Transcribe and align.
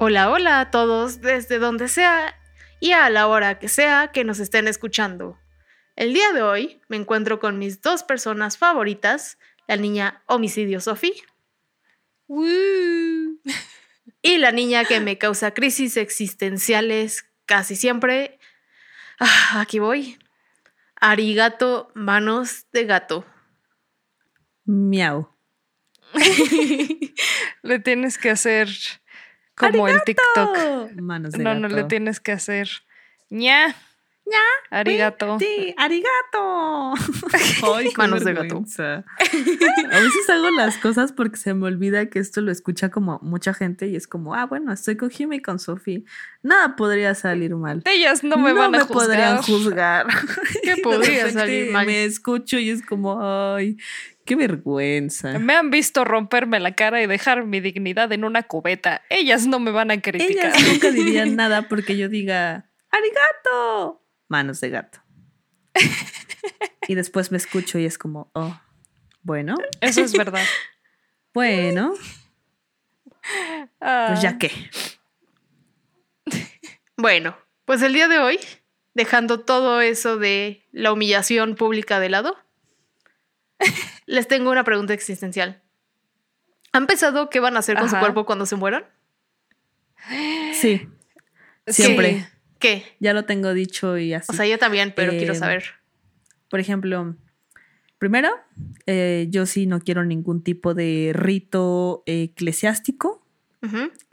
Hola, 0.00 0.30
hola 0.30 0.60
a 0.60 0.70
todos 0.70 1.20
desde 1.20 1.58
donde 1.58 1.88
sea 1.88 2.34
y 2.78 2.92
a 2.92 3.08
la 3.10 3.26
hora 3.26 3.58
que 3.58 3.68
sea 3.68 4.08
que 4.12 4.24
nos 4.24 4.38
estén 4.38 4.68
escuchando. 4.68 5.38
El 5.96 6.12
día 6.12 6.32
de 6.32 6.42
hoy 6.42 6.80
me 6.88 6.96
encuentro 6.96 7.40
con 7.40 7.58
mis 7.58 7.80
dos 7.80 8.02
personas 8.02 8.58
favoritas, 8.58 9.38
la 9.66 9.76
niña 9.76 10.22
homicidio 10.26 10.80
Sophie 10.80 11.14
y 14.22 14.38
la 14.38 14.52
niña 14.52 14.84
que 14.84 15.00
me 15.00 15.18
causa 15.18 15.52
crisis 15.54 15.96
existenciales 15.96 17.26
casi 17.46 17.76
siempre. 17.76 18.38
Ah, 19.18 19.60
aquí 19.60 19.78
voy. 19.78 20.18
Arigato, 21.00 21.90
manos 21.94 22.66
de 22.72 22.84
gato. 22.84 23.24
Miau. 24.64 25.28
Le 27.62 27.78
tienes 27.78 28.18
que 28.18 28.30
hacer 28.30 28.68
como 29.54 29.88
el 29.88 30.02
TikTok. 30.02 30.92
Manos 31.00 31.32
de 31.32 31.42
no, 31.42 31.50
gato. 31.50 31.60
no 31.60 31.68
le 31.68 31.84
tienes 31.84 32.20
que 32.20 32.32
hacer 32.32 32.68
ña. 33.30 33.74
Ña. 34.30 34.78
Arigato. 34.78 35.38
Sí, 35.38 35.74
arigato. 35.76 36.94
Ay, 37.76 37.88
Manos 37.96 38.24
de 38.24 38.34
gato. 38.34 38.64
A 38.78 40.00
veces 40.00 40.30
hago 40.30 40.50
las 40.50 40.78
cosas 40.78 41.12
porque 41.12 41.36
se 41.36 41.54
me 41.54 41.66
olvida 41.66 42.06
que 42.06 42.18
esto 42.18 42.40
lo 42.40 42.52
escucha 42.52 42.90
como 42.90 43.18
mucha 43.22 43.54
gente 43.54 43.86
y 43.88 43.96
es 43.96 44.06
como, 44.06 44.34
ah, 44.34 44.46
bueno, 44.46 44.72
estoy 44.72 44.96
con 44.96 45.10
Jimmy 45.10 45.36
y 45.36 45.42
con 45.42 45.58
Sophie. 45.58 46.04
Nada 46.42 46.76
podría 46.76 47.14
salir 47.14 47.54
mal. 47.54 47.82
Ellas 47.84 48.22
no 48.22 48.36
me 48.36 48.52
van 48.52 48.74
a 48.74 48.80
juzgar. 48.80 49.06
podrían 49.06 49.42
juzgar. 49.42 50.06
¿Qué 50.62 50.76
podría 50.82 51.30
salir 51.30 51.72
mal? 51.72 51.86
Me 51.86 52.04
escucho 52.04 52.58
y 52.58 52.70
es 52.70 52.84
como, 52.84 53.20
ay, 53.22 53.76
qué 54.28 54.36
vergüenza. 54.36 55.38
Me 55.38 55.54
han 55.54 55.70
visto 55.70 56.04
romperme 56.04 56.60
la 56.60 56.74
cara 56.74 57.02
y 57.02 57.06
dejar 57.06 57.44
mi 57.44 57.60
dignidad 57.60 58.12
en 58.12 58.24
una 58.24 58.42
cubeta. 58.42 59.02
Ellas 59.08 59.46
no 59.46 59.58
me 59.58 59.70
van 59.70 59.90
a 59.90 60.00
criticar. 60.00 60.52
Ellas 60.54 60.68
nunca 60.68 60.90
dirían 60.90 61.34
nada 61.36 61.62
porque 61.68 61.96
yo 61.96 62.08
diga, 62.08 62.68
arigato, 62.90 64.02
manos 64.28 64.60
de 64.60 64.70
gato. 64.70 65.00
y 66.86 66.94
después 66.94 67.30
me 67.30 67.36
escucho 67.38 67.78
y 67.78 67.84
es 67.84 67.98
como, 67.98 68.30
oh, 68.34 68.58
bueno, 69.22 69.56
Eso 69.80 70.02
es 70.02 70.12
verdad. 70.12 70.44
bueno, 71.34 71.94
Ah, 73.80 74.06
pues 74.08 74.22
ya 74.22 74.38
qué. 74.38 74.50
Bueno, 76.96 77.36
pues 77.64 77.82
el 77.82 77.92
día 77.92 78.08
de 78.08 78.18
hoy, 78.18 78.40
dejando 78.94 79.40
todo 79.40 79.80
eso 79.80 80.18
de 80.18 80.66
la 80.72 80.92
humillación 80.92 81.54
pública 81.54 82.00
de 82.00 82.08
lado, 82.08 82.36
les 84.06 84.26
tengo 84.28 84.50
una 84.50 84.64
pregunta 84.64 84.94
existencial. 84.94 85.62
¿Han 86.72 86.86
pensado 86.86 87.30
qué 87.30 87.40
van 87.40 87.56
a 87.56 87.60
hacer 87.60 87.78
con 87.78 87.88
su 87.88 87.96
cuerpo 87.98 88.26
cuando 88.26 88.46
se 88.46 88.56
mueran? 88.56 88.84
Sí, 90.52 90.88
siempre. 91.66 92.28
¿Qué? 92.58 92.82
ya 93.00 93.12
lo 93.12 93.24
tengo 93.24 93.54
dicho 93.54 93.96
y 93.98 94.12
así. 94.14 94.26
O 94.30 94.32
sea, 94.34 94.46
yo 94.46 94.58
también, 94.58 94.92
pero 94.96 95.12
quiero 95.12 95.32
Eh, 95.34 95.36
saber. 95.36 95.64
Por 96.50 96.60
ejemplo, 96.60 97.14
primero, 97.98 98.30
eh, 98.86 99.26
yo 99.30 99.46
sí 99.46 99.66
no 99.66 99.80
quiero 99.80 100.04
ningún 100.04 100.42
tipo 100.42 100.74
de 100.74 101.12
rito 101.14 102.02
eclesiástico. 102.06 103.24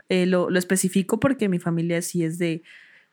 Eh, 0.08 0.26
lo, 0.26 0.50
lo 0.50 0.58
especifico 0.58 1.18
porque 1.18 1.48
mi 1.48 1.58
familia 1.58 2.00
sí 2.02 2.22
es 2.22 2.38
de, 2.38 2.62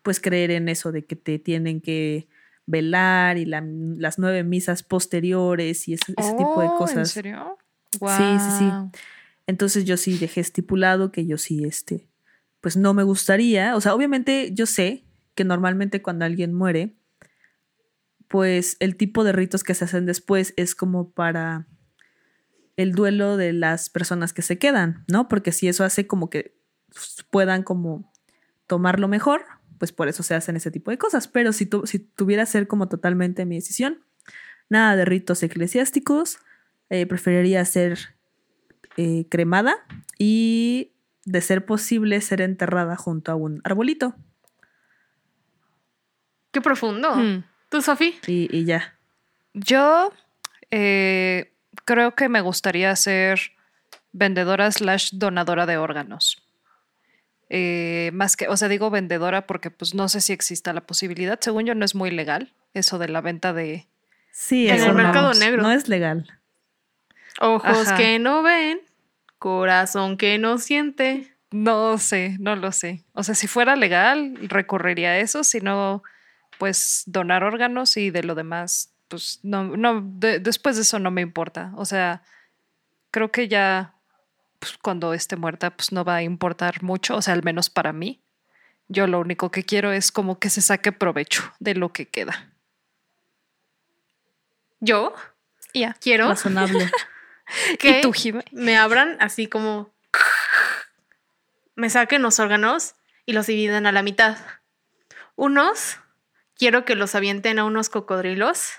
pues, 0.03 0.19
creer 0.19 0.51
en 0.51 0.69
eso 0.69 0.91
de 0.91 1.05
que 1.05 1.15
te 1.15 1.39
tienen 1.39 1.81
que 1.81 2.27
velar 2.67 3.37
y 3.37 3.45
la- 3.45 3.63
las 3.97 4.19
nueve 4.19 4.43
misas 4.43 4.83
posteriores 4.83 5.87
y 5.87 5.93
ese, 5.93 6.13
ese 6.17 6.33
tipo 6.37 6.61
de 6.61 6.67
oh, 6.67 6.71
¿En 6.71 6.77
cosas. 6.77 7.11
serio? 7.11 7.57
Sí, 7.91 7.99
sí, 8.39 8.51
sí. 8.57 8.65
Guau. 8.69 8.91
Entonces 9.47 9.85
yo 9.85 9.97
sí 9.97 10.17
dejé 10.17 10.41
estipulado 10.41 11.11
que 11.11 11.25
yo 11.25 11.37
sí, 11.37 11.63
este, 11.65 12.07
pues 12.61 12.77
no 12.77 12.93
me 12.93 13.03
gustaría. 13.03 13.75
O 13.75 13.81
sea, 13.81 13.93
obviamente 13.95 14.51
yo 14.53 14.65
sé 14.65 15.03
que 15.35 15.43
normalmente 15.43 16.01
cuando 16.01 16.25
alguien 16.25 16.53
muere, 16.53 16.95
pues 18.27 18.77
el 18.79 18.95
tipo 18.95 19.23
de 19.23 19.31
ritos 19.31 19.63
que 19.63 19.73
se 19.73 19.85
hacen 19.85 20.05
después 20.05 20.53
es 20.57 20.75
como 20.75 21.11
para 21.11 21.67
el 22.77 22.93
duelo 22.93 23.37
de 23.37 23.53
las 23.53 23.89
personas 23.89 24.33
que 24.33 24.41
se 24.41 24.57
quedan, 24.57 25.05
¿no? 25.07 25.27
Porque 25.27 25.51
si 25.51 25.67
eso 25.67 25.83
hace 25.83 26.07
como 26.07 26.29
que 26.29 26.55
puedan 27.29 27.63
como 27.63 28.11
tomarlo 28.67 29.07
mejor, 29.07 29.43
pues 29.77 29.91
por 29.91 30.07
eso 30.07 30.23
se 30.23 30.35
hacen 30.35 30.55
ese 30.55 30.71
tipo 30.71 30.91
de 30.91 30.97
cosas. 30.97 31.27
Pero 31.27 31.53
si, 31.53 31.65
tu, 31.65 31.85
si 31.85 31.99
tuviera 31.99 32.45
ser 32.45 32.67
como 32.67 32.87
totalmente 32.87 33.45
mi 33.45 33.55
decisión, 33.55 33.99
nada 34.69 34.95
de 34.95 35.05
ritos 35.05 35.43
eclesiásticos, 35.43 36.39
eh, 36.89 37.05
preferiría 37.05 37.63
ser 37.65 38.15
eh, 38.97 39.27
cremada 39.29 39.75
y, 40.17 40.93
de 41.25 41.41
ser 41.41 41.65
posible, 41.65 42.19
ser 42.21 42.41
enterrada 42.41 42.95
junto 42.95 43.31
a 43.31 43.35
un 43.35 43.61
arbolito. 43.63 44.15
Qué 46.53 46.61
profundo. 46.61 47.13
Hmm. 47.15 47.43
¿Tú, 47.69 47.81
Sofi? 47.81 48.17
Y, 48.27 48.47
y 48.55 48.63
ya. 48.63 48.95
Yo 49.53 50.13
eh, 50.71 51.51
creo 51.83 52.15
que 52.15 52.29
me 52.29 52.39
gustaría 52.41 52.95
ser 52.95 53.39
vendedora 54.13 54.71
slash 54.71 55.09
donadora 55.13 55.65
de 55.65 55.77
órganos. 55.77 56.41
Eh, 57.49 58.11
más 58.13 58.35
que, 58.37 58.47
o 58.47 58.55
sea, 58.57 58.67
digo 58.67 58.89
vendedora 58.89 59.45
porque 59.45 59.69
pues 59.69 59.93
no 59.93 60.07
sé 60.09 60.21
si 60.21 60.31
exista 60.33 60.71
la 60.73 60.81
posibilidad. 60.81 61.39
Según 61.41 61.65
yo 61.65 61.75
no 61.75 61.83
es 61.85 61.93
muy 61.95 62.09
legal 62.11 62.53
eso 62.73 62.97
de 62.99 63.09
la 63.09 63.21
venta 63.21 63.53
de... 63.53 63.87
Sí, 64.31 64.67
En 64.69 64.75
eso 64.77 64.85
el 64.91 64.95
no- 64.97 65.03
mercado 65.03 65.33
negro. 65.33 65.61
No 65.61 65.71
es 65.71 65.87
legal. 65.89 66.27
Ojos 67.39 67.87
Ajá. 67.87 67.97
que 67.97 68.17
no 68.19 68.41
ven, 68.43 68.79
corazón 69.39 70.17
que 70.17 70.37
no 70.37 70.57
siente. 70.57 71.35
No 71.51 71.97
sé, 71.99 72.37
no 72.39 72.55
lo 72.55 72.71
sé. 72.71 73.03
O 73.13 73.21
sea, 73.23 73.35
si 73.35 73.45
fuera 73.47 73.75
legal, 73.75 74.35
recurriría 74.49 75.09
a 75.11 75.17
eso. 75.19 75.43
Si 75.43 75.59
no, 75.61 76.01
pues 76.63 77.03
donar 77.07 77.43
órganos 77.43 77.97
y 77.97 78.09
de 78.09 78.23
lo 78.23 78.35
demás, 78.35 78.93
pues 79.09 79.41
no, 79.43 79.65
no, 79.75 79.99
de- 80.01 80.39
después 80.39 80.77
de 80.77 80.83
eso 80.83 80.97
no 80.97 81.11
me 81.11 81.19
importa. 81.19 81.73
O 81.75 81.83
sea, 81.83 82.23
creo 83.11 83.33
que 83.33 83.49
ya 83.49 83.95
pues, 84.59 84.77
cuando 84.81 85.13
esté 85.13 85.35
muerta, 85.35 85.71
pues 85.75 85.91
no 85.91 86.05
va 86.05 86.15
a 86.15 86.23
importar 86.23 86.81
mucho, 86.81 87.17
o 87.17 87.21
sea, 87.21 87.33
al 87.33 87.43
menos 87.43 87.69
para 87.69 87.91
mí. 87.91 88.21
Yo 88.87 89.07
lo 89.07 89.19
único 89.19 89.51
que 89.51 89.63
quiero 89.65 89.91
es 89.91 90.09
como 90.09 90.39
que 90.39 90.49
se 90.49 90.61
saque 90.61 90.93
provecho 90.93 91.43
de 91.59 91.75
lo 91.75 91.91
que 91.91 92.05
queda. 92.07 92.53
Yo 94.79 95.13
Y 95.73 95.81
ya. 95.81 95.97
quiero 95.99 96.29
Razonable. 96.29 96.89
que 97.77 97.99
¿Y 97.99 98.01
tú, 98.01 98.13
Jime? 98.13 98.45
me 98.53 98.77
abran 98.77 99.17
así 99.19 99.47
como 99.47 99.91
me 101.75 101.89
saquen 101.89 102.21
los 102.21 102.39
órganos 102.39 102.95
y 103.25 103.33
los 103.33 103.47
dividan 103.47 103.85
a 103.85 103.91
la 103.91 104.01
mitad. 104.01 104.37
Unos 105.35 105.97
quiero 106.57 106.85
que 106.85 106.95
los 106.95 107.15
avienten 107.15 107.59
a 107.59 107.65
unos 107.65 107.89
cocodrilos 107.89 108.73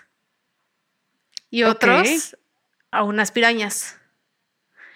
y 1.50 1.64
otros 1.64 2.36
a 2.90 3.02
unas 3.02 3.32
pirañas. 3.32 4.00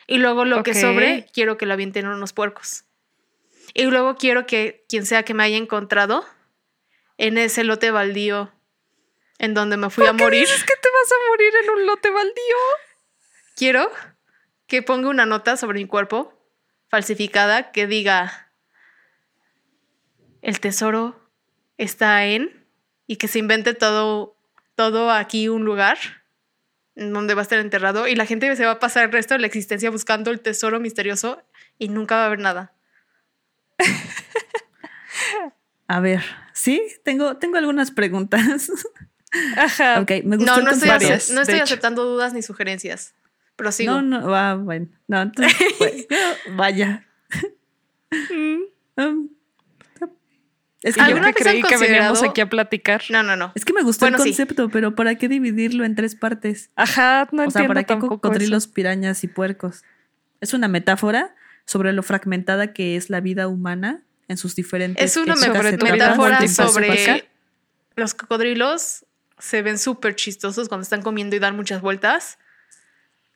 Y 0.06 0.18
luego 0.18 0.44
lo 0.44 0.62
que 0.62 0.74
sobre 0.74 1.26
quiero 1.32 1.58
que 1.58 1.66
lo 1.66 1.74
avienten 1.74 2.06
a 2.06 2.14
unos 2.14 2.32
puercos. 2.32 2.84
Y 3.74 3.84
luego 3.84 4.16
quiero 4.16 4.46
que 4.46 4.84
quien 4.88 5.04
sea 5.04 5.24
que 5.24 5.34
me 5.34 5.44
haya 5.44 5.56
encontrado 5.56 6.24
en 7.18 7.36
ese 7.36 7.64
lote 7.64 7.90
baldío 7.90 8.52
en 9.38 9.54
donde 9.54 9.76
me 9.76 9.90
fui 9.90 10.06
a 10.06 10.12
morir. 10.12 10.44
Es 10.44 10.64
que 10.64 10.74
te 10.74 10.88
vas 10.90 11.12
a 11.12 11.28
morir 11.28 11.52
en 11.62 11.70
un 11.70 11.86
lote 11.86 12.10
baldío. 12.10 12.56
Quiero 13.56 13.90
que 14.66 14.82
ponga 14.82 15.08
una 15.08 15.26
nota 15.26 15.56
sobre 15.56 15.78
mi 15.78 15.86
cuerpo 15.86 16.34
falsificada 16.88 17.70
que 17.70 17.86
diga 17.86 18.52
el 20.42 20.60
tesoro 20.60 21.30
está 21.76 22.24
en 22.26 22.57
y 23.08 23.16
que 23.16 23.26
se 23.26 23.40
invente 23.40 23.74
todo 23.74 24.36
todo 24.76 25.10
aquí 25.10 25.48
un 25.48 25.64
lugar 25.64 25.98
donde 26.94 27.34
va 27.34 27.40
a 27.40 27.42
estar 27.42 27.58
enterrado 27.58 28.06
y 28.06 28.14
la 28.14 28.26
gente 28.26 28.54
se 28.54 28.64
va 28.64 28.72
a 28.72 28.78
pasar 28.78 29.06
el 29.06 29.12
resto 29.12 29.34
de 29.34 29.40
la 29.40 29.48
existencia 29.48 29.90
buscando 29.90 30.30
el 30.30 30.38
tesoro 30.38 30.78
misterioso 30.78 31.42
y 31.78 31.88
nunca 31.88 32.14
va 32.14 32.22
a 32.22 32.26
haber 32.26 32.38
nada. 32.38 32.72
A 35.88 36.00
ver, 36.00 36.22
sí, 36.52 36.82
tengo, 37.02 37.38
tengo 37.38 37.56
algunas 37.56 37.90
preguntas. 37.90 38.70
Ajá. 39.56 40.00
ok, 40.00 40.10
me 40.24 40.36
gustó 40.36 40.56
No, 40.56 40.62
no 40.62 40.70
estoy, 40.70 40.88
varias, 40.88 41.30
no 41.30 41.40
estoy 41.40 41.54
de 41.54 41.60
hecho. 41.60 41.64
aceptando 41.64 42.04
dudas 42.04 42.34
ni 42.34 42.42
sugerencias. 42.42 43.14
Prosigo. 43.56 43.94
No, 43.94 44.02
no, 44.02 44.28
va, 44.28 44.54
bueno. 44.54 44.86
No, 45.08 45.22
entonces, 45.22 45.56
pues, 45.78 46.06
vaya. 46.52 47.06
Mm. 48.10 48.62
Um, 48.96 49.28
es, 50.82 50.94
que 50.94 51.00
yo- 51.00 51.06
yo 51.06 51.12
¿Alguna 51.14 51.32
que 51.32 51.42
creí 51.42 51.62
que 51.62 51.76
veníamos 51.76 52.22
aquí 52.22 52.40
a 52.40 52.48
platicar. 52.48 53.02
no, 53.10 53.22
no, 53.22 53.36
no. 53.36 53.52
es 53.54 53.64
que 53.64 53.72
me 53.72 53.82
gustó 53.82 54.04
Bueno, 54.06 54.18
el 54.18 54.22
sí. 54.22 54.28
concepto, 54.30 54.68
pero 54.68 54.94
¿para 54.94 55.16
qué 55.16 55.28
dividirlo 55.28 55.84
en 55.84 55.94
tres 55.94 56.14
partes? 56.14 56.70
Ajá, 56.76 57.28
no 57.32 57.44
o 57.44 57.50
sea, 57.50 57.62
entiendo 57.62 57.68
¿para 57.68 57.84
qué 57.84 57.98
cocodrilos, 57.98 58.64
eso. 58.64 58.72
pirañas 58.74 59.24
y 59.24 59.28
puercos? 59.28 59.82
Es 60.40 60.54
una 60.54 60.68
metáfora 60.68 61.34
sobre 61.64 61.92
lo 61.92 62.02
fragmentada 62.02 62.72
que 62.72 62.96
es 62.96 63.10
la 63.10 63.20
vida 63.20 63.48
humana 63.48 64.02
en 64.28 64.36
sus 64.36 64.54
diferentes 64.54 65.04
Es 65.04 65.16
una 65.16 65.34
metáfora 65.36 66.46
sobre 66.48 67.24
los 67.96 68.14
cocodrilos 68.14 69.04
se 69.38 69.62
ven 69.62 69.78
súper 69.78 70.14
chistosos 70.14 70.68
cuando 70.68 70.82
están 70.82 71.02
comiendo 71.02 71.34
y 71.36 71.38
dan 71.40 71.56
muchas 71.56 71.80
vueltas. 71.80 72.38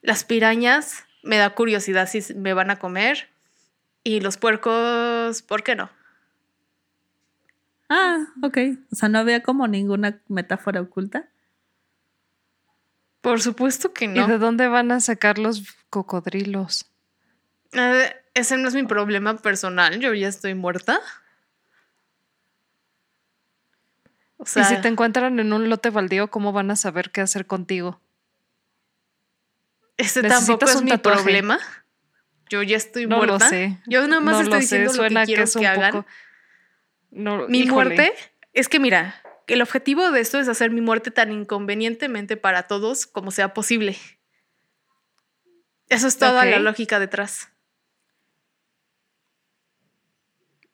Las 0.03 0.25
pirañas 0.25 1.05
me 1.23 1.37
da 1.37 1.50
curiosidad 1.50 2.09
si 2.09 2.35
me 2.35 2.55
van 2.55 2.71
a 2.71 2.79
comer. 2.79 3.29
Y 4.05 4.21
los 4.21 4.37
puercos, 4.37 5.43
¿por 5.43 5.62
qué 5.62 5.77
no? 5.77 5.91
Ah, 7.94 8.27
ok. 8.43 8.56
O 8.91 8.97
sea, 8.97 9.11
no 9.11 9.19
había 9.19 9.43
como 9.43 9.69
ninguna 9.69 10.19
metáfora 10.29 10.81
oculta. 10.81 11.29
Por 13.21 13.43
supuesto 13.43 13.93
que 13.93 14.06
¿Y 14.06 14.09
de 14.09 14.27
no. 14.27 14.39
dónde 14.39 14.67
van 14.67 14.91
a 14.93 15.00
sacar 15.00 15.39
los 15.39 15.62
cocodrilos? 15.91 16.87
Eh, 17.73 18.17
ese 18.33 18.56
no 18.56 18.67
es 18.69 18.75
mi 18.75 18.85
problema 18.85 19.37
personal. 19.37 20.00
Yo 20.00 20.15
ya 20.15 20.29
estoy 20.29 20.55
muerta. 20.55 21.00
O 24.39 24.47
sea, 24.47 24.62
y 24.62 24.65
si 24.75 24.81
te 24.81 24.89
encuentran 24.89 25.39
en 25.39 25.53
un 25.53 25.69
lote 25.69 25.91
baldío, 25.91 26.29
¿cómo 26.31 26.53
van 26.53 26.71
a 26.71 26.77
saber 26.77 27.11
qué 27.11 27.21
hacer 27.21 27.47
contigo? 27.47 28.00
ese 29.99 30.23
tampoco 30.23 30.65
es 30.65 30.75
un 30.77 30.85
mi 30.85 30.91
tatuaje. 30.91 31.23
problema. 31.23 31.59
Yo 32.49 32.62
ya 32.62 32.77
estoy 32.77 33.06
No 33.06 33.21
lo 33.25 33.35
muerta. 33.35 33.49
sé. 33.50 33.79
Yo 33.87 34.06
nada 34.09 34.21
más 34.21 34.35
no 34.35 34.41
estoy 34.41 34.50
lo 34.50 34.56
sé, 34.56 34.61
diciendo 34.62 34.91
lo 34.91 34.97
suena 34.97 35.21
que 35.21 35.27
quiero 35.27 35.44
es 35.44 35.53
que, 35.53 35.59
un 35.61 35.67
hagan. 35.67 35.93
poco- 35.93 36.06
No, 37.12 37.47
Mi 37.47 37.61
híjole. 37.61 37.73
muerte 37.94 38.12
es 38.53 38.69
que 38.69 38.81
mira, 38.81 39.14
el 39.47 39.62
objetivo 39.62 40.11
de 40.11 40.20
esto 40.20 40.41
es 40.41 40.49
hacer 40.49 40.70
mi 40.70 40.81
muerte 40.81 41.11
tan 41.11 41.31
inconvenientemente 41.31 42.37
para 42.37 42.64
todos 42.67 43.06
como 43.06 43.31
sea 43.31 43.55
posible. 43.55 43.97
Eso 45.88 46.06
es 46.09 46.17
toda 46.17 46.44
la 46.47 46.59
lógica 46.59 46.99
detrás. 46.99 47.49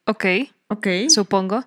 Ok, 0.06 0.24
Ok. 0.68 0.86
supongo. 1.08 1.64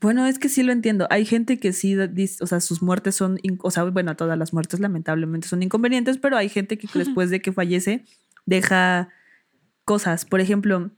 Bueno, 0.00 0.26
es 0.26 0.38
que 0.38 0.48
sí 0.48 0.62
lo 0.62 0.72
entiendo. 0.72 1.06
Hay 1.10 1.26
gente 1.26 1.60
que 1.60 1.74
sí 1.74 1.94
dice, 2.08 2.42
o 2.42 2.46
sea, 2.46 2.60
sus 2.60 2.80
muertes 2.80 3.14
son, 3.14 3.38
o 3.62 3.70
sea, 3.70 3.84
bueno, 3.84 4.16
todas 4.16 4.38
las 4.38 4.54
muertes 4.54 4.80
lamentablemente 4.80 5.46
son 5.46 5.62
inconvenientes, 5.62 6.16
pero 6.16 6.38
hay 6.38 6.48
gente 6.48 6.78
que 6.78 6.88
después 6.94 7.28
de 7.28 7.42
que 7.42 7.52
fallece 7.52 8.04
deja 8.46 9.10
cosas. 9.84 10.24
Por 10.24 10.40
ejemplo, 10.40 10.90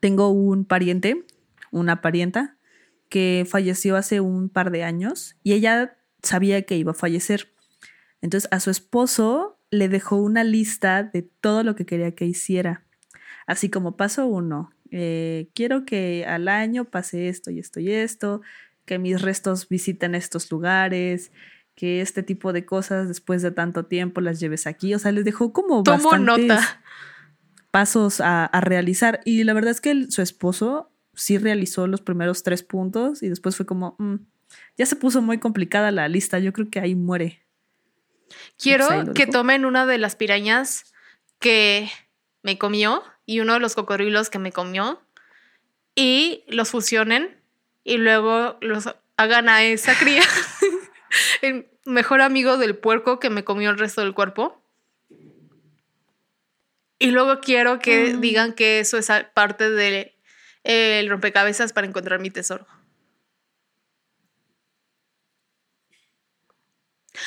tengo 0.00 0.30
un 0.30 0.64
pariente, 0.64 1.26
una 1.72 2.00
parienta, 2.00 2.56
que 3.08 3.46
falleció 3.48 3.96
hace 3.96 4.20
un 4.20 4.48
par 4.50 4.70
de 4.70 4.84
años 4.84 5.36
y 5.42 5.54
ella 5.54 5.96
sabía 6.22 6.62
que 6.62 6.76
iba 6.76 6.90
a 6.92 6.94
fallecer. 6.94 7.52
Entonces 8.20 8.48
a 8.52 8.60
su 8.60 8.70
esposo 8.70 9.58
le 9.70 9.88
dejó 9.88 10.16
una 10.16 10.44
lista 10.44 11.02
de 11.04 11.22
todo 11.22 11.62
lo 11.62 11.74
que 11.74 11.86
quería 11.86 12.14
que 12.14 12.26
hiciera. 12.26 12.84
Así 13.46 13.70
como 13.70 13.96
paso 13.96 14.26
uno, 14.26 14.70
eh, 14.90 15.48
quiero 15.54 15.84
que 15.86 16.26
al 16.26 16.48
año 16.48 16.84
pase 16.86 17.28
esto 17.28 17.50
y 17.50 17.58
esto 17.60 17.80
y 17.80 17.92
esto, 17.92 18.42
que 18.84 18.98
mis 18.98 19.22
restos 19.22 19.68
visiten 19.68 20.14
estos 20.14 20.50
lugares, 20.50 21.30
que 21.74 22.00
este 22.00 22.22
tipo 22.22 22.52
de 22.52 22.64
cosas 22.66 23.08
después 23.08 23.40
de 23.40 23.52
tanto 23.52 23.86
tiempo 23.86 24.20
las 24.20 24.40
lleves 24.40 24.66
aquí. 24.66 24.94
O 24.94 24.98
sea, 24.98 25.12
les 25.12 25.24
dejó 25.24 25.52
como 25.52 25.82
Tomo 25.82 26.10
bastantes 26.10 26.46
nota. 26.48 26.82
pasos 27.70 28.20
a, 28.20 28.44
a 28.46 28.60
realizar. 28.60 29.20
Y 29.24 29.44
la 29.44 29.52
verdad 29.54 29.70
es 29.70 29.80
que 29.80 29.90
el- 29.92 30.10
su 30.10 30.22
esposo 30.22 30.90
sí 31.18 31.38
realizó 31.38 31.86
los 31.86 32.00
primeros 32.00 32.42
tres 32.42 32.62
puntos 32.62 33.22
y 33.22 33.28
después 33.28 33.56
fue 33.56 33.66
como, 33.66 33.94
"Mm, 33.98 34.16
ya 34.76 34.86
se 34.86 34.96
puso 34.96 35.20
muy 35.20 35.38
complicada 35.38 35.90
la 35.90 36.08
lista, 36.08 36.38
yo 36.38 36.52
creo 36.52 36.70
que 36.70 36.80
ahí 36.80 36.94
muere. 36.94 37.42
Quiero 38.58 38.86
Pues 38.86 39.08
ahí 39.08 39.14
que 39.14 39.26
tomen 39.26 39.64
una 39.64 39.84
de 39.86 39.98
las 39.98 40.16
pirañas 40.16 40.92
que 41.38 41.90
me 42.42 42.58
comió 42.58 43.02
y 43.26 43.40
uno 43.40 43.54
de 43.54 43.60
los 43.60 43.74
cocodrilos 43.74 44.30
que 44.30 44.38
me 44.38 44.52
comió 44.52 45.02
y 45.94 46.44
los 46.48 46.70
fusionen 46.70 47.36
y 47.84 47.96
luego 47.98 48.56
los 48.60 48.88
hagan 49.16 49.48
a 49.48 49.64
esa 49.64 49.94
cría 49.98 50.22
el 51.42 51.66
mejor 51.84 52.20
amigo 52.20 52.56
del 52.58 52.76
puerco 52.76 53.18
que 53.18 53.30
me 53.30 53.44
comió 53.44 53.70
el 53.70 53.78
resto 53.78 54.00
del 54.02 54.14
cuerpo. 54.14 54.62
Y 56.98 57.10
luego 57.12 57.40
quiero 57.40 57.78
que 57.78 58.14
Mm. 58.14 58.20
digan 58.20 58.52
que 58.54 58.80
eso 58.80 58.98
es 58.98 59.08
parte 59.34 59.70
del 59.70 60.12
el 60.64 61.08
rompecabezas 61.08 61.72
para 61.72 61.86
encontrar 61.86 62.20
mi 62.20 62.30
tesoro. 62.30 62.66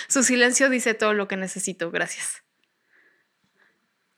Su 0.08 0.24
silencio 0.24 0.70
dice 0.70 0.94
todo 0.94 1.14
lo 1.14 1.28
que 1.28 1.38
necesito, 1.38 1.92
gracias. 1.92 2.44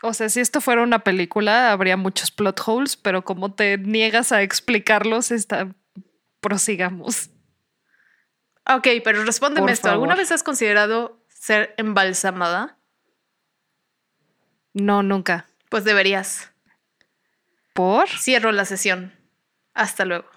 O 0.01 0.13
sea, 0.13 0.27
si 0.29 0.41
esto 0.41 0.59
fuera 0.59 0.83
una 0.83 0.99
película, 0.99 1.71
habría 1.71 1.95
muchos 1.95 2.29
plot 2.29 2.61
holes, 2.65 2.97
pero 2.97 3.23
como 3.23 3.53
te 3.53 3.77
niegas 3.77 4.31
a 4.31 4.41
explicarlos, 4.41 5.31
está... 5.31 5.73
prosigamos. 6.41 7.29
Ok, 8.67 8.87
pero 9.03 9.23
respóndeme 9.23 9.63
Por 9.63 9.71
esto. 9.71 9.89
¿Alguna 9.89 10.15
vez 10.15 10.31
has 10.31 10.43
considerado 10.43 11.25
ser 11.27 11.73
embalsamada? 11.77 12.77
No, 14.73 15.03
nunca. 15.03 15.47
Pues 15.69 15.83
deberías. 15.83 16.52
¿Por? 17.73 18.07
Cierro 18.09 18.51
la 18.51 18.65
sesión. 18.65 19.13
Hasta 19.73 20.05
luego. 20.05 20.29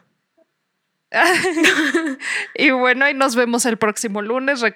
Y 2.54 2.70
bueno, 2.70 3.08
y 3.08 3.14
nos 3.14 3.36
vemos 3.36 3.66
el 3.66 3.76
próximo 3.78 4.22
lunes. 4.22 4.62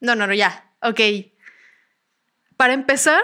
No, 0.00 0.16
no, 0.16 0.26
no, 0.26 0.34
ya. 0.34 0.68
Ok. 0.80 0.98
Para 2.56 2.72
empezar, 2.72 3.22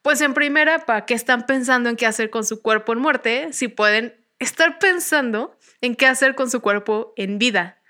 pues 0.00 0.22
en 0.22 0.32
primera, 0.32 0.86
¿para 0.86 1.04
qué 1.04 1.12
están 1.12 1.44
pensando 1.44 1.90
en 1.90 1.96
qué 1.96 2.06
hacer 2.06 2.30
con 2.30 2.46
su 2.46 2.62
cuerpo 2.62 2.94
en 2.94 3.00
muerte? 3.00 3.52
Si 3.52 3.68
pueden 3.68 4.16
estar 4.38 4.78
pensando 4.78 5.58
en 5.82 5.94
qué 5.94 6.06
hacer 6.06 6.34
con 6.34 6.50
su 6.50 6.62
cuerpo 6.62 7.12
en 7.16 7.38
vida. 7.38 7.82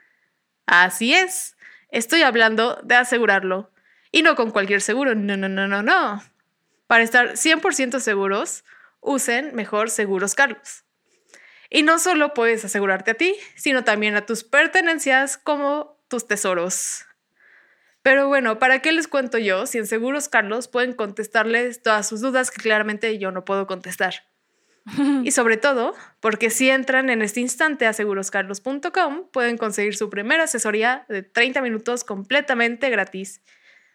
Así 0.66 1.14
es. 1.14 1.56
Estoy 1.90 2.22
hablando 2.22 2.80
de 2.82 2.96
asegurarlo. 2.96 3.70
Y 4.10 4.22
no 4.22 4.34
con 4.34 4.50
cualquier 4.50 4.80
seguro. 4.80 5.14
No, 5.14 5.36
no, 5.36 5.48
no, 5.48 5.68
no, 5.68 5.82
no. 5.82 6.22
Para 6.86 7.04
estar 7.04 7.32
100% 7.32 8.00
seguros, 8.00 8.64
usen 9.00 9.54
mejor 9.54 9.90
Seguros 9.90 10.34
Carlos. 10.34 10.84
Y 11.70 11.82
no 11.82 11.98
solo 11.98 12.34
puedes 12.34 12.64
asegurarte 12.64 13.12
a 13.12 13.14
ti, 13.14 13.34
sino 13.56 13.84
también 13.84 14.14
a 14.14 14.26
tus 14.26 14.44
pertenencias 14.44 15.38
como 15.38 15.98
tus 16.08 16.26
tesoros. 16.26 17.06
Pero 18.02 18.28
bueno, 18.28 18.58
¿para 18.58 18.80
qué 18.80 18.92
les 18.92 19.08
cuento 19.08 19.38
yo 19.38 19.66
si 19.66 19.78
en 19.78 19.86
Seguros 19.86 20.28
Carlos 20.28 20.68
pueden 20.68 20.92
contestarles 20.92 21.82
todas 21.82 22.06
sus 22.06 22.20
dudas 22.20 22.50
que 22.50 22.60
claramente 22.60 23.18
yo 23.18 23.30
no 23.30 23.44
puedo 23.44 23.66
contestar? 23.66 24.14
Y 25.24 25.30
sobre 25.30 25.56
todo, 25.56 25.94
porque 26.20 26.50
si 26.50 26.68
entran 26.68 27.08
en 27.08 27.22
este 27.22 27.40
instante 27.40 27.86
a 27.86 27.94
seguroscarlos.com, 27.94 29.30
pueden 29.32 29.56
conseguir 29.56 29.96
su 29.96 30.10
primera 30.10 30.44
asesoría 30.44 31.06
de 31.08 31.22
30 31.22 31.62
minutos 31.62 32.04
completamente 32.04 32.90
gratis. 32.90 33.40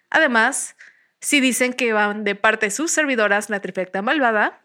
Además, 0.10 0.76
si 1.22 1.42
dicen 1.42 1.74
que 1.74 1.94
van 1.94 2.24
de 2.24 2.36
parte 2.36 2.68
de 2.68 2.72
sus 2.72 2.92
servidoras, 2.92 3.50
la 3.50 3.60
trifecta 3.60 4.02
malvada, 4.02 4.62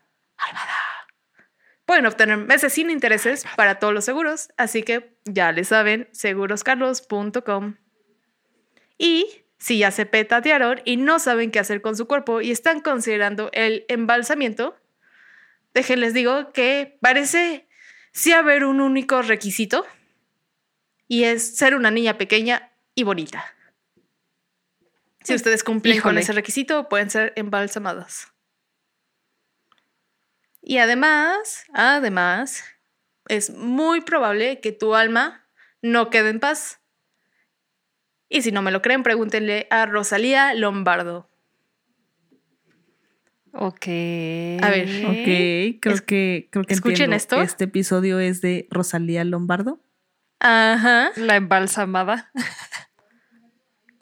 pueden 1.84 2.06
obtener 2.06 2.36
meses 2.38 2.72
sin 2.72 2.90
intereses 2.90 3.44
para 3.56 3.78
todos 3.78 3.92
los 3.92 4.04
seguros. 4.04 4.50
Así 4.56 4.82
que 4.82 5.16
ya 5.24 5.52
le 5.52 5.64
saben, 5.64 6.08
seguroscarlos.com. 6.12 7.76
Y 8.98 9.44
si 9.58 9.78
ya 9.78 9.90
se 9.90 10.06
petatearon 10.06 10.80
y 10.84 10.96
no 10.96 11.18
saben 11.18 11.50
qué 11.50 11.58
hacer 11.58 11.80
con 11.80 11.96
su 11.96 12.06
cuerpo 12.06 12.40
y 12.40 12.50
están 12.50 12.80
considerando 12.80 13.50
el 13.52 13.84
embalsamiento, 13.88 14.76
déjenles 15.72 16.14
digo 16.14 16.52
que 16.52 16.98
parece 17.00 17.66
sí 18.12 18.32
haber 18.32 18.64
un 18.64 18.80
único 18.80 19.22
requisito 19.22 19.86
y 21.08 21.24
es 21.24 21.56
ser 21.56 21.74
una 21.74 21.90
niña 21.90 22.18
pequeña 22.18 22.70
y 22.94 23.02
bonita. 23.02 23.53
Si 25.24 25.34
ustedes 25.34 25.64
cumplen 25.64 26.00
con 26.00 26.16
ese 26.18 26.32
requisito, 26.32 26.88
pueden 26.88 27.10
ser 27.10 27.32
embalsamadas. 27.36 28.28
Y 30.60 30.78
además, 30.78 31.64
además, 31.74 32.64
es 33.28 33.50
muy 33.50 34.00
probable 34.02 34.60
que 34.60 34.72
tu 34.72 34.94
alma 34.94 35.46
no 35.82 36.08
quede 36.10 36.30
en 36.30 36.40
paz. 36.40 36.80
Y 38.28 38.42
si 38.42 38.52
no 38.52 38.62
me 38.62 38.70
lo 38.70 38.80
creen, 38.82 39.02
pregúntenle 39.02 39.66
a 39.70 39.86
Rosalía 39.86 40.54
Lombardo. 40.54 41.28
Ok. 43.52 43.86
A 44.62 44.70
ver, 44.70 44.88
Ok, 45.06 45.80
creo 45.80 45.94
Es- 45.94 46.02
que 46.02 46.48
creo 46.50 46.64
que 46.64 46.74
escuchen 46.74 47.12
entiendo. 47.12 47.16
esto. 47.16 47.40
Este 47.42 47.64
episodio 47.64 48.18
es 48.18 48.40
de 48.40 48.66
Rosalía 48.70 49.22
Lombardo. 49.24 49.80
Ajá. 50.40 51.10
La 51.16 51.36
embalsamada. 51.36 52.30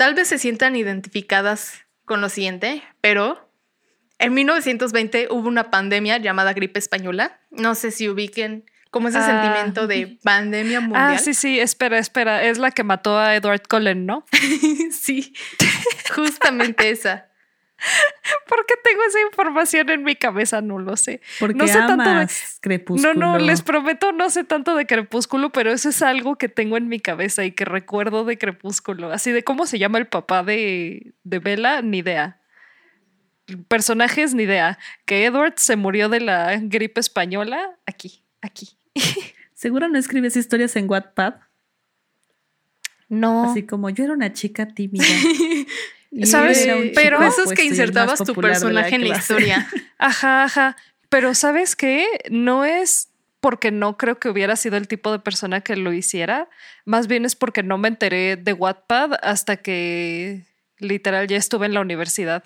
Tal 0.03 0.15
vez 0.15 0.27
se 0.27 0.39
sientan 0.39 0.75
identificadas 0.75 1.75
con 2.05 2.21
lo 2.21 2.29
siguiente, 2.29 2.83
pero 3.01 3.49
en 4.19 4.35
1920 4.35 5.29
hubo 5.31 5.47
una 5.47 5.71
pandemia 5.71 6.19
llamada 6.19 6.55
gripe 6.55 6.81
española. 6.81 7.39
No 7.53 7.77
sé 7.77 7.93
si 7.93 8.09
ubiquen 8.09 8.65
como 8.91 9.07
ese 9.07 9.19
Ah. 9.19 9.27
sentimiento 9.27 9.87
de 9.87 10.19
pandemia 10.25 10.81
mundial. 10.81 11.13
Ah, 11.15 11.19
sí, 11.19 11.35
sí, 11.35 11.61
espera, 11.61 11.99
espera. 12.01 12.43
Es 12.43 12.59
la 12.59 12.73
que 12.73 12.83
mató 12.83 13.17
a 13.17 13.37
Edward 13.37 13.63
Cullen, 13.69 14.05
¿no? 14.05 14.25
sí, 14.91 15.33
justamente 16.17 16.91
esa. 16.91 17.29
¿Por 18.49 18.65
qué 18.67 18.75
tengo 18.83 19.03
esa 19.05 19.21
información 19.23 19.91
en 19.91 20.05
mi 20.05 20.15
cabeza? 20.17 20.61
No 20.61 20.79
lo 20.79 20.97
sé. 20.97 21.21
Porque 21.41 21.55
no 21.57 21.67
sé 21.67 21.79
tanto 21.79 22.15
de- 22.15 22.29
Crepúsculo. 22.61 23.15
No, 23.15 23.39
no, 23.39 23.45
les 23.45 23.63
prometo, 23.63 24.13
no 24.13 24.31
sé 24.31 24.45
tanto 24.45 24.75
de 24.77 24.87
Crepúsculo, 24.87 25.51
pero 25.51 25.73
eso 25.73 25.89
es 25.89 26.03
algo 26.03 26.37
que 26.37 26.49
tengo 26.49 26.77
en 26.77 26.89
mi 26.89 27.01
cabeza 27.01 27.45
y 27.45 27.53
que 27.53 27.65
recuerdo 27.65 28.25
de 28.25 28.39
Crepúsculo. 28.39 29.13
Así 29.13 29.33
de 29.33 29.43
cómo 29.45 29.67
se 29.67 29.79
llama 29.79 29.99
el 29.99 30.07
papá 30.07 30.43
de, 30.43 31.13
de 31.25 31.39
Bella, 31.39 31.83
ni 31.83 31.99
idea. 31.99 32.39
Personajes, 33.69 34.35
ni 34.35 34.45
idea. 34.45 34.79
Que 35.05 35.25
Edward 35.25 35.55
se 35.57 35.77
murió 35.77 36.09
de 36.09 36.21
la 36.21 36.57
gripe 36.61 37.01
española, 37.01 37.77
aquí, 37.87 38.23
aquí. 38.41 38.77
¿Seguro 39.55 39.89
no 39.89 39.99
escribes 39.99 40.37
historias 40.37 40.75
en 40.77 40.89
Wattpad? 40.89 41.35
No. 43.09 43.51
Así 43.51 43.65
como 43.65 43.91
yo 43.91 44.05
era 44.05 44.13
una 44.15 44.33
chica 44.33 44.67
tímida. 44.69 45.05
¿Sabes? 46.25 46.67
Pero- 46.95 47.19
chico 47.19 47.23
Eso 47.23 47.27
es 47.27 47.39
apuesto 47.39 47.55
que 47.55 47.63
más 47.63 47.71
insertabas 47.71 48.19
tu 48.19 48.35
la 48.35 48.49
personaje 48.49 48.95
en 48.95 49.09
la 49.09 49.17
historia. 49.17 49.69
Ajá, 49.99 50.45
ajá. 50.45 50.77
Pero 51.09 51.35
¿sabes 51.35 51.77
qué? 51.77 52.07
No 52.31 52.65
es 52.65 53.09
porque 53.41 53.71
no 53.71 53.97
creo 53.97 54.19
que 54.19 54.29
hubiera 54.29 54.57
sido 54.57 54.77
el 54.77 54.89
tipo 54.89 55.11
de 55.13 55.19
persona 55.19 55.61
que 55.63 55.77
lo 55.77 55.93
hiciera. 55.93 56.49
Más 56.85 57.07
bien 57.09 57.25
es 57.25 57.35
porque 57.37 57.63
no 57.63 57.77
me 57.79 57.89
enteré 57.89 58.37
de 58.37 58.53
Wattpad 58.53 59.15
hasta 59.23 59.57
que 59.57 60.43
literal 60.79 61.27
ya 61.29 61.37
estuve 61.37 61.67
en 61.67 61.75
la 61.75 61.81
universidad. 61.81 62.45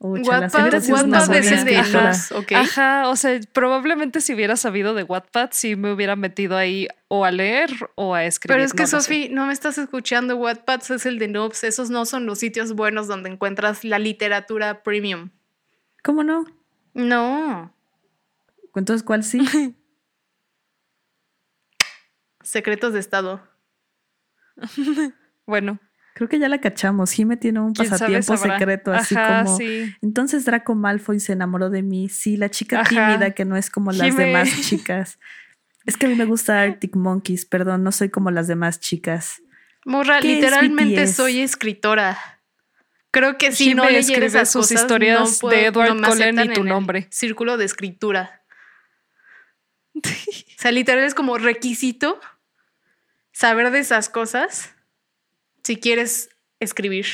Úchalas, 0.00 0.54
Wattpad, 0.54 0.90
una 0.90 1.18
Wattpad 1.18 1.36
es 1.36 1.64
de 1.64 1.74
escritora. 1.74 2.08
los, 2.08 2.30
ok. 2.30 2.52
Ajá, 2.52 3.08
o 3.08 3.16
sea, 3.16 3.40
probablemente 3.52 4.20
si 4.20 4.32
hubiera 4.32 4.56
sabido 4.56 4.94
de 4.94 5.02
Wattpad, 5.02 5.50
sí 5.50 5.74
me 5.74 5.92
hubiera 5.92 6.14
metido 6.14 6.56
ahí 6.56 6.86
o 7.08 7.24
a 7.24 7.32
leer 7.32 7.70
o 7.96 8.14
a 8.14 8.24
escribir. 8.24 8.54
Pero 8.54 8.64
es 8.64 8.72
que, 8.72 8.82
no 8.82 8.86
sé. 8.86 9.00
Sofi, 9.00 9.28
no 9.28 9.46
me 9.46 9.52
estás 9.52 9.76
escuchando. 9.76 10.36
Wattpad 10.36 10.82
es 10.92 11.04
el 11.04 11.18
de 11.18 11.26
Noobs. 11.26 11.64
Esos 11.64 11.90
no 11.90 12.06
son 12.06 12.26
los 12.26 12.38
sitios 12.38 12.74
buenos 12.74 13.08
donde 13.08 13.28
encuentras 13.28 13.82
la 13.82 13.98
literatura 13.98 14.84
premium. 14.84 15.30
¿Cómo 16.04 16.22
no? 16.22 16.44
No. 16.94 17.74
Entonces, 18.76 19.02
¿cuál 19.02 19.24
sí? 19.24 19.40
Secretos 22.42 22.92
de 22.92 23.00
Estado. 23.00 23.42
Bueno, 25.48 25.78
Creo 26.18 26.28
que 26.28 26.40
ya 26.40 26.48
la 26.48 26.60
cachamos. 26.60 27.12
Jime 27.12 27.36
tiene 27.36 27.60
un 27.60 27.76
sabe, 27.76 27.90
pasatiempo 27.90 28.36
secreto, 28.36 28.92
así 28.92 29.14
Ajá, 29.14 29.44
como. 29.44 29.56
sí. 29.56 29.94
Entonces 30.02 30.44
Draco 30.44 30.74
Malfoy 30.74 31.20
se 31.20 31.34
enamoró 31.34 31.70
de 31.70 31.84
mí. 31.84 32.08
Sí, 32.08 32.36
la 32.36 32.50
chica 32.50 32.80
Ajá. 32.80 32.88
tímida 32.88 33.30
que 33.30 33.44
no 33.44 33.56
es 33.56 33.70
como 33.70 33.92
las 33.92 34.08
Jime. 34.10 34.24
demás 34.24 34.48
chicas. 34.62 35.20
Es 35.86 35.96
que 35.96 36.06
a 36.06 36.08
mí 36.08 36.16
me 36.16 36.24
gusta 36.24 36.60
Arctic 36.62 36.96
Monkeys, 36.96 37.46
perdón, 37.46 37.84
no 37.84 37.92
soy 37.92 38.08
como 38.08 38.32
las 38.32 38.48
demás 38.48 38.80
chicas. 38.80 39.40
Morra, 39.84 40.18
¿Qué 40.18 40.32
es 40.32 40.40
literalmente 40.40 41.06
soy 41.06 41.38
escritora. 41.40 42.18
Creo 43.12 43.38
que 43.38 43.52
si 43.52 43.74
no 43.74 43.84
Jime 43.84 43.92
leyera 43.92 44.00
escribe 44.00 44.26
esas 44.26 44.50
sus 44.50 44.62
cosas, 44.66 44.82
historias 44.82 45.20
no 45.20 45.38
puedo- 45.38 45.56
de 45.56 45.66
Edward 45.66 45.94
no 45.94 46.08
Cullen 46.08 46.34
y 46.34 46.36
tu 46.36 46.42
en 46.42 46.50
el 46.62 46.64
nombre. 46.66 47.06
Círculo 47.12 47.56
de 47.56 47.64
escritura. 47.64 48.42
O 50.58 50.60
sea, 50.60 50.72
literal 50.72 51.04
es 51.04 51.14
como 51.14 51.38
requisito 51.38 52.18
saber 53.30 53.70
de 53.70 53.78
esas 53.78 54.08
cosas 54.08 54.74
si 55.68 55.76
quieres 55.78 56.30
escribir. 56.60 57.04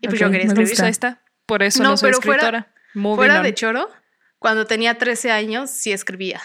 Y 0.00 0.08
pues 0.08 0.20
yo 0.20 0.30
quería 0.30 0.46
escribir. 0.46 0.76
Por 1.46 1.62
eso 1.62 1.82
No, 1.82 1.90
no, 1.90 1.96
soy 1.96 2.10
pero 2.10 2.20
fuera- 2.20 2.42
escritora. 2.58 2.74
Fuera 3.16 3.36
on. 3.38 3.42
de 3.42 3.54
choro, 3.54 3.90
cuando 4.38 4.66
tenía 4.66 4.98
13 4.98 5.30
años 5.30 5.70
sí 5.70 5.92
escribía. 5.92 6.42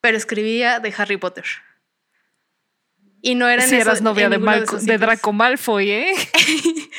Pero 0.00 0.16
escribía 0.16 0.78
de 0.78 0.94
Harry 0.96 1.16
Potter. 1.16 1.44
Y 3.22 3.34
no 3.34 3.48
era 3.48 3.64
en 3.64 3.68
Si 3.70 3.74
eso- 3.74 3.90
eras 3.90 4.02
novia 4.02 4.28
de, 4.28 4.38
Malco- 4.38 4.78
de. 4.78 4.98
Draco 4.98 5.32
Malfoy, 5.32 5.90
¿eh? 5.90 6.14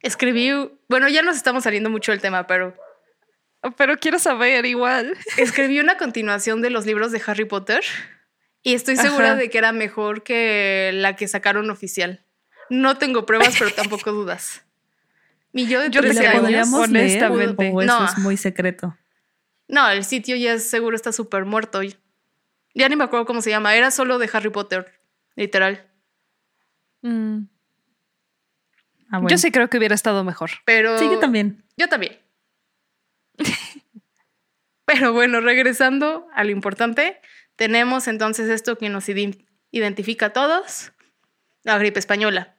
Escribí, 0.00 0.50
bueno, 0.88 1.08
ya 1.08 1.22
nos 1.22 1.36
estamos 1.36 1.64
saliendo 1.64 1.90
mucho 1.90 2.12
del 2.12 2.20
tema, 2.20 2.46
pero 2.46 2.76
Pero 3.76 3.96
quiero 3.98 4.18
saber 4.20 4.64
igual. 4.66 5.16
escribí 5.36 5.80
una 5.80 5.96
continuación 5.96 6.62
de 6.62 6.70
los 6.70 6.86
libros 6.86 7.10
de 7.12 7.20
Harry 7.26 7.44
Potter 7.44 7.82
y 8.62 8.74
estoy 8.74 8.96
segura 8.96 9.28
Ajá. 9.32 9.36
de 9.36 9.50
que 9.50 9.58
era 9.58 9.72
mejor 9.72 10.22
que 10.22 10.90
la 10.94 11.16
que 11.16 11.28
sacaron 11.28 11.70
oficial. 11.70 12.24
No 12.70 12.96
tengo 12.98 13.26
pruebas, 13.26 13.54
pero 13.58 13.72
tampoco 13.72 14.12
dudas. 14.12 14.64
Mi 15.52 15.66
yo 15.66 15.80
de 15.80 15.90
Yo 15.90 16.00
¿Y 16.00 16.04
te 16.04 16.08
13 16.10 16.22
la 16.22 16.30
creo, 16.30 16.40
podríamos 16.42 16.88
leer 16.88 17.24
honestamente. 17.24 17.70
o 17.74 17.82
eso 17.82 17.98
No. 18.00 18.04
es 18.06 18.18
muy 18.18 18.36
secreto? 18.36 18.96
No, 19.68 19.88
el 19.90 20.04
sitio 20.04 20.36
ya 20.36 20.58
seguro 20.58 20.96
está 20.96 21.12
súper 21.12 21.44
muerto. 21.44 21.80
Ya 22.74 22.88
ni 22.88 22.96
me 22.96 23.04
acuerdo 23.04 23.26
cómo 23.26 23.42
se 23.42 23.50
llama. 23.50 23.74
Era 23.76 23.90
solo 23.90 24.18
de 24.18 24.30
Harry 24.32 24.48
Potter, 24.50 24.92
literal. 25.36 25.86
Mm. 27.02 27.40
Ah, 29.10 29.18
bueno. 29.18 29.28
Yo 29.28 29.36
sí 29.38 29.50
creo 29.50 29.68
que 29.68 29.76
hubiera 29.76 29.94
estado 29.94 30.24
mejor. 30.24 30.50
Pero 30.64 30.98
Sí, 30.98 31.04
yo 31.04 31.18
también. 31.18 31.62
Yo 31.76 31.88
también. 31.88 32.18
Pero 34.84 35.12
bueno, 35.12 35.40
regresando 35.40 36.26
a 36.34 36.44
lo 36.44 36.50
importante, 36.50 37.20
tenemos 37.56 38.08
entonces 38.08 38.48
esto 38.48 38.76
que 38.76 38.88
nos 38.88 39.06
identifica 39.70 40.26
a 40.26 40.32
todos, 40.32 40.92
la 41.62 41.78
gripe 41.78 41.98
española. 41.98 42.56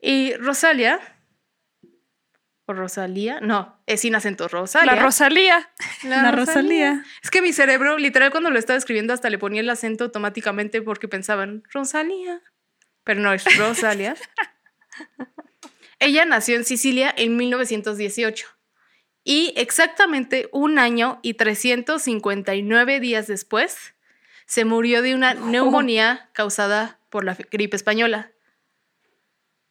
Y 0.00 0.34
Rosalia, 0.34 1.00
o 2.66 2.72
Rosalía, 2.72 3.40
no, 3.40 3.80
es 3.86 4.02
sin 4.02 4.14
acento, 4.14 4.46
Rosalia. 4.48 4.94
La 4.94 5.02
Rosalía. 5.02 5.70
La 6.02 6.30
Rosalía. 6.30 7.04
Es 7.22 7.30
que 7.30 7.42
mi 7.42 7.52
cerebro, 7.52 7.98
literal, 7.98 8.30
cuando 8.30 8.50
lo 8.50 8.58
estaba 8.58 8.76
escribiendo, 8.76 9.14
hasta 9.14 9.30
le 9.30 9.38
ponía 9.38 9.60
el 9.60 9.70
acento 9.70 10.04
automáticamente 10.04 10.82
porque 10.82 11.08
pensaban, 11.08 11.62
Rosalía. 11.72 12.42
Pero 13.04 13.20
no, 13.20 13.32
es 13.32 13.44
Rosalia. 13.56 14.14
Ella 15.98 16.24
nació 16.26 16.56
en 16.56 16.64
Sicilia 16.64 17.12
en 17.16 17.36
1918 17.36 18.57
y 19.24 19.52
exactamente 19.56 20.48
un 20.52 20.78
año 20.78 21.18
y 21.22 21.34
359 21.34 23.00
días 23.00 23.26
después 23.26 23.94
se 24.46 24.64
murió 24.64 25.02
de 25.02 25.14
una 25.14 25.34
neumonía 25.34 26.30
causada 26.32 26.98
por 27.10 27.24
la 27.24 27.34
gripe 27.34 27.76
española. 27.76 28.32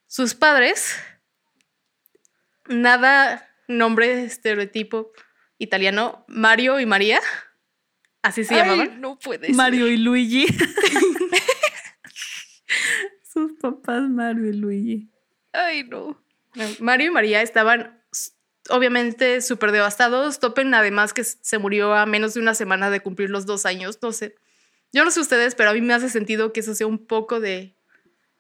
Sus 0.06 0.36
padres, 0.36 0.96
nada 2.68 3.50
nombre 3.68 4.24
estereotipo 4.24 5.12
italiano, 5.58 6.24
Mario 6.28 6.80
y 6.80 6.86
María, 6.86 7.20
así 8.22 8.44
se 8.44 8.54
Ay, 8.56 8.62
llamaban. 8.62 9.02
no 9.02 9.18
puede 9.20 9.48
ser. 9.48 9.56
Mario 9.56 9.88
y 9.88 9.98
Luigi. 9.98 10.46
Sus 13.24 13.54
papás 13.60 14.04
Mario 14.10 14.48
y 14.50 14.54
Luigi. 14.54 15.10
Ay, 15.54 15.84
no. 15.84 16.22
Mario 16.80 17.08
y 17.08 17.12
María 17.12 17.42
estaban 17.42 18.02
obviamente 18.70 19.42
súper 19.42 19.72
devastados. 19.72 20.40
Topen 20.40 20.74
además 20.74 21.14
que 21.14 21.24
se 21.24 21.58
murió 21.58 21.94
a 21.94 22.06
menos 22.06 22.34
de 22.34 22.42
una 22.42 22.56
semana 22.56 22.90
de 22.90 23.02
cumplir 23.02 23.30
los 23.30 23.46
dos 23.46 23.66
años. 23.66 24.00
No 24.02 24.12
sé. 24.12 24.36
Yo 24.94 25.04
no 25.04 25.12
sé 25.12 25.20
ustedes, 25.20 25.56
pero 25.56 25.70
a 25.70 25.74
mí 25.74 25.82
me 25.82 25.94
hace 25.94 26.10
sentido 26.10 26.54
que 26.54 26.62
eso 26.62 26.74
sea 26.76 26.88
un 26.88 27.06
poco 27.06 27.40
de 27.40 27.76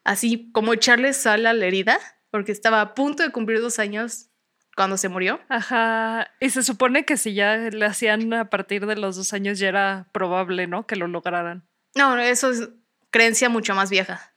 así 0.03 0.49
como 0.53 0.73
echarle 0.73 1.13
sal 1.13 1.45
a 1.45 1.53
la 1.53 1.65
herida, 1.65 1.99
porque 2.31 2.51
estaba 2.51 2.81
a 2.81 2.95
punto 2.95 3.23
de 3.23 3.31
cumplir 3.31 3.59
dos 3.59 3.79
años 3.79 4.29
cuando 4.75 4.95
se 4.95 5.09
murió. 5.09 5.41
Ajá. 5.49 6.29
Y 6.39 6.49
se 6.49 6.63
supone 6.63 7.03
que 7.03 7.17
si 7.17 7.33
ya 7.33 7.57
le 7.57 7.85
hacían 7.85 8.33
a 8.33 8.49
partir 8.49 8.85
de 8.85 8.95
los 8.95 9.15
dos 9.15 9.33
años 9.33 9.59
ya 9.59 9.67
era 9.67 10.07
probable, 10.13 10.67
¿no? 10.67 10.87
Que 10.87 10.95
lo 10.95 11.07
lograran. 11.07 11.67
No, 11.95 12.17
eso 12.17 12.51
es 12.51 12.69
creencia 13.09 13.49
mucho 13.49 13.75
más 13.75 13.89
vieja. 13.89 14.33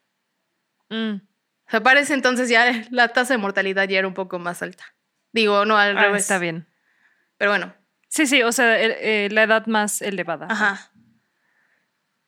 Mm. 0.88 1.16
O 1.16 1.70
sea, 1.70 1.82
para 1.82 2.00
ese 2.00 2.14
entonces 2.14 2.49
ya 2.49 2.85
la 2.90 3.09
tasa 3.09 3.35
de 3.35 3.38
mortalidad 3.38 3.88
ya 3.88 3.99
era 3.99 4.09
un 4.09 4.14
poco 4.14 4.38
más 4.38 4.62
alta. 4.62 4.85
Digo, 5.33 5.65
no 5.65 5.77
al 5.77 5.97
Ah, 5.97 6.03
revés. 6.03 6.23
está 6.23 6.39
bien. 6.39 6.67
Pero 7.39 7.51
bueno, 7.53 7.75
Sí, 8.13 8.27
sí, 8.27 8.43
o 8.43 8.51
sea, 8.51 8.77
el- 8.81 8.91
eh, 8.99 9.29
la 9.31 9.45
edad 9.45 9.67
más 9.67 10.03
elevada. 10.03 10.49
Ajá. 10.51 10.91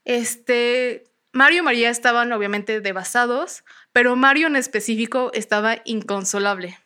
Este, 0.04 1.04
Mario 1.32 1.60
y 1.60 1.62
María 1.62 1.90
estaban 1.90 2.32
obviamente 2.32 2.80
devastados, 2.80 3.64
pero 3.92 4.16
Mario 4.16 4.46
en 4.48 4.56
específico 4.56 5.30
estaba 5.34 5.78
inconsolable. 5.84 6.78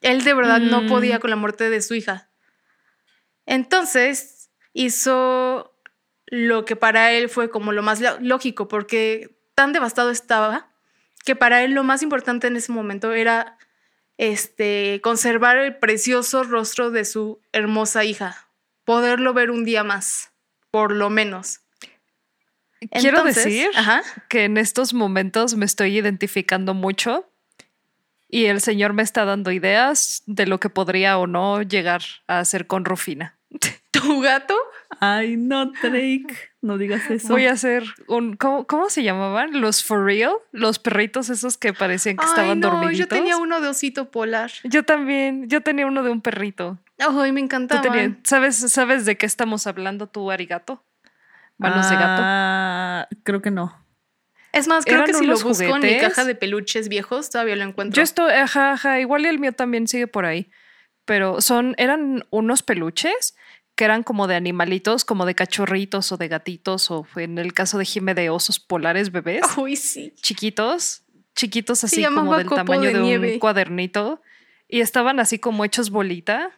Él 0.00 0.24
de 0.24 0.34
verdad 0.34 0.60
no 0.60 0.82
Mm. 0.82 0.88
podía 0.88 1.18
con 1.20 1.30
la 1.30 1.36
muerte 1.36 1.70
de 1.70 1.82
su 1.82 1.94
hija. 1.94 2.28
Entonces 3.46 4.50
hizo 4.72 5.74
lo 6.26 6.64
que 6.64 6.76
para 6.76 7.12
él 7.12 7.28
fue 7.28 7.50
como 7.50 7.72
lo 7.72 7.82
más 7.82 8.00
lógico, 8.20 8.68
porque 8.68 9.38
tan 9.54 9.72
devastado 9.72 10.10
estaba 10.10 10.70
que 11.24 11.34
para 11.34 11.62
él 11.64 11.72
lo 11.72 11.82
más 11.82 12.02
importante 12.02 12.46
en 12.46 12.56
ese 12.56 12.72
momento 12.72 13.12
era 13.12 13.57
este, 14.18 15.00
conservar 15.02 15.56
el 15.56 15.76
precioso 15.76 16.44
rostro 16.44 16.90
de 16.90 17.04
su 17.04 17.40
hermosa 17.52 18.04
hija, 18.04 18.48
poderlo 18.84 19.32
ver 19.32 19.50
un 19.50 19.64
día 19.64 19.84
más, 19.84 20.30
por 20.70 20.92
lo 20.92 21.08
menos. 21.08 21.60
Quiero 22.92 23.18
Entonces, 23.18 23.44
decir 23.44 23.70
ajá, 23.74 24.02
que 24.28 24.44
en 24.44 24.56
estos 24.56 24.92
momentos 24.94 25.54
me 25.54 25.64
estoy 25.64 25.96
identificando 25.98 26.74
mucho 26.74 27.28
y 28.28 28.44
el 28.46 28.60
señor 28.60 28.92
me 28.92 29.02
está 29.02 29.24
dando 29.24 29.50
ideas 29.50 30.22
de 30.26 30.46
lo 30.46 30.60
que 30.60 30.68
podría 30.68 31.18
o 31.18 31.26
no 31.26 31.62
llegar 31.62 32.02
a 32.26 32.40
hacer 32.40 32.66
con 32.66 32.84
Rufina. 32.84 33.36
tu 33.90 34.20
gato, 34.20 34.54
Ay, 35.00 35.36
no, 35.36 35.66
Drake. 35.82 36.47
No 36.60 36.76
digas 36.78 37.02
eso. 37.10 37.28
Voy 37.28 37.46
a 37.46 37.52
hacer 37.52 37.84
un. 38.08 38.36
¿cómo, 38.36 38.66
cómo 38.66 38.90
se 38.90 39.02
llamaban? 39.02 39.60
Los 39.60 39.84
for 39.84 40.04
real. 40.04 40.32
Los 40.52 40.78
perritos 40.78 41.30
esos 41.30 41.56
que 41.56 41.72
parecían 41.72 42.16
que 42.16 42.24
Ay, 42.24 42.30
estaban 42.30 42.60
no, 42.60 42.70
dormiditos. 42.70 42.98
yo 42.98 43.08
tenía 43.08 43.36
uno 43.36 43.60
de 43.60 43.68
osito 43.68 44.10
polar. 44.10 44.50
Yo 44.64 44.82
también. 44.84 45.48
Yo 45.48 45.60
tenía 45.62 45.86
uno 45.86 46.02
de 46.02 46.10
un 46.10 46.20
perrito. 46.20 46.78
Ay, 46.98 47.32
me 47.32 47.40
Tú 47.40 47.44
encantaba. 47.44 47.82
tenías- 47.82 48.12
¿sabes, 48.24 48.56
¿Sabes 48.56 49.04
de 49.06 49.16
qué 49.16 49.26
estamos 49.26 49.66
hablando 49.68 50.08
tú, 50.08 50.30
Arigato? 50.30 50.82
Manos 51.58 51.88
de 51.90 51.96
gato. 51.96 52.22
Ah, 52.24 53.08
creo 53.24 53.42
que 53.42 53.50
no. 53.50 53.74
Es 54.52 54.66
más, 54.66 54.84
creo 54.84 55.04
que 55.04 55.12
si 55.14 55.26
lo 55.26 55.38
busco 55.38 55.76
en 55.76 55.82
mi 55.82 55.98
caja 55.98 56.24
de 56.24 56.34
peluches 56.34 56.88
viejos, 56.88 57.30
todavía 57.30 57.54
lo 57.56 57.64
encuentro. 57.64 57.96
Yo 57.96 58.02
estoy, 58.02 58.32
ajá, 58.32 58.72
ajá, 58.72 58.98
igual 59.00 59.22
y 59.24 59.28
el 59.28 59.38
mío 59.38 59.52
también 59.52 59.86
sigue 59.86 60.06
por 60.06 60.24
ahí. 60.24 60.50
Pero 61.04 61.40
son, 61.40 61.74
eran 61.78 62.24
unos 62.30 62.62
peluches 62.62 63.36
que 63.78 63.84
eran 63.84 64.02
como 64.02 64.26
de 64.26 64.34
animalitos, 64.34 65.04
como 65.04 65.24
de 65.24 65.36
cachorritos 65.36 66.10
o 66.10 66.16
de 66.16 66.26
gatitos, 66.26 66.90
o 66.90 67.06
en 67.14 67.38
el 67.38 67.52
caso 67.52 67.78
de 67.78 67.84
Jime 67.84 68.12
de 68.12 68.28
osos 68.28 68.58
polares 68.58 69.12
bebés, 69.12 69.42
Uy, 69.56 69.76
sí. 69.76 70.12
chiquitos, 70.20 71.04
chiquitos 71.36 71.84
así 71.84 72.04
como 72.04 72.36
del 72.36 72.48
tamaño 72.48 72.90
de 72.92 73.18
un 73.32 73.38
cuadernito. 73.38 74.20
Y 74.66 74.80
estaban 74.80 75.20
así 75.20 75.38
como 75.38 75.64
hechos 75.64 75.90
bolita 75.90 76.50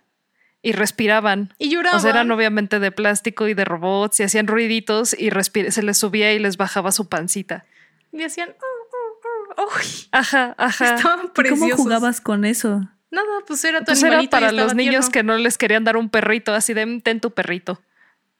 y 0.62 0.72
respiraban. 0.72 1.52
Y 1.58 1.68
lloraban. 1.68 1.98
O 1.98 2.00
sea, 2.00 2.10
eran 2.10 2.30
obviamente 2.30 2.78
de 2.78 2.90
plástico 2.90 3.46
y 3.48 3.52
de 3.54 3.66
robots 3.66 4.18
y 4.20 4.22
hacían 4.22 4.46
ruiditos 4.46 5.14
y 5.16 5.28
se 5.70 5.82
les 5.82 5.98
subía 5.98 6.32
y 6.32 6.38
les 6.38 6.56
bajaba 6.56 6.90
su 6.90 7.06
pancita. 7.10 7.66
Y 8.12 8.22
hacían. 8.22 8.48
"Uh, 8.48 9.60
uh, 9.60 9.62
uh". 9.62 9.66
Uy, 9.76 10.08
Ajá, 10.12 10.54
ajá. 10.56 10.94
estaban 10.96 11.18
¿Y 11.18 11.22
¿Cómo 11.24 11.32
preciosos. 11.34 11.76
jugabas 11.76 12.20
con 12.22 12.46
eso? 12.46 12.88
Nada, 13.10 13.26
pues 13.46 13.64
era 13.64 13.80
tu 13.80 13.86
Pues 13.86 14.02
era 14.02 14.22
para 14.24 14.52
los 14.52 14.74
niños 14.74 15.10
tierno. 15.10 15.12
que 15.12 15.22
no 15.22 15.36
les 15.36 15.58
querían 15.58 15.84
dar 15.84 15.96
un 15.96 16.10
perrito, 16.10 16.54
así 16.54 16.74
de 16.74 17.00
ten 17.02 17.20
tu 17.20 17.32
perrito. 17.32 17.82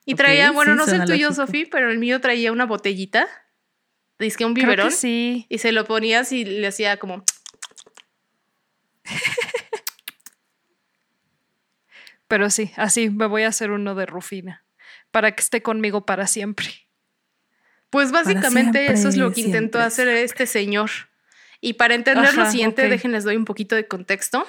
Y 0.05 0.15
traía, 0.15 0.51
bueno, 0.53 0.73
sí, 0.73 0.79
no 0.79 0.87
sé 0.87 0.97
el 0.97 1.05
tuyo. 1.05 1.33
Sofía, 1.33 1.67
pero 1.71 1.91
el 1.91 1.99
mío 1.99 2.21
traía 2.21 2.53
una 2.53 2.67
botellita. 2.67 3.29
Dice 4.19 4.37
que 4.39 4.45
un 4.45 4.55
biberón. 4.55 4.89
que 4.89 4.95
sí. 4.95 5.47
Y 5.49 5.59
se 5.59 5.73
lo 5.73 5.85
ponías 5.85 6.33
y 6.33 6.45
le 6.45 6.67
hacía 6.67 6.99
como. 6.99 7.25
Pero 12.29 12.49
sí, 12.49 12.71
así 12.77 13.11
me 13.11 13.27
voy 13.27 13.43
a 13.43 13.49
hacer 13.49 13.73
uno 13.73 13.97
de 13.97 14.07
Rufina. 14.07 14.65
Para 15.11 15.33
que 15.33 15.43
esté 15.43 15.63
conmigo 15.63 16.07
para 16.07 16.29
siempre. 16.29 16.69
Pues 17.91 18.13
básicamente 18.13 18.79
siempre, 18.79 18.95
eso 18.95 19.09
es 19.09 19.17
lo 19.17 19.33
que 19.33 19.41
intentó 19.41 19.79
siempre. 19.79 19.87
hacer 19.87 20.09
este 20.25 20.47
señor. 20.47 20.91
Y 21.61 21.73
para 21.73 21.95
entender 21.95 22.33
lo 22.35 22.49
siguiente, 22.49 22.85
ok. 22.85 22.89
déjenles 22.91 23.25
doy 23.25 23.37
un 23.37 23.45
poquito 23.45 23.75
de 23.75 23.89
contexto. 23.89 24.47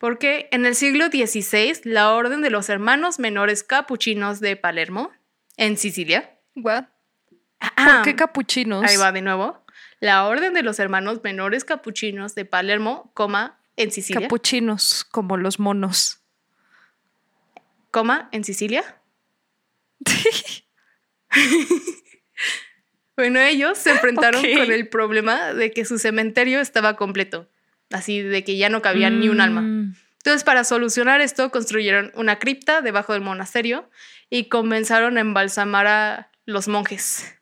Porque 0.00 0.48
en 0.50 0.64
el 0.64 0.74
siglo 0.74 1.08
XVI, 1.08 1.82
la 1.84 2.14
Orden 2.14 2.40
de 2.40 2.48
los 2.48 2.70
Hermanos 2.70 3.18
Menores 3.18 3.62
Capuchinos 3.62 4.40
de 4.40 4.56
Palermo, 4.56 5.10
en 5.58 5.76
Sicilia. 5.76 6.38
What? 6.56 6.84
¿Por 7.76 8.02
qué 8.04 8.16
capuchinos? 8.16 8.82
Ahí 8.82 8.96
va 8.96 9.12
de 9.12 9.20
nuevo. 9.20 9.62
La 10.00 10.24
Orden 10.26 10.54
de 10.54 10.62
los 10.62 10.78
Hermanos 10.78 11.20
Menores 11.22 11.66
Capuchinos 11.66 12.34
de 12.34 12.46
Palermo, 12.46 13.10
coma, 13.12 13.60
en 13.76 13.92
Sicilia. 13.92 14.22
Capuchinos, 14.22 15.04
como 15.04 15.36
los 15.36 15.60
monos. 15.60 16.22
coma, 17.90 18.30
en 18.32 18.42
Sicilia. 18.42 19.02
bueno, 23.18 23.38
ellos 23.38 23.76
se 23.76 23.90
enfrentaron 23.90 24.40
con 24.40 24.72
el 24.72 24.88
problema 24.88 25.52
de 25.52 25.72
que 25.72 25.84
su 25.84 25.98
cementerio 25.98 26.58
estaba 26.60 26.96
completo, 26.96 27.49
así 27.90 28.20
de 28.22 28.44
que 28.44 28.56
ya 28.56 28.68
no 28.68 28.82
cabía 28.82 29.10
ni 29.10 29.28
un 29.28 29.40
alma. 29.40 29.60
Mm, 29.62 29.94
Entonces, 30.18 30.44
para 30.44 30.64
solucionar 30.64 31.20
esto, 31.20 31.50
construyeron 31.50 32.12
una 32.14 32.38
cripta 32.38 32.82
debajo 32.82 33.12
del 33.14 33.22
monasterio 33.22 33.88
y 34.28 34.48
comenzaron 34.48 35.16
a 35.16 35.20
embalsamar 35.20 35.86
a 35.86 36.30
los 36.44 36.68
monjes. 36.68 37.34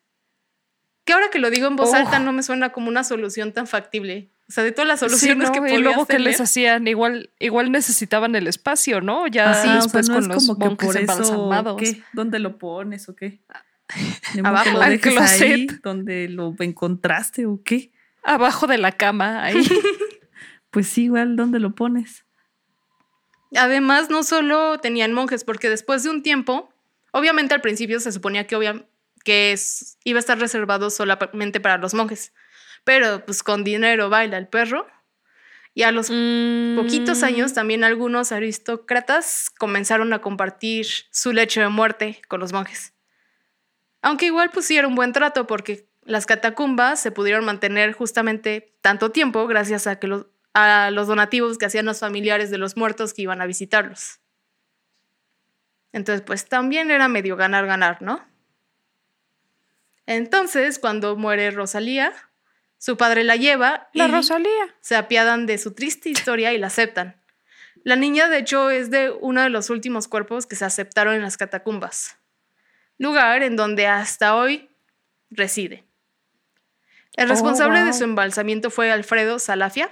Que 1.05 1.13
ahora 1.15 1.29
que 1.31 1.39
lo 1.39 1.51
digo 1.51 1.67
en 1.67 1.77
voz 1.77 1.91
Oh. 1.93 1.97
alta 1.97 2.19
no 2.19 2.33
me 2.33 2.43
suena 2.43 2.71
como 2.71 2.89
una 2.89 3.03
solución 3.05 3.53
tan 3.53 3.67
factible. 3.67 4.31
O 4.49 4.53
sea, 4.53 4.63
de 4.65 4.73
todas 4.73 4.89
las 4.89 5.01
Sí, 5.01 5.07
soluciones 5.07 5.51
¿no? 5.51 5.63
que 5.65 5.75
y 5.75 5.79
luego 5.79 6.07
que 6.07 6.19
les 6.19 6.41
hacían, 6.41 6.87
igual, 6.89 7.31
igual 7.39 7.71
necesitaban 7.73 8.35
el 8.35 8.47
espacio, 8.47 9.01
¿no? 9.03 9.27
Ya 9.27 9.51
Ajá, 9.51 9.61
o 9.61 9.63
sea, 9.65 9.75
después 9.77 10.09
no 10.09 10.15
con 10.15 10.23
es 10.23 10.29
los 10.29 10.47
como 10.47 10.59
que 10.59 10.65
monjes 10.69 10.89
eso, 10.91 10.99
embalsamados. 11.01 11.77
¿qué? 11.83 12.03
¿Dónde 12.15 12.39
lo 12.39 12.57
pones 12.59 13.09
o 13.09 13.15
qué? 13.17 13.41
Abajo, 14.45 14.65
que 14.65 14.71
lo 14.73 14.83
al 14.83 14.91
dejes 14.93 15.13
closet. 15.15 15.43
ahí 15.43 15.67
donde 15.83 16.29
lo 16.29 16.55
encontraste 16.61 17.45
o 17.47 17.61
qué. 17.65 17.91
Abajo 18.23 18.67
de 18.67 18.79
la 18.79 18.93
cama, 18.93 19.43
ahí. 19.45 19.57
Pues 20.71 20.89
sí, 20.89 21.05
igual, 21.05 21.37
¿dónde 21.37 21.59
lo 21.61 21.75
pones? 21.75 22.25
Además, 23.57 24.11
no 24.11 24.23
solo 24.23 24.79
tenían 24.79 25.13
monjes, 25.15 25.45
porque 25.45 25.71
después 25.71 26.03
de 26.03 26.11
un 26.11 26.23
tiempo, 26.23 26.71
obviamente 27.13 27.55
al 27.55 27.61
principio 27.63 27.99
se 28.01 28.13
suponía 28.13 28.47
que, 28.47 28.57
obvia- 28.57 28.87
que 29.25 29.53
es- 29.53 29.97
iba 30.05 30.19
a 30.19 30.21
estar 30.21 30.39
reservado 30.39 30.91
solamente 30.91 31.61
para 31.61 31.79
los 31.79 31.95
monjes, 31.95 32.35
pero 32.85 33.25
pues 33.25 33.43
con 33.43 33.65
dinero 33.65 34.11
baila 34.11 34.37
el 34.37 34.49
perro. 34.49 34.87
Y 35.75 35.85
a 35.85 35.93
los 35.93 36.09
poquitos 36.77 37.21
Mm, 37.23 37.25
años 37.25 37.53
también 37.55 37.85
algunos 37.85 38.33
aristócratas 38.33 39.49
comenzaron 39.59 40.13
a 40.13 40.21
compartir 40.21 40.87
su 41.13 41.33
lecho 41.33 41.61
de 41.61 41.69
muerte 41.69 42.21
con 42.29 42.41
los 42.41 42.53
monjes. 42.53 42.95
Aunque 44.03 44.27
igual 44.27 44.51
pusieron 44.51 44.95
buen 44.97 45.13
trato 45.13 45.47
porque 45.47 45.89
las 46.03 46.27
catacumbas 46.27 47.01
se 47.01 47.13
pudieron 47.13 47.45
mantener 47.45 47.93
justamente 47.93 48.75
tanto 48.81 49.11
tiempo 49.13 49.47
gracias 49.47 49.87
a, 49.87 50.01
que 50.01 50.09
los, 50.09 50.27
a 50.55 50.91
los 50.91 51.07
donativos 51.09 51.59
que 51.59 51.67
hacían 51.67 51.87
los 51.87 52.01
familiares 52.01 52.51
de 52.51 52.59
los 52.59 52.77
muertos 52.77 53.15
que 53.15 53.23
iban 53.23 53.41
a 53.41 53.47
visitarlos. 53.47 54.21
Entonces, 55.93 56.23
pues 56.23 56.49
también 56.49 56.91
era 56.91 57.09
medio 57.09 57.37
ganar-ganar, 57.37 58.03
¿no? 58.03 58.27
Entonces, 60.07 60.79
cuando 60.79 61.17
muere 61.17 61.51
Rosalía, 61.51 62.13
su 62.79 62.97
padre 62.97 63.25
la 63.25 63.37
lleva 63.37 63.89
y 63.93 63.99
La 63.99 64.09
Rosalía. 64.09 64.75
se 64.81 64.97
apiadan 64.97 65.47
de 65.47 65.59
su 65.59 65.75
triste 65.75 66.09
historia 66.09 66.53
y 66.53 66.59
la 66.59 66.69
aceptan. 66.69 67.21
La 67.85 67.97
niña, 67.97 68.29
de 68.29 68.39
hecho, 68.39 68.71
es 68.71 68.91
de 68.91 69.11
uno 69.11 69.43
de 69.43 69.51
los 69.51 69.71
últimos 69.71 70.09
cuerpos 70.09 70.47
que 70.47 70.57
se 70.57 70.65
aceptaron 70.65 71.15
en 71.15 71.23
las 71.23 71.37
catacumbas, 71.37 72.17
lugar 72.99 73.43
en 73.43 73.57
donde 73.57 73.87
hasta 73.87 74.35
hoy 74.37 74.71
reside. 75.31 75.85
El 77.17 77.27
Oh, 77.27 77.31
responsable 77.31 77.83
de 77.85 77.93
su 77.93 78.05
embalsamiento 78.05 78.71
fue 78.71 78.91
Alfredo 78.93 79.39
Salafia, 79.39 79.91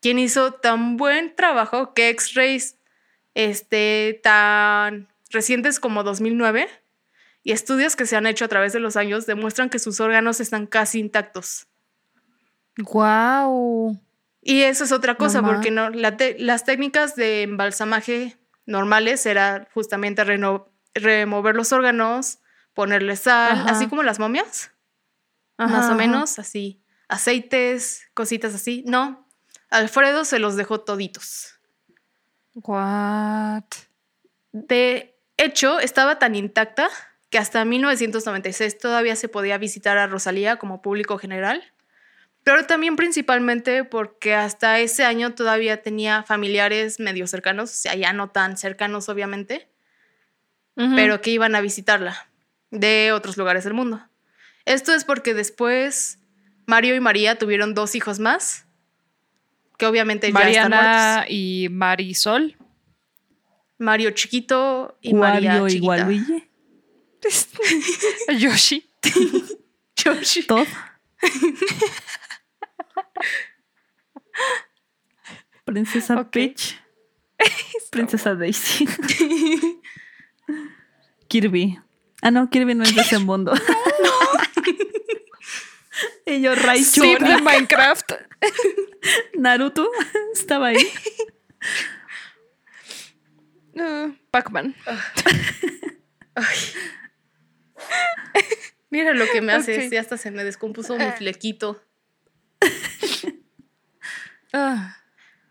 quien 0.00 0.18
hizo 0.18 0.52
tan 0.52 0.96
buen 0.96 1.34
trabajo 1.34 1.94
que 1.94 2.08
X-rays 2.10 2.76
este, 3.34 4.20
tan 4.22 5.08
recientes 5.30 5.80
como 5.80 6.02
2009 6.02 6.68
y 7.42 7.52
estudios 7.52 7.96
que 7.96 8.06
se 8.06 8.16
han 8.16 8.26
hecho 8.26 8.44
a 8.44 8.48
través 8.48 8.72
de 8.72 8.80
los 8.80 8.96
años 8.96 9.26
demuestran 9.26 9.70
que 9.70 9.78
sus 9.78 10.00
órganos 10.00 10.40
están 10.40 10.66
casi 10.66 11.00
intactos. 11.00 11.66
Wow. 12.78 14.00
Y 14.42 14.62
eso 14.62 14.84
es 14.84 14.92
otra 14.92 15.16
cosa, 15.16 15.42
porque 15.42 15.70
no, 15.70 15.90
la 15.90 16.16
las 16.38 16.64
técnicas 16.64 17.16
de 17.16 17.42
embalsamaje 17.42 18.38
normales 18.66 19.26
era 19.26 19.68
justamente 19.74 20.24
remover 20.94 21.54
los 21.54 21.72
órganos, 21.72 22.38
ponerle 22.72 23.16
sal, 23.16 23.52
Ajá. 23.52 23.70
así 23.70 23.88
como 23.88 24.02
las 24.02 24.18
momias, 24.18 24.72
Ajá, 25.56 25.76
más 25.76 25.90
o 25.90 25.94
menos, 25.96 26.38
así, 26.38 26.82
aceites, 27.08 28.08
cositas 28.14 28.54
así. 28.54 28.84
No, 28.86 29.27
Alfredo 29.70 30.24
se 30.24 30.38
los 30.38 30.56
dejó 30.56 30.80
toditos. 30.80 31.54
What? 32.54 33.64
De 34.52 35.14
hecho, 35.36 35.78
estaba 35.80 36.18
tan 36.18 36.34
intacta 36.34 36.88
que 37.30 37.38
hasta 37.38 37.64
1996 37.64 38.78
todavía 38.78 39.16
se 39.16 39.28
podía 39.28 39.58
visitar 39.58 39.98
a 39.98 40.06
Rosalía 40.06 40.56
como 40.56 40.80
público 40.80 41.18
general, 41.18 41.62
pero 42.42 42.66
también 42.66 42.96
principalmente 42.96 43.84
porque 43.84 44.34
hasta 44.34 44.78
ese 44.78 45.04
año 45.04 45.34
todavía 45.34 45.82
tenía 45.82 46.22
familiares 46.22 46.98
medio 46.98 47.26
cercanos, 47.26 47.70
o 47.70 47.74
sea, 47.74 47.94
ya 47.94 48.12
no 48.12 48.30
tan 48.30 48.56
cercanos 48.56 49.08
obviamente, 49.08 49.68
pero 50.94 51.20
que 51.20 51.30
iban 51.30 51.56
a 51.56 51.60
visitarla 51.60 52.30
de 52.70 53.10
otros 53.12 53.36
lugares 53.36 53.64
del 53.64 53.74
mundo. 53.74 54.00
Esto 54.64 54.94
es 54.94 55.04
porque 55.04 55.34
después 55.34 56.20
Mario 56.66 56.94
y 56.94 57.00
María 57.00 57.36
tuvieron 57.36 57.74
dos 57.74 57.96
hijos 57.96 58.20
más, 58.20 58.67
que 59.78 59.86
obviamente 59.86 60.26
ya 60.26 60.38
están 60.40 60.70
Mariana 60.70 61.12
muertos. 61.14 61.26
y 61.30 61.68
Marisol. 61.70 62.56
Mario 63.78 64.10
chiquito 64.10 64.98
y 65.00 65.14
María 65.14 65.62
Wario 65.62 65.76
y. 65.76 65.80
Waluigi. 65.80 66.44
Yoshi. 68.38 68.84
Yoshi. 70.04 70.42
Todd. 70.42 70.66
Princesa. 75.64 76.24
Peach. 76.30 76.76
Princesa 77.90 78.34
Daisy. 78.34 78.86
Kirby. 81.28 81.78
Ah, 82.22 82.30
no, 82.30 82.48
Kirby 82.50 82.74
no 82.74 82.82
es 82.84 82.94
de 82.94 83.02
ese 83.02 83.18
mundo. 83.18 83.52
y 86.26 86.40
yo, 86.40 86.54
Raichu. 86.54 87.02
Sí, 87.02 87.14
de 87.14 87.40
Minecraft. 87.42 88.12
Naruto 89.34 89.88
estaba 90.34 90.68
ahí. 90.68 90.78
Uh, 93.74 94.12
Pac-Man. 94.32 94.74
Mira 98.90 99.12
lo 99.14 99.26
que 99.30 99.40
me 99.40 99.52
haces, 99.52 99.86
Ok. 99.86 99.92
ya 99.92 100.00
hasta 100.00 100.16
se 100.16 100.30
me 100.30 100.42
descompuso 100.42 100.96
mi 100.96 101.04
flequito. 101.12 101.80
Ah, 104.52 104.96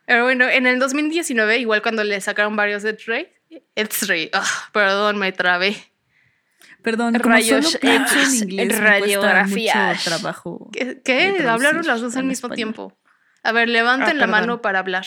Pero 0.05 0.23
bueno, 0.23 0.49
en 0.49 0.65
el 0.65 0.79
2019, 0.79 1.59
igual 1.59 1.81
cuando 1.81 2.03
le 2.03 2.19
sacaron 2.19 2.55
varios 2.55 2.83
X-Ray, 2.83 3.31
X-Ray, 3.75 4.29
ah, 4.33 4.69
perdón, 4.73 5.19
me 5.19 5.31
trabé. 5.31 5.77
Perdón, 6.87 7.19
como 7.19 7.35
Rayos 7.35 7.65
solo 7.65 7.79
pienso 7.81 8.15
X, 8.17 8.41
en 8.43 8.49
inglés, 8.49 8.79
me 8.79 8.87
radiografía. 8.87 9.87
mucho 9.89 10.03
trabajo. 10.05 10.69
¿Qué? 10.71 11.01
qué? 11.03 11.45
Hablaron 11.45 11.85
las 11.85 11.99
dos 11.99 12.15
al 12.15 12.23
mismo 12.23 12.47
español. 12.47 12.55
tiempo. 12.55 12.97
A 13.43 13.51
ver, 13.51 13.67
levanten 13.67 14.11
Ah, 14.15 14.19
la 14.21 14.27
mano 14.27 14.61
para 14.61 14.79
hablar. 14.79 15.05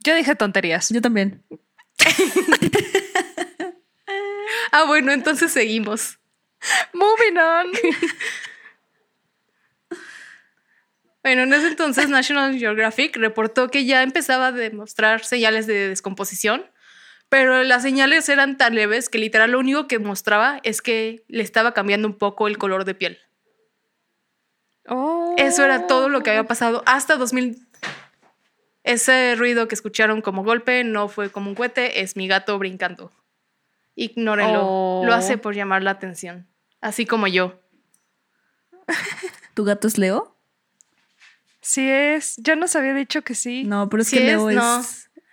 yo 0.00 0.14
dije 0.14 0.34
tonterías. 0.34 0.90
Yo 0.90 1.00
también. 1.00 1.42
Ah, 4.70 4.84
bueno, 4.84 5.12
entonces 5.12 5.50
seguimos. 5.50 6.18
Moving 6.92 7.38
on. 7.38 7.66
Bueno, 11.22 11.42
en 11.42 11.52
ese 11.54 11.68
entonces 11.68 12.08
National 12.10 12.58
Geographic 12.58 13.16
reportó 13.16 13.68
que 13.70 13.84
ya 13.86 14.02
empezaba 14.02 14.48
a 14.48 14.52
demostrar 14.52 15.24
señales 15.24 15.66
de 15.66 15.88
descomposición, 15.88 16.66
pero 17.28 17.62
las 17.64 17.82
señales 17.82 18.28
eran 18.28 18.56
tan 18.56 18.74
leves 18.74 19.08
que 19.08 19.18
literal 19.18 19.50
lo 19.52 19.58
único 19.58 19.88
que 19.88 19.98
mostraba 19.98 20.60
es 20.62 20.80
que 20.82 21.24
le 21.28 21.42
estaba 21.42 21.74
cambiando 21.74 22.06
un 22.08 22.14
poco 22.14 22.46
el 22.48 22.58
color 22.58 22.84
de 22.84 22.94
piel. 22.94 23.18
Oh. 24.88 25.34
Eso 25.36 25.64
era 25.64 25.86
todo 25.86 26.08
lo 26.08 26.22
que 26.22 26.30
había 26.30 26.44
pasado 26.44 26.82
hasta 26.86 27.16
2000. 27.16 27.66
Ese 28.84 29.34
ruido 29.36 29.66
que 29.66 29.74
escucharon 29.74 30.22
como 30.22 30.44
golpe 30.44 30.84
no 30.84 31.08
fue 31.08 31.30
como 31.30 31.50
un 31.50 31.56
cohete, 31.56 32.02
es 32.02 32.14
mi 32.16 32.28
gato 32.28 32.56
brincando. 32.58 33.10
Ignórenlo. 33.96 34.60
Oh. 34.62 35.02
Lo 35.04 35.12
hace 35.12 35.38
por 35.38 35.54
llamar 35.54 35.82
la 35.82 35.90
atención. 35.90 36.46
Así 36.80 37.06
como 37.06 37.26
yo. 37.26 37.60
¿Tu 39.54 39.64
gato 39.64 39.88
es 39.88 39.98
Leo? 39.98 40.36
Sí 41.60 41.88
es. 41.90 42.36
Ya 42.36 42.54
nos 42.54 42.76
había 42.76 42.94
dicho 42.94 43.22
que 43.22 43.34
sí. 43.34 43.64
No, 43.64 43.88
pero 43.88 44.02
es 44.02 44.08
Sí 44.08 44.18
que 44.18 44.24
Leo 44.24 44.50
es. 44.50 44.56
no. 44.56 44.82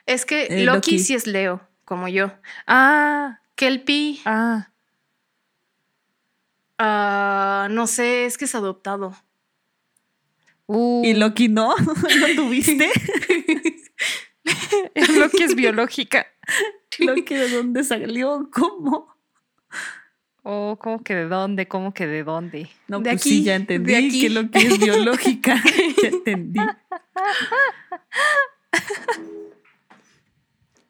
Es 0.08 0.26
que 0.26 0.46
eh, 0.46 0.66
Loki, 0.66 0.92
Loki. 0.92 1.00
sí 1.00 1.14
es 1.14 1.28
Leo, 1.28 1.62
como 1.86 2.08
yo. 2.08 2.32
Ah, 2.68 3.40
Kelpie, 3.56 4.20
ah. 4.26 4.70
ah, 6.78 7.68
no 7.72 7.88
sé, 7.88 8.26
es 8.26 8.38
que 8.38 8.46
es 8.46 8.56
adoptado. 8.56 9.16
Uh, 10.66 11.04
¿Y 11.06 11.14
Loki 11.14 11.50
no? 11.50 11.76
¿Lo 11.78 12.36
tuviste? 12.36 12.90
Loki 15.18 15.44
es 15.44 15.56
biológica. 15.56 16.26
¿Loki 17.00 17.36
de 17.36 17.50
dónde 17.50 17.84
salió? 17.84 18.50
¿Cómo? 18.52 19.14
Oh, 20.44 20.78
¿cómo 20.82 21.04
que 21.04 21.16
de 21.16 21.28
dónde? 21.28 21.68
¿Cómo 21.68 21.94
que 21.94 22.06
de 22.06 22.24
dónde? 22.24 22.70
No, 22.88 23.00
De 23.00 23.12
pues 23.12 23.22
aquí, 23.22 23.30
sí, 23.30 23.44
ya 23.44 23.54
de 23.54 23.58
entendí 23.58 23.96
aquí. 23.96 24.22
que 24.22 24.30
Loki 24.30 24.60
es 24.60 24.80
biológica. 24.80 25.62
ya 26.02 26.10
entendí. 26.10 26.60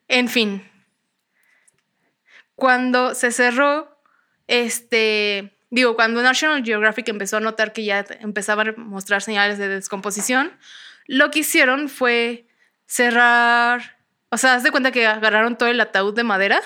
En 0.08 0.28
fin. 0.28 0.62
Cuando 2.54 3.14
se 3.14 3.30
cerró, 3.30 3.98
este, 4.46 5.56
digo, 5.70 5.96
cuando 5.96 6.22
National 6.22 6.64
Geographic 6.64 7.08
empezó 7.08 7.38
a 7.38 7.40
notar 7.40 7.72
que 7.72 7.84
ya 7.84 8.04
empezaban 8.20 8.68
a 8.68 8.74
mostrar 8.76 9.22
señales 9.22 9.58
de 9.58 9.68
descomposición, 9.68 10.52
lo 11.06 11.30
que 11.30 11.40
hicieron 11.40 11.88
fue 11.88 12.46
cerrar, 12.86 13.96
o 14.30 14.36
sea, 14.36 14.54
haz 14.54 14.62
de 14.62 14.70
cuenta 14.70 14.92
que 14.92 15.06
agarraron 15.06 15.58
todo 15.58 15.68
el 15.68 15.80
ataúd 15.80 16.14
de 16.14 16.24
madera 16.24 16.60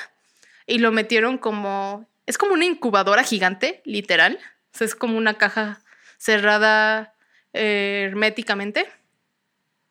y 0.67 0.79
lo 0.79 0.93
metieron 0.93 1.39
como, 1.39 2.07
es 2.27 2.39
como 2.39 2.53
una 2.53 2.67
incubadora 2.67 3.25
gigante, 3.25 3.81
literal. 3.85 4.39
O 4.75 4.79
sea, 4.79 4.87
es 4.87 4.95
como 4.95 5.17
una 5.17 5.35
caja 5.35 5.81
cerrada 6.19 7.15
eh, 7.55 8.07
herméticamente. 8.09 8.87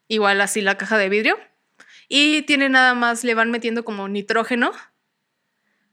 Igual 0.07 0.39
así 0.39 0.61
la 0.61 0.77
caja 0.77 0.97
de 0.97 1.09
vidrio. 1.09 1.37
Y 2.07 2.43
tiene 2.43 2.69
nada 2.69 2.93
más, 2.93 3.23
le 3.23 3.33
van 3.33 3.51
metiendo 3.51 3.83
como 3.83 4.07
nitrógeno, 4.07 4.71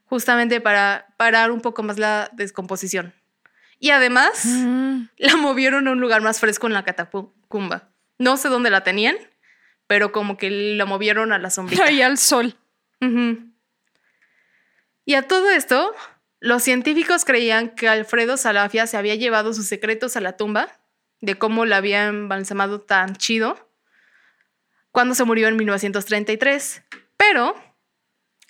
justamente 0.05 0.61
para 0.61 1.07
parar 1.17 1.51
un 1.51 1.61
poco 1.61 1.83
más 1.83 1.99
la 1.99 2.31
descomposición. 2.33 3.15
Y 3.79 3.91
además 3.91 4.45
Mm, 4.47 5.09
la 5.19 5.37
movieron 5.37 5.89
a 5.89 5.93
un 5.93 6.01
lugar 6.01 6.23
más 6.23 6.41
fresco 6.41 6.67
en 6.67 6.73
la 6.73 6.85
catacumba. 6.85 7.91
No 8.19 8.37
sé 8.37 8.49
dónde 8.49 8.71
la 8.71 8.85
tenían, 8.85 9.17
pero 9.87 10.13
como 10.13 10.37
que 10.37 10.51
la 10.51 10.87
movieron 10.87 11.33
a 11.33 11.39
la 11.39 11.51
sombrita. 11.51 11.85
Ahí 11.85 12.03
al 12.03 12.19
sol. 12.19 12.57
Y 15.05 15.15
a 15.15 15.23
todo 15.29 15.51
esto, 15.51 15.93
los 16.41 16.63
científicos 16.63 17.25
creían 17.27 17.71
que 17.71 17.89
Alfredo 17.89 18.39
Salafia 18.39 18.87
se 18.87 18.97
había 18.97 19.15
llevado 19.17 19.53
sus 19.53 19.67
secretos 19.67 20.17
a 20.17 20.21
la 20.21 20.37
tumba, 20.37 20.81
de 21.21 21.37
cómo 21.37 21.67
la 21.67 21.77
había 21.77 22.07
embalsamado 22.07 22.81
tan 22.81 23.17
chido, 23.17 23.71
cuando 24.91 25.15
se 25.15 25.25
murió 25.25 25.49
en 25.49 25.57
1933. 25.57 26.83
Pero 27.19 27.55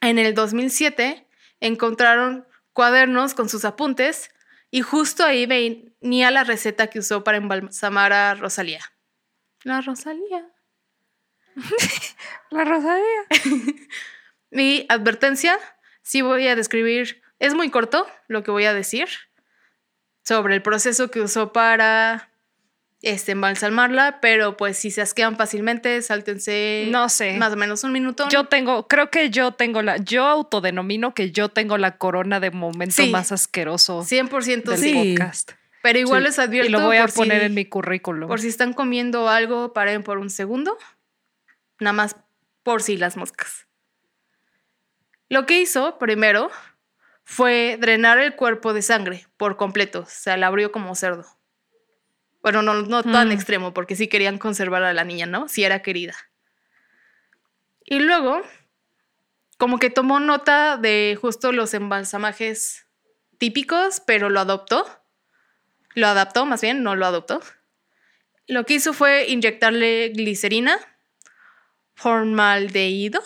en 0.00 0.18
el 0.18 0.34
2007 0.34 1.23
encontraron 1.66 2.46
cuadernos 2.72 3.34
con 3.34 3.48
sus 3.48 3.64
apuntes 3.64 4.30
y 4.70 4.82
justo 4.82 5.24
ahí 5.24 5.46
venía 5.46 6.30
la 6.30 6.44
receta 6.44 6.88
que 6.88 6.98
usó 6.98 7.24
para 7.24 7.38
embalsamar 7.38 8.12
a 8.12 8.34
Rosalía. 8.34 8.80
La 9.62 9.80
Rosalía. 9.80 10.46
La 12.50 12.64
rosadía. 12.64 13.24
Mi 14.50 14.86
advertencia, 14.88 15.58
sí 16.02 16.20
voy 16.20 16.46
a 16.48 16.56
describir, 16.56 17.22
es 17.38 17.54
muy 17.54 17.70
corto 17.70 18.06
lo 18.28 18.42
que 18.42 18.50
voy 18.50 18.64
a 18.64 18.74
decir 18.74 19.08
sobre 20.22 20.54
el 20.54 20.62
proceso 20.62 21.10
que 21.10 21.20
usó 21.20 21.52
para 21.52 22.30
este, 23.04 23.32
embalsamarla, 23.32 24.18
pero 24.20 24.56
pues 24.56 24.76
si 24.78 24.90
se 24.90 25.02
asquean 25.02 25.36
fácilmente, 25.36 26.00
sáltense 26.02 26.86
No 26.90 27.08
sé. 27.08 27.36
más 27.38 27.52
o 27.52 27.56
menos 27.56 27.84
un 27.84 27.92
minuto. 27.92 28.28
Yo 28.30 28.44
tengo, 28.44 28.86
creo 28.88 29.10
que 29.10 29.30
yo 29.30 29.52
tengo 29.52 29.82
la, 29.82 29.96
yo 29.98 30.24
autodenomino 30.26 31.14
que 31.14 31.30
yo 31.30 31.48
tengo 31.48 31.78
la 31.78 31.96
corona 31.98 32.40
de 32.40 32.50
momento 32.50 32.94
Sí. 32.96 33.10
más 33.10 33.32
asqueroso 33.32 34.02
100% 34.04 34.70
del 34.72 34.78
sí, 34.80 35.14
podcast. 35.16 35.52
pero 35.82 35.98
igual 35.98 36.22
Sí. 36.22 36.28
les 36.28 36.38
advierto 36.38 36.68
Y 36.68 36.72
lo 36.72 36.80
voy 36.80 36.96
a 36.96 37.08
si- 37.08 37.16
poner 37.16 37.42
en 37.42 37.54
mi 37.54 37.64
currículum. 37.66 38.28
por 38.28 38.40
si 38.40 38.48
están 38.48 38.72
comiendo 38.72 39.28
algo, 39.28 39.72
paren 39.72 40.02
por 40.02 40.18
un 40.18 40.30
segundo, 40.30 40.76
nada 41.80 41.92
más 41.92 42.16
por 42.62 42.82
si 42.82 42.96
las 42.96 43.16
moscas. 43.16 43.66
Lo 45.28 45.46
que 45.46 45.60
hizo 45.60 45.98
primero 45.98 46.50
fue 47.24 47.78
drenar 47.80 48.18
el 48.18 48.36
cuerpo 48.36 48.72
de 48.74 48.82
sangre 48.82 49.26
por 49.36 49.56
completo, 49.56 50.00
o 50.00 50.06
sea, 50.08 50.36
la 50.36 50.46
abrió 50.48 50.70
como 50.72 50.94
cerdo. 50.94 51.26
Bueno, 52.44 52.62
no, 52.62 52.74
no 52.82 53.02
tan 53.02 53.28
Mm. 53.28 53.32
extremo, 53.32 53.74
porque 53.74 53.96
sí 53.96 54.06
querían 54.06 54.38
conservar 54.38 54.84
a 54.84 54.92
la 54.92 55.02
niña, 55.04 55.26
¿no? 55.26 55.48
Si 55.48 55.64
era 55.64 55.80
querida. 55.82 56.14
Y 57.86 57.98
luego, 58.00 58.42
como 59.58 59.78
que 59.78 59.88
tomó 59.90 60.20
nota 60.20 60.76
de 60.76 61.18
justo 61.20 61.52
los 61.52 61.72
embalsamajes 61.74 62.86
típicos, 63.38 64.00
pero 64.06 64.28
lo 64.28 64.40
adoptó. 64.40 64.86
Lo 65.94 66.06
adaptó, 66.06 66.44
más 66.44 66.60
bien, 66.60 66.82
no 66.82 66.94
lo 66.96 67.06
adoptó. 67.06 67.40
Lo 68.46 68.66
que 68.66 68.74
hizo 68.74 68.92
fue 68.92 69.26
inyectarle 69.28 70.10
glicerina, 70.10 70.78
formaldehído, 71.94 73.22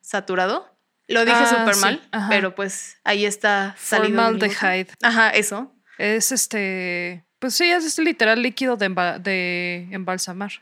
saturado. 0.00 0.74
Lo 1.08 1.24
dije 1.24 1.36
Ah, 1.40 1.46
súper 1.58 1.74
sí, 1.74 1.80
mal, 1.82 2.08
ajá. 2.10 2.28
pero 2.28 2.54
pues 2.56 2.98
ahí 3.04 3.24
está 3.24 3.76
salido. 3.78 4.20
Formaldehyde. 4.20 4.88
Ajá, 5.02 5.30
eso. 5.30 5.72
Es 5.98 6.32
este, 6.32 7.24
pues 7.38 7.54
sí, 7.54 7.64
es 7.70 7.98
literal 7.98 8.42
líquido 8.42 8.76
de, 8.76 8.90
emba- 8.90 9.18
de 9.18 9.88
embalsamar. 9.90 10.52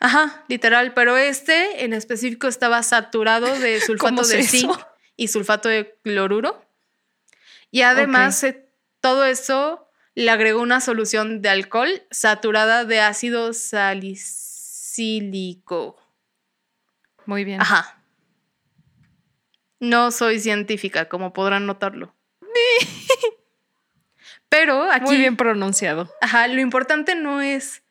Ajá, 0.00 0.44
literal, 0.48 0.92
pero 0.94 1.16
este 1.16 1.84
en 1.84 1.92
específico 1.94 2.46
estaba 2.48 2.82
saturado 2.82 3.58
de 3.58 3.80
sulfato 3.86 4.16
¿Cómo 4.16 4.26
de 4.26 4.42
zinc 4.42 4.76
y 5.16 5.28
sulfato 5.28 5.68
de 5.68 5.96
cloruro. 6.02 6.64
Y 7.70 7.82
además 7.82 8.42
eh, 8.44 8.66
todo 9.00 9.24
eso 9.24 9.88
le 10.14 10.30
agregó 10.30 10.60
una 10.60 10.80
solución 10.80 11.40
de 11.42 11.48
alcohol 11.48 12.02
saturada 12.10 12.84
de 12.84 13.00
ácido 13.00 13.52
salicílico. 13.54 15.96
Muy 17.26 17.44
bien. 17.44 17.60
Ajá. 17.60 18.00
No 19.80 20.10
soy 20.10 20.40
científica, 20.40 21.08
como 21.08 21.32
podrán 21.32 21.66
notarlo. 21.66 22.14
Pero 24.54 24.84
aquí 24.84 25.06
Muy 25.06 25.16
bien 25.16 25.36
pronunciado. 25.36 26.08
Ajá, 26.20 26.46
lo 26.46 26.60
importante 26.60 27.16
no 27.16 27.40
es 27.40 27.82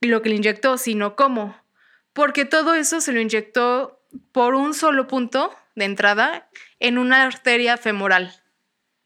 lo 0.00 0.22
que 0.22 0.28
le 0.28 0.34
inyectó, 0.34 0.76
sino 0.76 1.14
cómo. 1.14 1.56
Porque 2.12 2.44
todo 2.44 2.74
eso 2.74 3.00
se 3.00 3.12
lo 3.12 3.20
inyectó 3.20 4.02
por 4.32 4.56
un 4.56 4.74
solo 4.74 5.06
punto 5.06 5.54
de 5.76 5.84
entrada 5.84 6.50
en 6.80 6.98
una 6.98 7.22
arteria 7.22 7.76
femoral. 7.76 8.34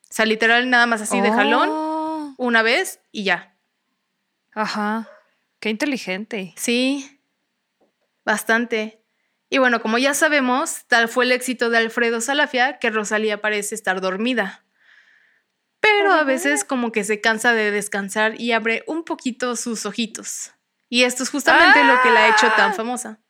O 0.04 0.14
sea, 0.14 0.24
literal, 0.24 0.70
nada 0.70 0.86
más 0.86 1.02
así 1.02 1.20
de 1.20 1.30
jalón, 1.30 1.68
Oh, 1.70 2.34
una 2.38 2.62
vez 2.62 3.00
y 3.12 3.24
ya. 3.24 3.54
Ajá. 4.54 5.10
Qué 5.60 5.68
inteligente. 5.68 6.54
Sí, 6.56 7.20
bastante. 8.24 9.02
Y 9.50 9.58
bueno, 9.58 9.82
como 9.82 9.98
ya 9.98 10.14
sabemos, 10.14 10.86
tal 10.88 11.08
fue 11.08 11.26
el 11.26 11.32
éxito 11.32 11.68
de 11.68 11.76
Alfredo 11.76 12.22
Salafia 12.22 12.78
que 12.78 12.88
Rosalía 12.88 13.42
parece 13.42 13.74
estar 13.74 14.00
dormida. 14.00 14.64
Pero 15.96 16.12
a 16.12 16.24
veces 16.24 16.64
como 16.64 16.92
que 16.92 17.04
se 17.04 17.20
cansa 17.20 17.52
de 17.52 17.70
descansar 17.70 18.40
y 18.40 18.52
abre 18.52 18.84
un 18.86 19.04
poquito 19.04 19.56
sus 19.56 19.86
ojitos. 19.86 20.52
Y 20.88 21.02
esto 21.04 21.22
es 21.22 21.30
justamente 21.30 21.84
lo 21.84 22.00
que 22.02 22.10
la 22.10 22.24
ha 22.24 22.28
hecho 22.28 22.46
tan 22.56 22.70
Ah. 22.70 22.74
famosa. 22.74 23.20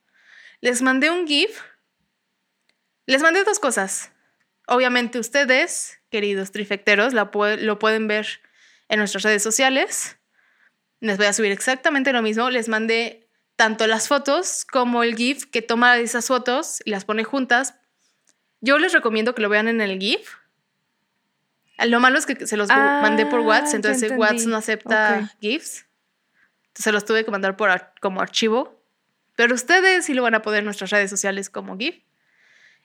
Les 0.61 0.83
mandé 0.83 1.11
un 1.11 1.27
GIF. 1.27 1.61
Les 3.07 3.23
mandé 3.23 3.44
dos 3.44 3.59
cosas. 3.59 4.12
Obviamente 4.66 5.18
ustedes, 5.18 5.99
queridos 6.11 6.53
trifecteros, 6.53 7.14
la 7.14 7.31
lo 7.33 7.79
pueden 7.79 8.07
ver 8.07 8.27
en 8.88 8.99
nuestras 8.99 9.23
redes 9.23 9.42
sociales. 9.42 10.18
Les 11.01 11.16
voy 11.16 11.27
a 11.27 11.33
subir 11.33 11.53
exactamente 11.53 12.12
lo 12.12 12.23
mismo. 12.23 12.51
Les 12.51 12.68
mandé 12.68 13.29
tanto 13.57 13.87
las 13.87 14.09
fotos 14.09 14.64
como 14.64 15.03
el 15.03 15.16
GIF 15.16 15.47
que 15.47 15.62
toma 15.62 15.97
esas 15.99 16.27
fotos 16.27 16.81
y 16.85 16.90
las 16.90 17.05
pone 17.05 17.25
juntas. 17.25 17.75
Yo 18.61 18.79
les 18.79 18.92
recomiendo 18.92 19.35
que 19.35 19.42
lo 19.42 19.49
vean 19.49 19.68
en 19.68 19.81
el 19.81 19.99
GIF. 19.99 20.37
Lo 21.87 22.01
malo 22.01 22.19
es 22.19 22.27
que 22.27 22.47
se 22.47 22.57
los 22.57 22.69
Ah, 22.71 23.01
mandé 23.03 23.25
por 23.27 23.41
WhatsApp, 23.41 23.71
ya 23.71 23.77
entonces. 23.77 24.12
WhatsApp 24.17 24.47
no 24.49 24.57
acepta. 24.57 25.35
GIFs. 25.41 25.87
Entonces 26.69 26.85
se 26.85 26.93
los 26.93 27.05
tuve 27.05 27.25
que 27.25 27.31
mandar 27.31 27.57
por 27.57 27.71
ar- 27.71 27.95
como 28.01 28.21
archivo. 28.21 28.83
Pero 29.37 29.55
ustedes 29.55 30.05
sí 30.05 30.14
lo 30.14 30.23
van 30.23 30.35
a 30.35 30.43
poder 30.43 30.61
en 30.61 30.64
nuestras 30.64 30.91
redes 30.91 31.09
sociales 31.11 31.49
como 31.51 31.77
GIF. 31.79 31.97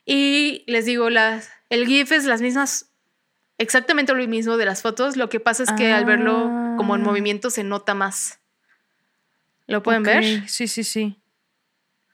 Y 0.06 0.62
les 0.68 0.84
digo, 0.84 1.10
las, 1.10 1.50
el 1.70 1.86
GIF 1.86 2.12
es 2.12 2.24
las 2.24 2.40
mismas, 2.42 2.90
exactamente 3.58 4.12
lo 4.14 4.26
mismo 4.28 4.56
de 4.56 4.64
las 4.66 4.82
fotos. 4.82 5.16
Lo 5.16 5.28
que 5.28 5.40
pasa 5.40 5.62
es 5.64 5.72
que 5.72 5.92
al 5.92 6.04
verlo 6.04 6.44
como 6.76 6.94
en 6.94 7.02
Ah. 7.02 7.04
movimiento 7.04 7.50
se 7.50 7.64
nota 7.64 7.94
más. 7.94 8.38
¿Lo 9.66 9.82
pueden 9.82 10.02
ver? 10.02 10.48
Sí, 10.48 10.68
sí, 10.68 10.84
sí. 10.84 11.18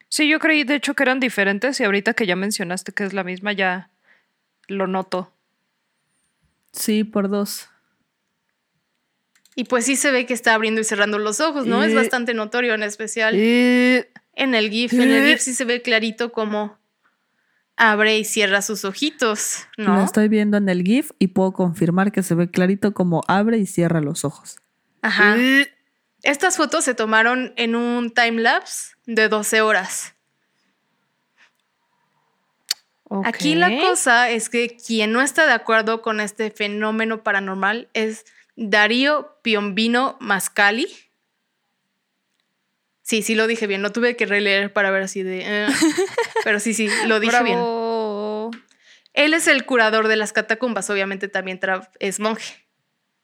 Sí, 0.08 0.28
yo 0.28 0.38
creí 0.38 0.64
de 0.64 0.76
hecho 0.76 0.94
que 0.94 1.02
eran 1.02 1.20
diferentes 1.20 1.78
y 1.80 1.84
ahorita 1.84 2.14
que 2.14 2.26
ya 2.26 2.36
mencionaste 2.36 2.92
que 2.92 3.04
es 3.04 3.12
la 3.12 3.24
misma 3.24 3.52
ya 3.52 3.90
lo 4.68 4.86
noto. 4.86 5.32
Sí, 6.72 7.04
por 7.04 7.28
dos. 7.28 7.68
Y 9.56 9.64
pues 9.64 9.84
sí 9.84 9.96
se 9.96 10.10
ve 10.10 10.26
que 10.26 10.34
está 10.34 10.54
abriendo 10.54 10.80
y 10.80 10.84
cerrando 10.84 11.18
los 11.18 11.40
ojos, 11.40 11.66
¿no? 11.66 11.82
Es 11.82 11.94
bastante 11.94 12.34
notorio, 12.34 12.74
en 12.74 12.82
especial 12.82 13.34
Eh, 13.36 14.10
en 14.34 14.54
el 14.54 14.70
GIF. 14.70 14.92
En 14.94 15.10
el. 15.10 15.26
GIF 15.26 15.40
sí 15.40 15.54
se 15.54 15.64
ve 15.64 15.82
clarito 15.82 16.32
cómo 16.32 16.78
abre 17.76 18.18
y 18.18 18.24
cierra 18.24 18.62
sus 18.62 18.84
ojitos, 18.84 19.66
Lo 19.76 19.94
¿no? 19.94 20.04
estoy 20.04 20.28
viendo 20.28 20.56
en 20.58 20.68
el 20.68 20.82
GIF 20.82 21.12
y 21.18 21.28
puedo 21.28 21.52
confirmar 21.52 22.12
que 22.12 22.22
se 22.22 22.34
ve 22.34 22.50
clarito 22.50 22.92
como 22.92 23.22
abre 23.26 23.56
y 23.58 23.66
cierra 23.66 24.00
los 24.00 24.24
ojos. 24.24 24.56
Ajá. 25.02 25.36
Estas 26.22 26.58
fotos 26.58 26.84
se 26.84 26.94
tomaron 26.94 27.54
en 27.56 27.74
un 27.74 28.10
time 28.10 28.42
lapse 28.42 28.94
de 29.06 29.28
12 29.28 29.62
horas. 29.62 30.14
Aquí 33.24 33.54
la 33.56 33.76
cosa 33.80 34.30
es 34.30 34.48
que 34.48 34.76
quien 34.76 35.10
no 35.12 35.20
está 35.20 35.46
de 35.46 35.52
acuerdo 35.52 36.00
con 36.00 36.20
este 36.20 36.50
fenómeno 36.50 37.22
paranormal 37.24 37.88
es 37.92 38.24
Darío 38.56 39.36
Piombino 39.42 40.16
Mascali. 40.20 40.86
Sí, 43.02 43.22
sí 43.22 43.34
lo 43.34 43.48
dije 43.48 43.66
bien, 43.66 43.82
no 43.82 43.90
tuve 43.90 44.14
que 44.16 44.26
releer 44.26 44.72
para 44.72 44.90
ver 44.92 45.02
así 45.02 45.22
de... 45.24 45.40
eh, 45.44 45.66
pero 46.44 46.60
sí, 46.60 46.74
sí, 46.74 46.88
lo 47.06 47.18
dije 47.18 47.42
bien. 47.42 47.58
Él 49.12 49.34
es 49.34 49.48
el 49.48 49.66
curador 49.66 50.06
de 50.06 50.14
las 50.14 50.32
catacumbas, 50.32 50.88
obviamente 50.90 51.26
también 51.26 51.58
es 51.98 52.20
monje, 52.20 52.64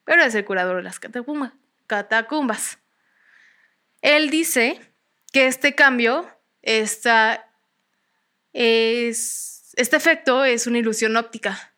pero 0.05 0.25
es 0.25 0.35
el 0.35 0.45
curador 0.45 0.79
de 0.79 0.83
las 0.83 1.01
catacumba- 1.01 1.53
catacumbas. 1.87 2.79
Él 4.03 4.31
dice 4.31 4.81
que 5.33 5.47
este 5.47 5.77
cambio, 5.77 6.29
esta, 6.63 7.49
es, 8.53 9.56
este 9.77 9.97
efecto 9.97 10.45
es 10.45 10.67
una 10.67 10.79
ilusión 10.79 11.17
óptica 11.17 11.75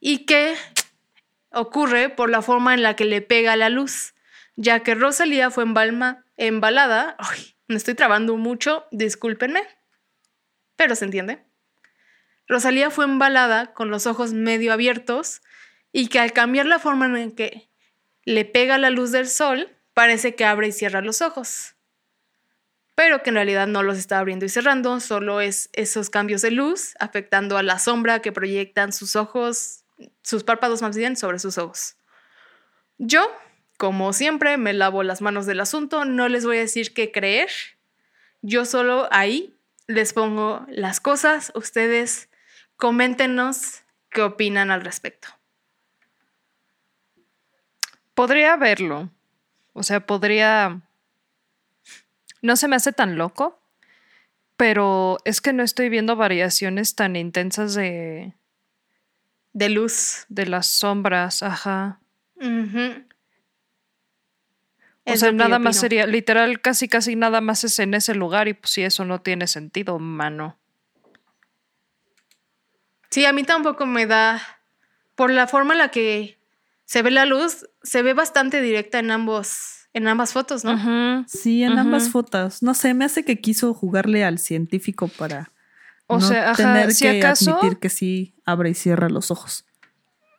y 0.00 0.24
que 0.26 0.56
ocurre 1.50 2.08
por 2.08 2.30
la 2.30 2.42
forma 2.42 2.74
en 2.74 2.82
la 2.82 2.96
que 2.96 3.04
le 3.04 3.20
pega 3.20 3.56
la 3.56 3.68
luz, 3.68 4.14
ya 4.56 4.80
que 4.82 4.94
Rosalía 4.94 5.50
fue 5.50 5.64
embalma- 5.64 6.24
embalada, 6.36 7.16
ay, 7.18 7.54
me 7.66 7.76
estoy 7.76 7.94
trabando 7.94 8.36
mucho, 8.36 8.86
discúlpenme, 8.90 9.62
pero 10.76 10.94
se 10.94 11.04
entiende. 11.04 11.44
Rosalía 12.46 12.90
fue 12.90 13.04
embalada 13.04 13.74
con 13.74 13.90
los 13.90 14.06
ojos 14.06 14.32
medio 14.32 14.72
abiertos 14.72 15.42
y 15.92 16.08
que 16.08 16.20
al 16.20 16.32
cambiar 16.32 16.66
la 16.66 16.78
forma 16.78 17.06
en 17.20 17.32
que 17.32 17.68
le 18.24 18.44
pega 18.44 18.78
la 18.78 18.90
luz 18.90 19.10
del 19.10 19.28
sol, 19.28 19.74
parece 19.92 20.34
que 20.34 20.44
abre 20.44 20.68
y 20.68 20.72
cierra 20.72 21.00
los 21.00 21.20
ojos. 21.22 21.74
Pero 22.98 23.22
que 23.22 23.30
en 23.30 23.36
realidad 23.36 23.68
no 23.68 23.84
los 23.84 23.96
está 23.96 24.18
abriendo 24.18 24.44
y 24.44 24.48
cerrando, 24.48 24.98
solo 24.98 25.40
es 25.40 25.70
esos 25.72 26.10
cambios 26.10 26.42
de 26.42 26.50
luz 26.50 26.96
afectando 26.98 27.56
a 27.56 27.62
la 27.62 27.78
sombra 27.78 28.20
que 28.22 28.32
proyectan 28.32 28.92
sus 28.92 29.14
ojos, 29.14 29.84
sus 30.24 30.42
párpados 30.42 30.82
más 30.82 30.96
bien, 30.96 31.16
sobre 31.16 31.38
sus 31.38 31.58
ojos. 31.58 31.94
Yo, 32.98 33.30
como 33.76 34.12
siempre, 34.12 34.56
me 34.56 34.72
lavo 34.72 35.04
las 35.04 35.20
manos 35.20 35.46
del 35.46 35.60
asunto, 35.60 36.04
no 36.06 36.28
les 36.28 36.44
voy 36.44 36.56
a 36.56 36.62
decir 36.62 36.92
qué 36.92 37.12
creer. 37.12 37.50
Yo 38.42 38.64
solo 38.64 39.06
ahí 39.12 39.54
les 39.86 40.12
pongo 40.12 40.66
las 40.68 40.98
cosas, 40.98 41.52
ustedes 41.54 42.28
coméntenos 42.76 43.82
qué 44.10 44.22
opinan 44.22 44.72
al 44.72 44.80
respecto. 44.80 45.28
Podría 48.14 48.56
verlo. 48.56 49.08
O 49.72 49.84
sea, 49.84 50.04
podría. 50.04 50.80
No 52.42 52.56
se 52.56 52.68
me 52.68 52.76
hace 52.76 52.92
tan 52.92 53.16
loco, 53.16 53.60
pero 54.56 55.18
es 55.24 55.40
que 55.40 55.52
no 55.52 55.62
estoy 55.62 55.88
viendo 55.88 56.16
variaciones 56.16 56.94
tan 56.94 57.16
intensas 57.16 57.74
de, 57.74 58.34
De 59.52 59.68
luz. 59.68 60.24
de 60.28 60.46
las 60.46 60.66
sombras. 60.66 61.42
Ajá. 61.42 62.00
O 65.04 65.12
Es 65.12 65.20
sea, 65.20 65.32
nada 65.32 65.58
más 65.58 65.76
sería, 65.78 66.06
literal, 66.06 66.60
casi 66.60 66.88
casi 66.88 67.16
nada 67.16 67.40
más 67.40 67.64
es 67.64 67.78
en 67.78 67.94
ese 67.94 68.14
lugar 68.14 68.46
y 68.48 68.54
pues 68.54 68.72
sí, 68.72 68.82
eso 68.82 69.04
no 69.04 69.20
tiene 69.22 69.46
sentido, 69.46 69.98
mano. 69.98 70.58
Sí, 73.10 73.24
a 73.24 73.32
mí 73.32 73.42
tampoco 73.44 73.86
me 73.86 74.06
da. 74.06 74.42
Por 75.14 75.30
la 75.30 75.46
forma 75.48 75.74
en 75.74 75.78
la 75.78 75.90
que 75.90 76.38
se 76.84 77.02
ve 77.02 77.10
la 77.10 77.24
luz, 77.24 77.68
se 77.82 78.02
ve 78.02 78.12
bastante 78.14 78.60
directa 78.60 78.98
en 78.98 79.10
ambos, 79.10 79.77
en 79.98 80.08
ambas 80.08 80.32
fotos, 80.32 80.64
¿no? 80.64 81.24
Sí, 81.28 81.62
en 81.62 81.78
ambas 81.78 82.08
fotos. 82.10 82.62
No 82.62 82.72
sé, 82.74 82.94
me 82.94 83.04
hace 83.04 83.24
que 83.24 83.40
quiso 83.40 83.74
jugarle 83.74 84.24
al 84.24 84.38
científico 84.38 85.08
para 85.08 85.50
O 86.06 86.18
no 86.18 86.26
sea, 86.26 86.50
ajá, 86.52 86.56
tener 86.56 86.92
si 86.94 87.04
que 87.04 87.18
acaso- 87.20 87.58
admitir 87.58 87.78
que 87.78 87.90
sí 87.90 88.34
abre 88.46 88.70
y 88.70 88.74
cierra 88.74 89.08
los 89.10 89.30
ojos. 89.30 89.64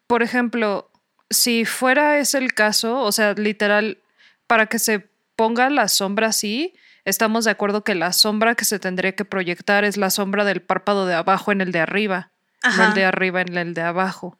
Por 0.07 0.23
ejemplo, 0.23 0.89
si 1.29 1.65
fuera 1.65 2.17
ese 2.17 2.39
el 2.39 2.53
caso, 2.55 2.99
o 3.01 3.11
sea, 3.11 3.33
literal, 3.33 3.99
para 4.47 4.65
que 4.65 4.79
se 4.79 5.07
ponga 5.35 5.69
la 5.69 5.87
sombra 5.87 6.27
así, 6.27 6.73
estamos 7.05 7.45
de 7.45 7.51
acuerdo 7.51 7.83
que 7.83 7.93
la 7.95 8.11
sombra 8.13 8.55
que 8.55 8.65
se 8.65 8.79
tendría 8.79 9.13
que 9.13 9.25
proyectar 9.25 9.83
es 9.83 9.95
la 9.97 10.09
sombra 10.09 10.43
del 10.43 10.61
párpado 10.61 11.05
de 11.05 11.13
abajo 11.13 11.51
en 11.51 11.61
el 11.61 11.71
de 11.71 11.79
arriba, 11.79 12.31
no 12.63 12.87
el 12.87 12.93
de 12.95 13.05
arriba 13.05 13.41
en 13.41 13.55
el 13.57 13.73
de 13.75 13.81
abajo. 13.83 14.39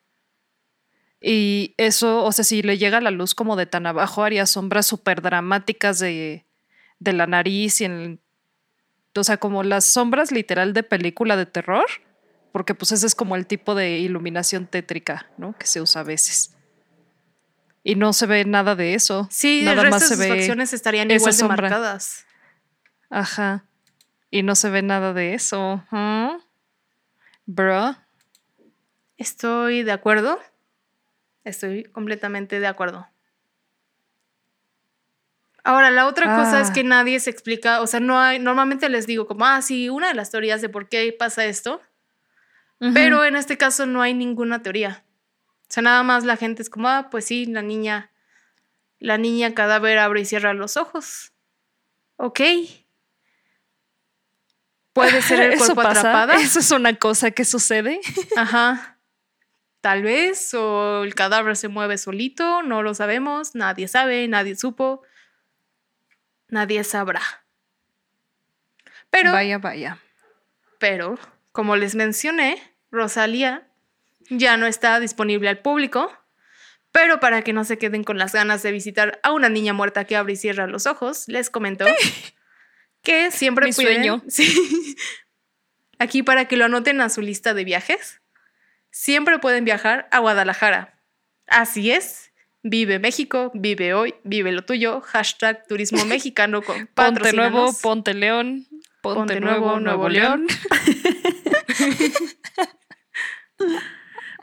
Y 1.21 1.73
eso, 1.77 2.23
o 2.23 2.31
sea, 2.31 2.45
si 2.45 2.61
le 2.61 2.77
llega 2.77 3.01
la 3.01 3.11
luz 3.11 3.35
como 3.35 3.55
de 3.55 3.65
tan 3.65 3.85
abajo, 3.85 4.23
haría 4.23 4.45
sombras 4.45 4.85
súper 4.85 5.21
dramáticas 5.21 5.99
de, 5.99 6.45
de 6.99 7.13
la 7.13 7.27
nariz 7.27 7.81
y 7.81 7.85
en... 7.85 8.19
O 9.15 9.23
sea, 9.23 9.37
como 9.37 9.63
las 9.63 9.85
sombras 9.85 10.31
literal 10.31 10.73
de 10.73 10.83
película 10.83 11.35
de 11.35 11.45
terror, 11.45 11.85
porque 12.53 12.73
pues 12.73 12.91
ese 12.93 13.05
es 13.05 13.15
como 13.15 13.35
el 13.35 13.47
tipo 13.47 13.75
de 13.75 13.97
iluminación 13.99 14.65
tétrica, 14.65 15.29
¿no? 15.37 15.57
Que 15.57 15.67
se 15.67 15.81
usa 15.81 16.01
a 16.01 16.05
veces. 16.05 16.55
Y 17.83 17.95
no 17.95 18.13
se 18.13 18.25
ve 18.27 18.45
nada 18.45 18.75
de 18.75 18.93
eso. 18.93 19.27
Sí, 19.31 19.63
nada 19.63 19.81
el 19.81 19.91
resto 19.91 19.95
más 19.95 20.01
de 20.01 20.07
se 20.07 20.15
sus 20.15 20.23
ve 20.23 20.29
facciones 20.37 20.73
estarían 20.73 21.11
igual 21.11 21.31
de 21.31 21.37
sombra. 21.37 21.61
marcadas. 21.63 22.25
Ajá. 23.09 23.65
Y 24.31 24.43
no 24.43 24.55
se 24.55 24.69
ve 24.69 24.81
nada 24.81 25.13
de 25.13 25.33
eso. 25.33 25.83
¿ah? 25.91 26.37
Bro. 27.45 27.95
Estoy 29.17 29.83
de 29.83 29.91
acuerdo. 29.91 30.39
Estoy 31.49 31.83
completamente 31.85 32.59
de 32.59 32.67
acuerdo. 32.67 33.07
Ahora, 35.63 35.91
la 35.91 36.07
otra 36.07 36.35
cosa 36.37 36.61
es 36.61 36.69
Ah. 36.69 36.73
que 36.73 36.83
nadie 36.83 37.19
se 37.19 37.29
explica, 37.29 37.81
o 37.81 37.87
sea, 37.87 37.99
no 37.99 38.17
hay, 38.19 38.39
normalmente 38.39 38.87
les 38.89 39.05
digo 39.05 39.27
como, 39.27 39.45
ah, 39.45 39.61
sí, 39.61 39.89
una 39.89 40.07
de 40.07 40.13
las 40.13 40.31
teorías 40.31 40.61
de 40.61 40.69
por 40.69 40.87
qué 40.87 41.13
pasa 41.17 41.45
esto, 41.45 41.81
pero 42.93 43.25
en 43.25 43.35
este 43.35 43.57
caso 43.57 43.85
no 43.85 44.01
hay 44.01 44.13
ninguna 44.13 44.61
teoría. 44.61 45.03
O 45.63 45.65
sea, 45.71 45.83
nada 45.83 46.01
más 46.01 46.23
la 46.23 46.37
gente 46.37 46.61
es 46.61 46.69
como, 46.69 46.87
ah, 46.87 47.09
pues 47.11 47.25
sí, 47.25 47.45
la 47.45 47.61
niña, 47.61 48.09
la 48.99 49.17
niña 49.17 49.53
cadáver 49.53 49.99
abre 49.99 50.21
y 50.21 50.25
cierra 50.25 50.53
los 50.53 50.77
ojos. 50.77 51.33
Ok. 52.15 52.39
Puede 54.93 55.21
ser 55.21 55.41
el 55.41 55.53
¿Eso 55.53 55.75
cuerpo 55.75 55.83
pasa? 55.83 55.99
atrapada. 55.99 56.35
¿Eso 56.35 56.59
es 56.59 56.71
una 56.71 56.95
cosa 56.95 57.31
que 57.31 57.43
sucede? 57.45 57.99
Ajá. 58.37 58.97
Tal 59.81 60.03
vez, 60.03 60.53
o 60.53 61.03
el 61.03 61.15
cadáver 61.15 61.55
se 61.55 61.69
mueve 61.69 61.97
solito, 61.97 62.63
no 62.63 62.83
lo 62.83 62.93
sabemos, 62.93 63.55
nadie 63.55 63.87
sabe, 63.87 64.27
nadie 64.27 64.55
supo, 64.55 65.03
nadie 66.49 66.83
sabrá. 66.83 67.21
Pero, 69.09 69.31
vaya, 69.31 69.57
vaya. 69.57 69.97
pero, 70.79 71.17
como 71.51 71.77
les 71.77 71.95
mencioné, 71.95 72.61
Rosalía 72.91 73.67
ya 74.29 74.57
no 74.57 74.65
está 74.67 74.99
disponible 74.99 75.49
al 75.49 75.59
público, 75.59 76.11
Pero 76.91 77.19
para 77.19 77.43
que 77.43 77.53
no 77.53 77.65
se 77.65 77.77
queden 77.77 78.03
con 78.03 78.17
las 78.17 78.33
ganas 78.33 78.63
de 78.63 78.71
visitar 78.71 79.19
a 79.21 79.31
una 79.31 79.47
niña 79.47 79.73
muerta 79.73 80.05
que 80.05 80.15
abre 80.15 80.33
y 80.33 80.35
cierra 80.35 80.65
los 80.65 80.87
ojos, 80.87 81.27
les 81.27 81.49
comento 81.51 81.85
que 83.03 83.31
siempre 83.31 83.67
Mi 83.67 83.73
sueño. 83.73 84.23
Sí. 84.27 84.95
Aquí 85.99 86.23
para 86.23 86.45
que 86.45 86.57
lo 86.57 86.65
anoten 86.65 87.01
a 87.01 87.09
su 87.09 87.21
lista 87.21 87.53
de 87.53 87.63
viajes, 87.63 88.18
siempre 88.91 89.39
pueden 89.39 89.65
viajar 89.65 90.07
a 90.11 90.19
Guadalajara. 90.19 90.99
Así 91.47 91.91
es. 91.91 92.31
Vive 92.61 92.99
México, 92.99 93.51
vive 93.53 93.93
hoy, 93.93 94.15
vive 94.23 94.51
lo 94.51 94.63
tuyo. 94.65 94.99
Hashtag 95.01 95.65
turismo 95.67 96.03
mexicano 96.05 96.61
con 96.61 96.87
Ponte 96.87 97.31
nuevo, 97.33 97.73
ponte 97.81 98.13
león. 98.13 98.67
Ponte, 99.01 99.19
Ponte 99.19 99.39
nuevo, 99.39 99.79
nuevo, 99.79 100.09
León. 100.09 100.45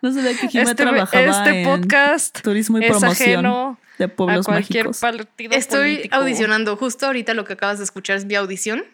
No 0.03 0.13
sabía 0.13 0.33
que 0.39 0.49
Jimé 0.49 0.65
Este, 0.65 0.75
trabajaba 0.75 1.25
este 1.27 1.63
en 1.63 1.67
podcast 1.67 2.41
turismo 2.43 2.79
y 2.79 2.85
es 2.85 2.91
promoción 2.91 3.47
ajeno 3.47 3.79
de 3.99 4.05
a 4.05 4.09
pueblos 4.09 4.47
cualquier 4.47 4.87
mágicos. 4.87 5.01
partido 5.01 5.53
Estoy 5.55 5.91
político. 5.97 6.15
audicionando. 6.17 6.77
Justo 6.77 7.07
ahorita 7.07 7.35
lo 7.35 7.45
que 7.45 7.55
acabas 7.55 7.79
de 7.79 7.85
escuchar 7.85 8.17
es 8.17 8.25
mi 8.27 8.35
audición. 8.35 8.85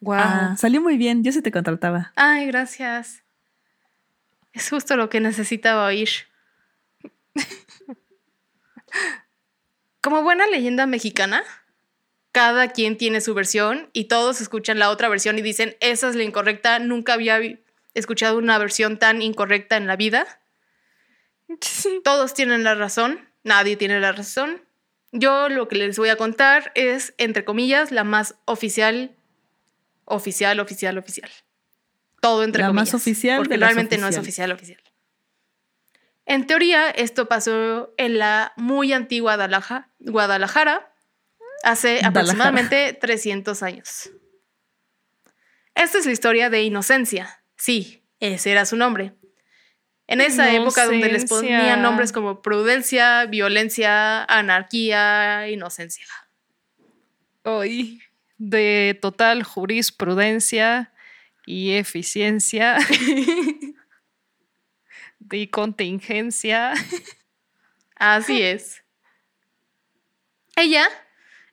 Guau. 0.00 0.20
Ah, 0.22 0.54
salió 0.58 0.80
muy 0.80 0.96
bien, 0.96 1.24
yo 1.24 1.32
sí 1.32 1.42
te 1.42 1.50
contrataba. 1.50 2.12
Ay, 2.14 2.46
gracias. 2.46 3.22
Es 4.52 4.68
justo 4.70 4.96
lo 4.96 5.08
que 5.08 5.20
necesitaba 5.20 5.86
oír. 5.86 6.08
Como 10.00 10.22
buena 10.22 10.46
leyenda 10.46 10.86
mexicana, 10.86 11.44
cada 12.32 12.68
quien 12.68 12.96
tiene 12.96 13.20
su 13.20 13.34
versión 13.34 13.90
y 13.92 14.04
todos 14.04 14.40
escuchan 14.40 14.78
la 14.78 14.90
otra 14.90 15.08
versión 15.08 15.38
y 15.38 15.42
dicen, 15.42 15.76
esa 15.80 16.08
es 16.08 16.16
la 16.16 16.22
incorrecta, 16.22 16.78
nunca 16.78 17.14
había 17.14 17.38
escuchado 17.94 18.38
una 18.38 18.58
versión 18.58 18.98
tan 18.98 19.20
incorrecta 19.22 19.76
en 19.76 19.86
la 19.86 19.96
vida. 19.96 20.40
Todos 22.04 22.34
tienen 22.34 22.64
la 22.64 22.74
razón, 22.74 23.28
nadie 23.42 23.76
tiene 23.76 24.00
la 24.00 24.12
razón. 24.12 24.64
Yo 25.12 25.48
lo 25.48 25.66
que 25.68 25.76
les 25.76 25.98
voy 25.98 26.08
a 26.08 26.16
contar 26.16 26.70
es, 26.74 27.14
entre 27.18 27.44
comillas, 27.44 27.90
la 27.90 28.04
más 28.04 28.36
oficial, 28.44 29.16
oficial, 30.04 30.60
oficial, 30.60 30.98
oficial. 30.98 31.30
Todo 32.20 32.44
entre 32.44 32.62
La 32.62 32.72
más 32.72 32.90
comillas. 32.90 32.94
oficial 32.94 33.36
Porque 33.38 33.56
realmente 33.56 33.96
no 33.98 34.08
es 34.08 34.18
oficial, 34.18 34.52
oficial. 34.52 34.80
En 36.26 36.46
teoría, 36.46 36.90
esto 36.90 37.26
pasó 37.28 37.92
en 37.96 38.18
la 38.18 38.52
muy 38.56 38.92
antigua 38.92 39.36
Guadalaja- 39.36 39.90
Guadalajara 39.98 40.92
hace 41.64 42.04
aproximadamente 42.04 42.92
300 42.92 43.62
años. 43.62 44.10
Esta 45.74 45.98
es 45.98 46.06
la 46.06 46.12
historia 46.12 46.50
de 46.50 46.62
Inocencia. 46.62 47.42
Sí, 47.56 48.04
ese 48.20 48.52
era 48.52 48.64
su 48.66 48.76
nombre. 48.76 49.14
En 50.06 50.20
esa 50.20 50.52
época 50.52 50.86
donde 50.86 51.08
les 51.08 51.24
ponían 51.26 51.82
nombres 51.82 52.10
como 52.12 52.42
prudencia, 52.42 53.26
violencia, 53.26 54.24
anarquía, 54.24 55.48
inocencia. 55.48 56.04
Hoy 57.44 58.00
de 58.36 58.98
total 59.00 59.42
jurisprudencia 59.44 60.92
y 61.50 61.72
eficiencia 61.72 62.78
de 65.18 65.50
contingencia. 65.50 66.72
Así 67.96 68.40
es. 68.40 68.84
Ella 70.54 70.86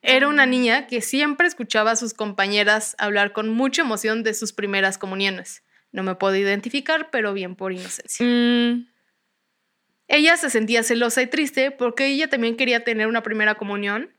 era 0.03 0.27
una 0.27 0.45
niña 0.45 0.85
que 0.85 1.01
siempre 1.01 1.47
escuchaba 1.47 1.91
a 1.91 1.95
sus 1.95 2.13
compañeras 2.13 2.95
hablar 2.99 3.33
con 3.33 3.49
mucha 3.49 3.81
emoción 3.81 4.21
de 4.21 4.35
sus 4.35 4.53
primeras 4.53 4.99
comuniones. 4.99 5.63
No 5.91 6.03
me 6.03 6.13
puedo 6.13 6.35
identificar, 6.35 7.09
pero 7.09 7.33
bien 7.33 7.55
por 7.55 7.73
inocencia. 7.73 8.23
Mm, 8.23 8.87
Ella 10.07 10.37
se 10.37 10.51
sentía 10.51 10.83
celosa 10.83 11.23
y 11.23 11.27
triste 11.27 11.71
porque 11.71 12.05
ella 12.05 12.29
también 12.29 12.55
quería 12.55 12.83
tener 12.83 13.07
una 13.07 13.23
primera 13.23 13.55
comunión, 13.55 14.13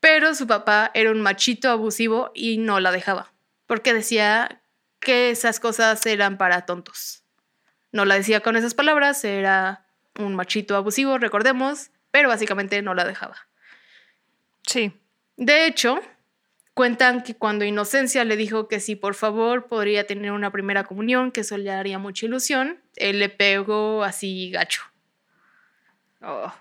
pero 0.00 0.34
su 0.34 0.46
papá 0.46 0.90
era 0.94 1.10
un 1.10 1.20
machito 1.20 1.70
abusivo 1.70 2.32
y 2.34 2.56
no 2.56 2.80
la 2.80 2.92
dejaba, 2.92 3.34
porque 3.66 3.92
decía 3.92 4.62
que 5.00 5.30
esas 5.30 5.60
cosas 5.60 6.04
eran 6.06 6.38
para 6.38 6.66
tontos. 6.66 7.22
No 7.92 8.04
la 8.04 8.16
decía 8.16 8.40
con 8.40 8.56
esas 8.56 8.74
palabras, 8.74 9.24
era 9.24 9.86
un 10.18 10.34
machito 10.34 10.76
abusivo, 10.76 11.18
recordemos, 11.18 11.90
pero 12.10 12.28
básicamente 12.28 12.80
no 12.82 12.94
la 12.94 13.04
dejaba. 13.04 13.36
sí. 14.66 14.92
De 15.40 15.66
hecho, 15.66 16.00
cuentan 16.74 17.22
que 17.22 17.36
cuando 17.36 17.64
Inocencia 17.64 18.24
le 18.24 18.36
dijo 18.36 18.66
que 18.66 18.80
si 18.80 18.96
por 18.96 19.14
favor 19.14 19.68
podría 19.68 20.04
tener 20.04 20.32
una 20.32 20.50
primera 20.50 20.82
comunión, 20.82 21.30
que 21.30 21.42
eso 21.42 21.56
le 21.56 21.70
haría 21.70 22.00
mucha 22.00 22.26
ilusión, 22.26 22.80
él 22.96 23.20
le 23.20 23.28
pegó 23.28 24.02
así 24.02 24.50
gacho. 24.50 24.82
Oh. 26.22 26.52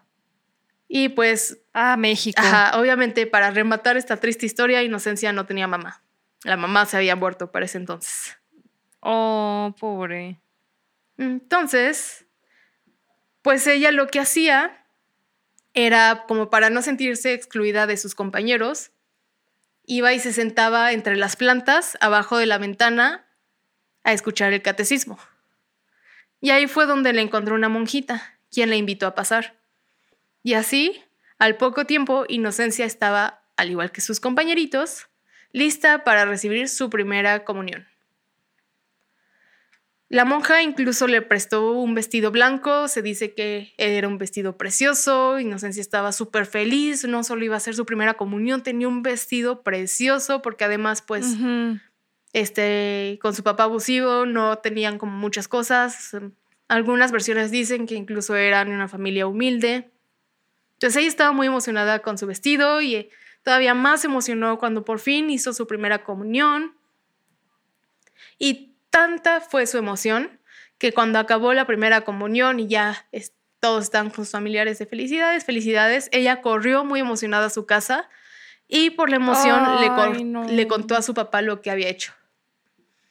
Y 0.87 1.09
pues 1.09 1.57
Ah, 1.73 1.97
México. 1.97 2.39
Ajá, 2.39 2.79
obviamente 2.79 3.25
para 3.25 3.49
rematar 3.51 3.97
esta 3.97 4.17
triste 4.17 4.45
historia, 4.45 4.83
Inocencia 4.83 5.33
no 5.33 5.47
tenía 5.47 5.67
mamá. 5.67 6.03
La 6.43 6.57
mamá 6.57 6.85
se 6.85 6.97
había 6.97 7.15
muerto 7.15 7.51
para 7.51 7.65
ese 7.65 7.77
entonces. 7.77 8.37
Oh, 8.99 9.75
pobre. 9.79 10.39
Entonces, 11.17 12.25
pues 13.41 13.65
ella 13.67 13.91
lo 13.91 14.07
que 14.07 14.19
hacía 14.19 14.85
era 15.73 16.25
como 16.27 16.49
para 16.49 16.69
no 16.69 16.81
sentirse 16.81 17.33
excluida 17.33 17.87
de 17.87 17.97
sus 17.97 18.15
compañeros, 18.15 18.91
iba 19.85 20.13
y 20.13 20.19
se 20.19 20.33
sentaba 20.33 20.91
entre 20.91 21.15
las 21.15 21.35
plantas 21.35 21.97
abajo 22.01 22.37
de 22.37 22.45
la 22.45 22.57
ventana 22.57 23.25
a 24.03 24.13
escuchar 24.13 24.53
el 24.53 24.61
catecismo. 24.61 25.19
Y 26.41 26.51
ahí 26.51 26.67
fue 26.67 26.85
donde 26.85 27.13
le 27.13 27.21
encontró 27.21 27.55
una 27.55 27.69
monjita, 27.69 28.39
quien 28.51 28.69
la 28.69 28.75
invitó 28.75 29.07
a 29.07 29.15
pasar. 29.15 29.57
Y 30.43 30.53
así, 30.53 31.03
al 31.39 31.57
poco 31.57 31.85
tiempo, 31.85 32.25
Inocencia 32.27 32.85
estaba, 32.85 33.43
al 33.55 33.69
igual 33.71 33.91
que 33.91 34.01
sus 34.01 34.19
compañeritos, 34.19 35.06
lista 35.51 36.03
para 36.03 36.25
recibir 36.25 36.69
su 36.69 36.89
primera 36.89 37.43
comunión. 37.43 37.87
La 40.09 40.23
monja 40.23 40.61
incluso 40.61 41.05
le 41.07 41.21
prestó 41.21 41.71
un 41.73 41.93
vestido 41.93 42.31
blanco, 42.31 42.87
se 42.87 43.01
dice 43.01 43.33
que 43.33 43.73
era 43.77 44.07
un 44.07 44.17
vestido 44.17 44.57
precioso, 44.57 45.37
Inocencia 45.37 45.81
estaba 45.81 46.13
súper 46.13 46.45
feliz, 46.45 47.03
no 47.03 47.25
solo 47.25 47.43
iba 47.43 47.57
a 47.57 47.59
ser 47.59 47.75
su 47.75 47.85
primera 47.85 48.13
comunión, 48.13 48.63
tenía 48.63 48.87
un 48.87 49.03
vestido 49.03 49.63
precioso 49.63 50.41
porque 50.41 50.63
además 50.63 51.01
pues 51.01 51.35
este, 52.31 53.19
con 53.21 53.35
su 53.35 53.43
papá 53.43 53.63
abusivo 53.63 54.25
no 54.25 54.59
tenían 54.59 54.97
como 54.97 55.11
muchas 55.11 55.49
cosas. 55.49 56.15
Algunas 56.69 57.11
versiones 57.11 57.51
dicen 57.51 57.85
que 57.85 57.95
incluso 57.95 58.35
eran 58.37 58.71
una 58.71 58.87
familia 58.87 59.27
humilde. 59.27 59.89
Entonces 60.73 60.97
ella 60.97 61.09
estaba 61.09 61.33
muy 61.33 61.47
emocionada 61.47 61.99
con 61.99 62.17
su 62.17 62.27
vestido 62.27 62.81
y 62.81 63.09
todavía 63.47 63.73
más 63.73 64.03
emocionó 64.03 64.59
cuando 64.59 64.83
por 64.83 64.99
fin 64.99 65.29
hizo 65.29 65.53
su 65.53 65.67
primera 65.67 66.03
comunión. 66.03 66.75
Y 68.37 68.73
tanta 68.89 69.39
fue 69.39 69.65
su 69.67 69.77
emoción 69.77 70.41
que 70.77 70.91
cuando 70.91 71.17
acabó 71.17 71.53
la 71.53 71.65
primera 71.65 72.01
comunión 72.01 72.59
y 72.59 72.67
ya 72.67 73.07
es- 73.13 73.31
todos 73.61 73.85
están 73.85 74.09
con 74.09 74.25
sus 74.25 74.31
familiares 74.31 74.79
de 74.79 74.85
felicidades, 74.85 75.45
felicidades, 75.45 76.09
ella 76.11 76.41
corrió 76.41 76.83
muy 76.83 76.99
emocionada 76.99 77.45
a 77.45 77.49
su 77.49 77.65
casa 77.65 78.09
y 78.67 78.89
por 78.89 79.09
la 79.09 79.15
emoción 79.15 79.63
le, 79.79 80.25
no. 80.25 80.67
contó 80.67 80.97
a 80.97 81.01
su 81.01 81.13
papá 81.13 81.41
lo 81.41 81.61
que 81.61 81.71
había 81.71 81.87
hecho. 81.87 82.11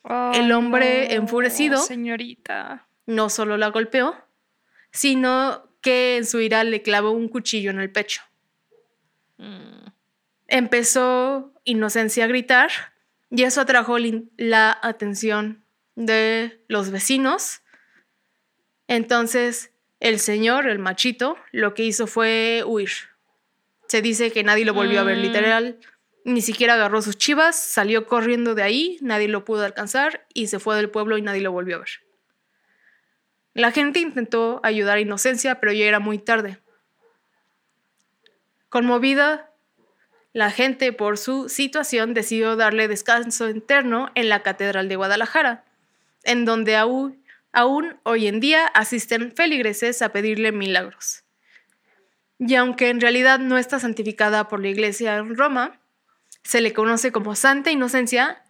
Ay, 0.05 0.41
El 0.41 0.53
hombre 0.53 1.15
enfurecido. 1.15 1.79
Señorita. 1.79 2.87
No 3.07 3.31
solo 3.31 3.57
la 3.57 3.69
golpeó, 3.69 4.15
sino 4.91 5.67
que 5.81 6.19
en 6.19 6.27
su 6.27 6.41
ira 6.41 6.63
le 6.63 6.83
clavó 6.83 7.13
un 7.13 7.29
cuchillo 7.31 7.71
en 7.71 7.81
el 7.81 7.91
pecho. 7.91 8.21
Mm. 9.39 9.96
Empezó 10.49 11.53
Inocencia 11.65 12.25
a 12.25 12.29
gritar 12.29 12.71
y 13.31 13.43
eso 13.43 13.61
atrajo 13.61 13.97
la 14.37 14.79
atención 14.83 15.65
de 15.97 16.63
los 16.69 16.91
vecinos. 16.91 17.63
Entonces, 18.87 19.73
el 19.99 20.21
señor, 20.21 20.69
el 20.69 20.79
machito, 20.79 21.37
lo 21.53 21.75
que 21.75 21.83
hizo 21.83 22.07
fue 22.07 22.63
huir. 22.65 22.91
Se 23.89 24.03
dice 24.03 24.31
que 24.31 24.45
nadie 24.45 24.65
lo 24.65 24.75
volvió 24.75 25.01
a 25.01 25.05
ver 25.05 25.19
Mm. 25.19 25.23
literal, 25.23 25.79
ni 26.25 26.43
siquiera 26.43 26.75
agarró 26.75 27.03
sus 27.03 27.17
chivas, 27.17 27.57
salió 27.57 28.07
corriendo 28.07 28.55
de 28.55 28.63
ahí, 28.63 28.99
nadie 29.01 29.29
lo 29.29 29.45
pudo 29.45 29.65
alcanzar 29.65 30.27
y 30.35 30.49
se 30.49 30.59
fue 30.59 30.77
del 30.77 30.91
pueblo 30.91 31.19
y 31.19 31.23
nadie 31.23 31.41
lo 31.41 31.53
volvió 31.53 31.77
a 31.77 31.81
ver. 31.81 31.89
La 33.55 33.71
gente 33.71 34.01
intentó 34.01 34.61
ayudar 34.63 34.99
a 34.99 35.01
Inocencia, 35.01 35.61
pero 35.61 35.73
ya 35.73 35.87
era 35.87 35.99
muy 35.99 36.19
tarde. 36.19 36.59
Conmovida, 38.69 39.46
la 40.37 40.51
gente 40.51 40.93
por 40.93 41.17
su 41.17 41.49
situación 41.49 42.13
decidió 42.13 42.57
darle 42.57 42.89
descanso 42.89 43.49
interno 43.49 44.11
en 44.15 44.29
la 44.29 44.43
Catedral 44.43 44.87
de 44.87 44.97
Guadalajara, 44.97 45.65
en 46.25 46.45
donde 46.45 46.77
aún, 46.77 47.25
aún 47.53 47.99
hoy 48.03 48.27
en 48.27 48.39
día 48.39 48.67
asisten 48.67 49.33
feligreses 49.35 50.03
a 50.03 50.11
pedirle 50.11 50.53
milagros. 50.53 51.25
Y 52.39 52.55
aunque 52.57 52.91
en 52.91 53.01
realidad 53.01 53.39
no 53.39 53.57
está 53.57 53.81
santificada 53.81 54.47
por 54.47 54.61
la 54.61 54.69
iglesia 54.69 55.17
en 55.17 55.39
Roma, 55.39 55.81
se 56.43 56.61
le 56.61 56.75
conoce 56.75 57.13
como 57.13 57.35
Santa 57.35 57.71
Inocencia 57.71 58.45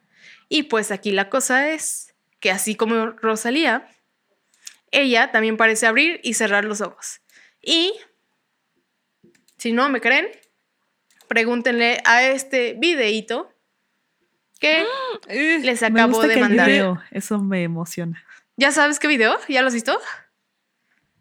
y 0.49 0.65
pues 0.65 0.91
aquí 0.91 1.13
la 1.13 1.31
cosa 1.31 1.71
es 1.71 2.17
que 2.41 2.51
así 2.51 2.75
como 2.75 3.11
Rosalía, 3.11 3.89
ella 4.91 5.31
también 5.31 5.57
parece 5.57 5.87
abrir 5.87 6.19
y 6.25 6.35
cerrar 6.35 6.65
los 6.65 6.81
ojos. 6.81 7.21
Y 7.63 7.93
si 9.57 9.71
no 9.71 9.89
me 9.89 10.01
creen, 10.01 10.27
pregúntenle 11.29 12.01
a 12.05 12.23
este 12.25 12.75
videíto 12.79 13.51
que 14.61 14.85
les 15.29 15.83
acabo 15.83 16.23
de 16.23 16.37
mandar. 16.39 16.67
video, 16.69 17.03
Eso 17.11 17.39
me 17.39 17.63
emociona. 17.63 18.23
¿Ya 18.57 18.73
sabes 18.73 18.99
qué 18.99 19.07
video? 19.09 19.37
¿Ya 19.49 19.61
lo 19.63 19.69
has 19.69 19.75
visto? 19.75 19.99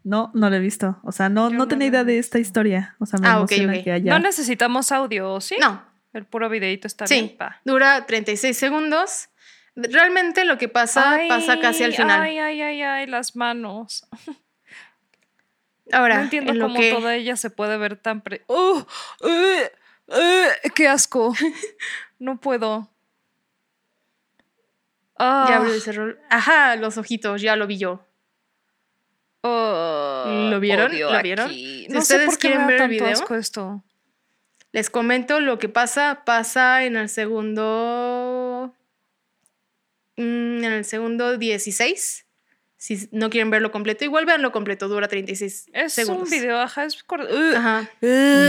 No, 0.04 0.30
no 0.34 0.48
lo 0.48 0.56
he 0.56 0.60
visto. 0.60 0.98
O 1.02 1.12
sea, 1.12 1.28
no, 1.28 1.48
Yo 1.48 1.52
no 1.54 1.58
no 1.64 1.68
tenía 1.68 1.88
idea 1.88 2.04
de 2.04 2.18
esta 2.18 2.38
historia. 2.38 2.94
O 3.00 3.06
sea, 3.06 3.18
me 3.18 3.26
Ah, 3.28 3.36
emociona 3.38 3.82
que 3.82 3.92
haya. 3.92 4.12
No 4.12 4.18
necesitamos 4.20 4.92
audio, 4.92 5.40
¿sí? 5.40 5.56
No. 5.60 5.84
El 6.12 6.24
puro 6.24 6.48
videito 6.48 6.86
está 6.86 7.06
Sí, 7.06 7.14
bien. 7.14 7.36
pa. 7.36 7.60
dura 7.64 8.06
36 8.06 8.56
segundos. 8.56 9.28
Realmente 9.74 10.44
lo 10.46 10.56
que 10.56 10.68
pasa 10.68 11.12
Ay, 11.12 11.28
pasa 11.28 11.58
casi 11.60 11.84
al 11.84 11.92
final. 11.92 12.22
Ay, 12.22 12.38
ay, 12.38 12.62
ay, 12.62 12.82
ay, 12.82 13.06
las 13.06 13.36
manos. 13.36 14.06
Ahora, 15.92 16.16
no 16.16 16.22
entiendo 16.22 16.52
en 16.52 16.58
lo 16.58 16.66
cómo 16.68 16.80
que- 16.80 16.90
toda 16.92 17.14
ella 17.14 17.36
se 17.36 17.50
puede 17.50 17.76
ver 17.76 17.96
tan 17.96 18.20
pre. 18.22 18.42
¡Oh! 18.46 18.86
¡Eh! 19.22 19.70
¡Eh! 20.08 20.48
¡Qué 20.74 20.88
asco! 20.88 21.34
no 22.18 22.40
puedo. 22.40 22.90
Ah, 25.18 25.46
Ya 25.48 25.56
abrió 25.56 25.74
y 25.76 25.80
cerró. 25.80 26.14
Ajá, 26.30 26.76
los 26.76 26.98
ojitos, 26.98 27.40
ya 27.42 27.56
lo 27.56 27.66
vi 27.66 27.78
yo. 27.78 28.04
oh, 29.42 30.48
¿Lo 30.50 30.60
vieron? 30.60 30.92
¿Lo 30.98 31.22
vieron? 31.22 31.46
aquí. 31.46 31.86
Si 31.86 31.88
No 31.88 32.00
sé 32.02 32.14
ustedes 32.14 32.26
por 32.26 32.34
qué 32.38 32.48
quieren 32.48 32.66
me 32.66 32.72
ver 32.74 32.82
el 32.82 32.88
video. 32.90 33.08
asco 33.08 33.34
esto. 33.34 33.82
Les 34.72 34.90
comento 34.90 35.40
lo 35.40 35.58
que 35.58 35.68
pasa. 35.70 36.22
Pasa 36.26 36.84
en 36.84 36.96
el 36.96 37.08
segundo. 37.08 38.74
mm, 40.16 40.64
En 40.64 40.72
el 40.72 40.84
segundo 40.84 41.38
16. 41.38 42.25
Si 42.86 43.08
no 43.10 43.30
quieren 43.30 43.50
verlo 43.50 43.72
completo, 43.72 44.04
igual 44.04 44.26
veanlo 44.26 44.52
completo, 44.52 44.86
dura 44.86 45.08
36 45.08 45.66
Es 45.72 45.92
segundos. 45.92 46.24
un 46.24 46.30
video, 46.30 46.60
ajá, 46.60 46.84
es 46.84 47.02
cor- 47.02 47.22
¡Ugh! 47.28 47.56
Ajá. 47.56 47.90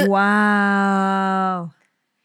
¡Wow! 0.05 1.73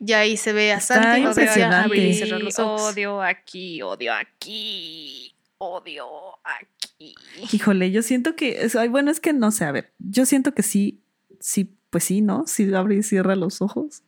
Y 0.05 0.13
ahí 0.13 0.37
se 0.37 0.53
ve 0.53 0.73
a 0.73 0.77
Está 0.79 0.95
Santi 1.03 1.23
abrir 1.65 2.03
y 2.03 2.11
aquí, 2.11 2.15
cerrar 2.19 2.43
los 2.43 2.59
ojos. 2.59 2.83
Odio 2.93 3.23
aquí, 3.23 3.81
odio 3.83 4.13
aquí, 4.13 5.35
odio 5.59 6.07
aquí. 6.45 7.15
Híjole, 7.53 7.91
yo 7.91 8.03
siento 8.03 8.37
que. 8.37 8.63
es- 8.65 8.77
ay, 8.77 8.89
bueno, 8.89 9.11
es 9.11 9.21
que 9.21 9.33
no 9.33 9.51
sé, 9.51 9.65
a 9.65 9.73
ver. 9.73 9.93
Yo 9.99 10.27
siento 10.27 10.53
que 10.55 10.63
sí, 10.63 11.01
sí, 11.41 11.73
pues 11.91 12.05
sí, 12.05 12.21
¿no? 12.21 12.45
Si 12.47 12.73
abre 12.75 12.97
y 12.97 13.03
cierra 13.03 13.37
los 13.37 13.63
ojos. 13.63 14.03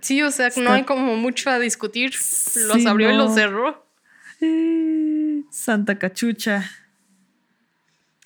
Sí, 0.00 0.22
o 0.22 0.30
sea, 0.30 0.46
no 0.48 0.62
Está- 0.62 0.74
hay 0.74 0.84
como 0.84 1.16
mucho 1.16 1.50
a 1.50 1.58
discutir. 1.58 2.10
Los 2.12 2.80
Sí, 2.82 2.86
abrió 2.88 3.10
y 3.10 3.16
no. 3.16 3.24
los 3.24 3.34
cerró. 3.34 3.86
Eh, 4.40 5.42
Santa 5.50 5.98
cachucha. 5.98 6.68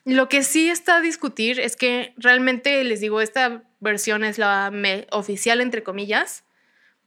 Lo 0.05 0.29
que 0.29 0.43
sí 0.43 0.69
está 0.69 0.97
a 0.97 1.01
discutir 1.01 1.59
es 1.59 1.77
que 1.77 2.13
realmente 2.17 2.85
les 2.85 3.01
digo, 3.01 3.21
esta 3.21 3.63
versión 3.81 4.23
es 4.23 4.39
la 4.39 4.71
oficial, 5.11 5.61
entre 5.61 5.83
comillas, 5.83 6.45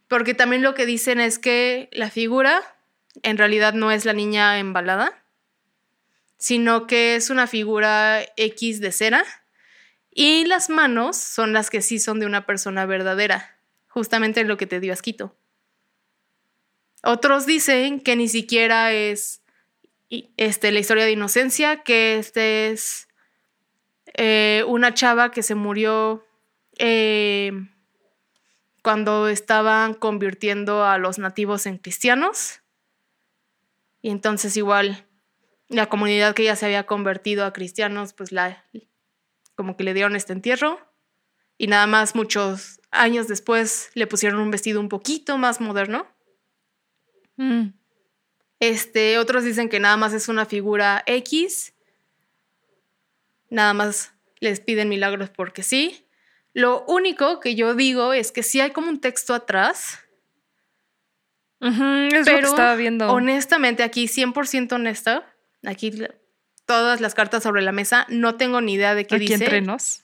porque 0.08 0.34
también 0.34 0.64
lo 0.64 0.74
que 0.74 0.86
dicen 0.86 1.20
es 1.20 1.38
que 1.38 1.90
la 1.92 2.10
figura 2.10 2.62
en 3.24 3.38
realidad 3.38 3.74
no 3.74 3.92
es 3.92 4.06
la 4.06 4.14
niña 4.14 4.58
embalada, 4.58 5.24
sino 6.38 6.88
que 6.88 7.16
es 7.16 7.30
una 7.30 7.48
figura 7.48 8.22
X 8.36 8.80
de 8.80 8.92
cera 8.92 9.24
y 10.12 10.46
las 10.46 10.70
manos 10.70 11.18
son 11.18 11.54
las 11.54 11.70
que 11.70 11.82
sí 11.82 12.00
son 12.00 12.20
de 12.20 12.26
una 12.26 12.46
persona 12.48 12.88
verdadera, 12.88 13.60
justamente 13.88 14.44
lo 14.44 14.58
que 14.58 14.66
te 14.66 14.80
dio 14.80 14.94
asquito. 14.94 15.36
Otros 17.04 17.46
dicen 17.46 18.00
que 18.00 18.16
ni 18.16 18.28
siquiera 18.28 18.92
es 18.92 19.42
y, 20.10 20.34
este, 20.38 20.72
la 20.72 20.80
historia 20.80 21.06
de 21.06 21.12
inocencia, 21.12 21.84
que 21.84 22.18
este 22.18 22.70
es 22.70 23.08
eh, 24.14 24.64
una 24.68 24.94
chava 24.94 25.32
que 25.32 25.44
se 25.44 25.56
murió 25.56 26.26
eh, 26.78 27.52
cuando 28.82 29.28
estaban 29.28 29.94
convirtiendo 29.94 30.86
a 30.86 30.98
los 30.98 31.20
nativos 31.20 31.66
en 31.66 31.78
cristianos. 31.78 32.62
Y 34.02 34.10
entonces 34.10 34.56
igual 34.56 35.06
la 35.68 35.88
comunidad 35.90 36.34
que 36.34 36.46
ya 36.46 36.56
se 36.56 36.66
había 36.66 36.86
convertido 36.86 37.46
a 37.46 37.52
cristianos, 37.52 38.14
pues 38.14 38.32
la 38.32 38.64
como 39.56 39.76
que 39.76 39.84
le 39.84 39.94
dieron 39.94 40.16
este 40.16 40.34
entierro. 40.34 40.80
Y 41.58 41.68
nada 41.68 41.88
más 41.88 42.16
muchos 42.16 42.80
años 42.92 43.28
después 43.28 43.90
le 43.96 44.08
pusieron 44.08 44.40
un 44.40 44.52
vestido 44.52 44.80
un 44.80 44.88
poquito 44.88 45.38
más 45.38 45.60
moderno. 45.60 46.08
Mm. 47.36 47.70
Este, 48.60 49.18
otros 49.20 49.44
dicen 49.44 49.70
que 49.70 49.80
nada 49.80 49.98
más 49.98 50.14
es 50.14 50.28
una 50.28 50.46
figura 50.46 51.04
X. 51.06 51.74
Nada 53.50 53.74
más 53.74 54.14
les 54.40 54.60
piden 54.60 54.90
milagros 54.90 55.30
porque 55.30 55.64
sí. 55.64 56.06
Lo 56.54 56.84
único 56.86 57.40
que 57.40 57.56
yo 57.56 57.76
digo 57.76 58.14
es 58.14 58.32
que 58.32 58.44
sí 58.44 58.60
hay 58.60 58.72
como 58.72 58.90
un 58.90 59.00
texto 59.00 59.34
atrás, 59.34 60.00
es 61.60 61.78
lo 61.78 62.10
que 62.10 62.22
pero 62.26 62.48
estaba 62.48 62.76
viendo. 62.76 63.12
honestamente 63.12 63.84
aquí 63.84 64.08
100% 64.08 64.74
honesta, 64.74 65.24
aquí 65.64 65.92
todas 66.66 67.00
las 67.00 67.14
cartas 67.16 67.44
sobre 67.44 67.62
la 67.62 67.72
mesa, 67.72 68.06
no 68.10 68.36
tengo 68.36 68.62
ni 68.62 68.74
idea 68.74 68.96
de 68.96 69.06
qué 69.06 69.16
Aquí 69.16 69.28
dice. 69.28 69.36
entre 69.36 69.62
nos. 69.62 70.04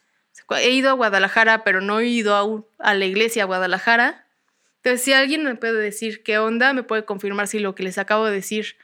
He 0.52 0.70
ido 0.72 0.90
a 0.90 0.94
Guadalajara, 0.94 1.64
pero 1.64 1.82
no 1.82 2.00
he 2.00 2.08
ido 2.08 2.36
a, 2.36 2.90
a 2.90 2.94
la 2.94 3.06
iglesia 3.06 3.44
a 3.44 3.46
Guadalajara. 3.46 4.23
Entonces, 4.84 5.06
si 5.06 5.14
alguien 5.14 5.46
me 5.46 5.56
puede 5.56 5.82
decir 5.82 6.24
qué 6.24 6.40
onda, 6.40 6.74
me 6.74 6.84
puede 6.84 7.06
confirmar 7.06 7.48
si 7.48 7.60
lo 7.60 7.74
que 7.74 7.84
les 7.84 7.98
acabo 7.98 8.26
de 8.26 8.34
decir 8.34 8.76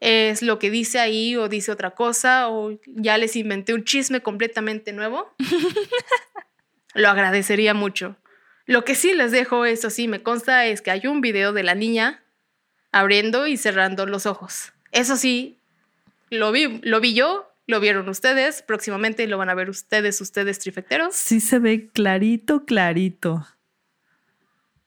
es 0.00 0.42
lo 0.42 0.58
que 0.58 0.68
dice 0.68 0.98
ahí 0.98 1.36
o 1.36 1.48
dice 1.48 1.70
otra 1.70 1.92
cosa 1.92 2.48
o 2.48 2.76
ya 2.86 3.18
les 3.18 3.36
inventé 3.36 3.72
un 3.72 3.84
chisme 3.84 4.20
completamente 4.20 4.92
nuevo. 4.92 5.32
lo 6.94 7.08
agradecería 7.08 7.72
mucho. 7.72 8.16
Lo 8.66 8.84
que 8.84 8.96
sí 8.96 9.12
les 9.14 9.30
dejo, 9.30 9.64
eso 9.64 9.90
sí, 9.90 10.08
me 10.08 10.24
consta, 10.24 10.66
es 10.66 10.82
que 10.82 10.90
hay 10.90 11.06
un 11.06 11.20
video 11.20 11.52
de 11.52 11.62
la 11.62 11.76
niña 11.76 12.24
abriendo 12.90 13.46
y 13.46 13.56
cerrando 13.56 14.06
los 14.06 14.26
ojos. 14.26 14.72
Eso 14.90 15.16
sí, 15.16 15.58
lo 16.30 16.50
vi, 16.50 16.80
lo 16.82 17.00
vi 17.00 17.14
yo, 17.14 17.48
lo 17.68 17.78
vieron 17.78 18.08
ustedes, 18.08 18.62
próximamente 18.62 19.26
lo 19.28 19.38
van 19.38 19.50
a 19.50 19.54
ver 19.54 19.70
ustedes, 19.70 20.20
ustedes 20.20 20.58
trifecteros. 20.58 21.14
Sí 21.14 21.38
se 21.38 21.60
ve 21.60 21.90
clarito, 21.92 22.64
clarito. 22.64 23.46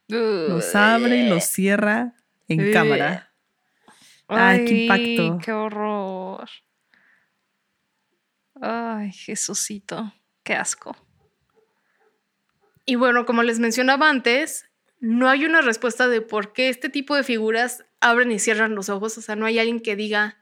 Los 0.08 0.76
abre 0.76 1.18
y 1.18 1.30
los 1.30 1.44
cierra 1.44 2.16
en 2.48 2.72
cámara. 2.72 3.34
Ay, 4.28 4.66
qué 4.66 4.74
impacto. 4.84 5.40
Qué 5.44 5.52
horror. 5.52 6.50
Ay, 8.62 9.12
Jesucito. 9.12 10.14
Qué 10.44 10.54
asco. 10.54 10.96
Y 12.86 12.96
bueno, 12.96 13.26
como 13.26 13.44
les 13.44 13.60
mencionaba 13.60 14.10
antes, 14.10 14.70
no 15.00 15.30
hay 15.30 15.46
una 15.46 15.62
respuesta 15.62 16.08
de 16.08 16.22
por 16.22 16.54
qué 16.54 16.70
este 16.70 16.90
tipo 16.90 17.16
de 17.16 17.24
figuras 17.24 17.86
abren 18.00 18.32
y 18.32 18.40
cierran 18.40 18.76
los 18.76 18.90
ojos. 18.90 19.18
O 19.18 19.22
sea, 19.22 19.36
no 19.36 19.46
hay 19.46 19.60
alguien 19.60 19.82
que 19.82 19.96
diga. 19.96 20.38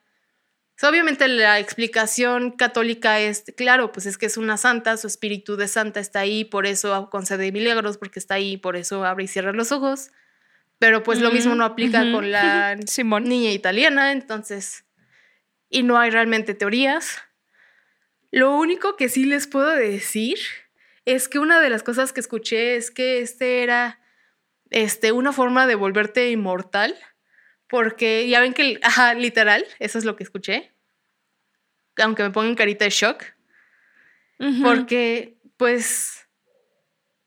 O 0.75 0.77
sea, 0.77 0.89
obviamente 0.89 1.27
la 1.29 1.57
explicación 1.59 2.51
católica 2.51 3.21
es, 3.21 3.45
claro, 3.55 3.93
pues 3.93 4.05
es 4.05 4.17
que 4.17 4.25
es 4.25 4.35
una 4.35 4.57
santa, 4.57 4.97
su 4.97 5.07
espíritu 5.07 5.55
de 5.55 5.69
santa 5.69 6.01
está 6.01 6.19
ahí, 6.19 6.43
por 6.43 6.65
eso 6.65 7.09
concede 7.09 7.51
milagros, 7.53 7.97
porque 7.97 8.19
está 8.19 8.33
ahí, 8.35 8.57
por 8.57 8.75
eso 8.75 9.05
abre 9.05 9.23
y 9.23 9.27
cierra 9.27 9.53
los 9.53 9.71
ojos. 9.71 10.11
Pero 10.77 11.01
pues 11.03 11.21
lo 11.21 11.31
mismo 11.31 11.55
no 11.55 11.63
aplica 11.63 12.01
Ujú. 12.03 12.11
con 12.11 12.31
la 12.31 12.75
Simón. 12.87 13.23
niña 13.23 13.51
italiana, 13.51 14.11
entonces, 14.11 14.83
y 15.69 15.83
no 15.83 15.97
hay 15.97 16.09
realmente 16.09 16.53
teorías. 16.53 17.19
Lo 18.31 18.57
único 18.57 18.97
que 18.97 19.07
sí 19.07 19.23
les 19.23 19.47
puedo 19.47 19.69
decir 19.69 20.37
es 21.05 21.29
que 21.29 21.39
una 21.39 21.61
de 21.61 21.69
las 21.69 21.83
cosas 21.83 22.11
que 22.11 22.19
escuché 22.19 22.75
es 22.75 22.91
que 22.91 23.19
este 23.19 23.63
era 23.63 24.01
este, 24.71 25.13
una 25.13 25.31
forma 25.31 25.67
de 25.67 25.75
volverte 25.75 26.29
inmortal, 26.31 26.97
porque 27.69 28.27
ya 28.29 28.39
ven 28.39 28.53
que, 28.53 28.79
ajá, 28.83 29.13
literal, 29.13 29.65
eso 29.79 29.97
es 29.97 30.05
lo 30.05 30.15
que 30.15 30.23
escuché, 30.23 30.71
aunque 31.97 32.23
me 32.23 32.29
pongan 32.31 32.55
carita 32.55 32.85
de 32.85 32.91
shock, 32.91 33.23
porque 34.63 35.37
pues 35.57 36.27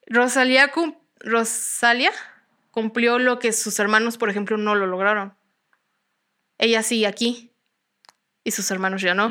Rosalía, 0.07 0.71
cum- 0.71 0.99
Rosalia 1.21 2.13
cumplió 2.71 3.19
lo 3.19 3.39
que 3.39 3.53
sus 3.53 3.79
hermanos, 3.79 4.19
por 4.19 4.31
ejemplo, 4.31 4.57
no 4.59 4.75
lo 4.75 4.87
lograron. 4.87 5.35
Ella 6.59 6.83
sigue 6.83 7.07
aquí 7.07 7.53
y 8.45 8.51
sus 8.51 8.71
hermanos 8.71 9.01
ya 9.03 9.15
no. 9.15 9.29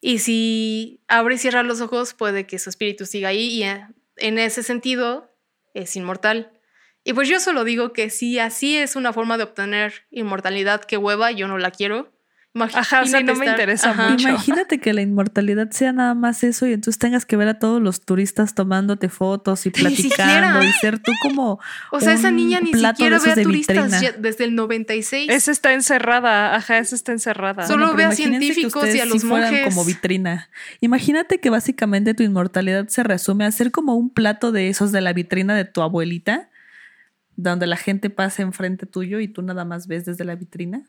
Y 0.00 0.18
si 0.18 1.00
abre 1.08 1.36
y 1.36 1.38
cierra 1.38 1.62
los 1.62 1.80
ojos, 1.80 2.12
puede 2.14 2.46
que 2.46 2.58
su 2.58 2.68
espíritu 2.70 3.06
siga 3.06 3.28
ahí 3.30 3.48
y 3.48 3.62
eh, 3.64 3.86
en 4.16 4.38
ese 4.38 4.62
sentido 4.62 5.34
es 5.74 5.96
inmortal. 5.96 6.52
Y 7.06 7.12
pues 7.12 7.28
yo 7.28 7.38
solo 7.38 7.62
digo 7.64 7.92
que 7.92 8.10
si 8.10 8.38
así 8.40 8.76
es 8.76 8.96
una 8.96 9.12
forma 9.12 9.38
de 9.38 9.44
obtener 9.44 9.92
inmortalidad, 10.10 10.80
que 10.84 10.96
hueva, 10.96 11.30
yo 11.30 11.46
no 11.46 11.56
la 11.56 11.70
quiero. 11.70 12.12
Ajá, 12.58 13.02
o 13.02 13.06
sea, 13.06 13.20
no 13.20 13.34
me 13.34 13.44
estar- 13.44 13.48
interesa 13.50 13.90
Ajá. 13.90 14.08
mucho. 14.08 14.30
Imagínate 14.30 14.80
que 14.80 14.94
la 14.94 15.02
inmortalidad 15.02 15.70
sea 15.72 15.92
nada 15.92 16.14
más 16.14 16.42
eso 16.42 16.66
y 16.66 16.72
entonces 16.72 16.98
tengas 16.98 17.26
que 17.26 17.36
ver 17.36 17.48
a 17.48 17.58
todos 17.58 17.82
los 17.82 18.00
turistas 18.00 18.54
tomándote 18.54 19.10
fotos 19.10 19.66
y 19.66 19.70
platicando 19.70 20.62
y 20.64 20.72
ser 20.72 20.98
tú 20.98 21.12
como 21.22 21.60
O 21.92 22.00
sea, 22.00 22.14
esa 22.14 22.30
niña 22.30 22.60
ni 22.60 22.72
siquiera 22.72 23.18
ve 23.18 23.30
a 23.30 23.34
turistas 23.42 24.00
ya 24.00 24.12
desde 24.12 24.44
el 24.44 24.54
96. 24.54 25.30
Esa 25.30 25.52
está 25.52 25.74
encerrada, 25.74 26.56
ajá, 26.56 26.78
esa 26.78 26.94
está 26.96 27.12
encerrada. 27.12 27.66
Solo 27.66 27.92
ve 27.94 28.04
a 28.04 28.12
científicos 28.12 28.92
y 28.94 29.00
a 29.00 29.04
los 29.04 29.20
sí 29.20 29.26
monjes. 29.26 29.62
como 29.64 29.84
vitrina. 29.84 30.48
Imagínate 30.80 31.40
que 31.40 31.50
básicamente 31.50 32.14
tu 32.14 32.22
inmortalidad 32.22 32.88
se 32.88 33.02
resume 33.02 33.44
a 33.44 33.52
ser 33.52 33.70
como 33.70 33.94
un 33.96 34.08
plato 34.08 34.50
de 34.50 34.70
esos 34.70 34.92
de 34.92 35.02
la 35.02 35.12
vitrina 35.12 35.54
de 35.54 35.66
tu 35.66 35.82
abuelita, 35.82 36.48
donde 37.36 37.66
la 37.66 37.76
gente 37.76 38.10
pasa 38.10 38.42
enfrente 38.42 38.86
tuyo 38.86 39.20
y 39.20 39.28
tú 39.28 39.42
nada 39.42 39.64
más 39.64 39.86
ves 39.86 40.04
desde 40.04 40.24
la 40.24 40.34
vitrina. 40.34 40.88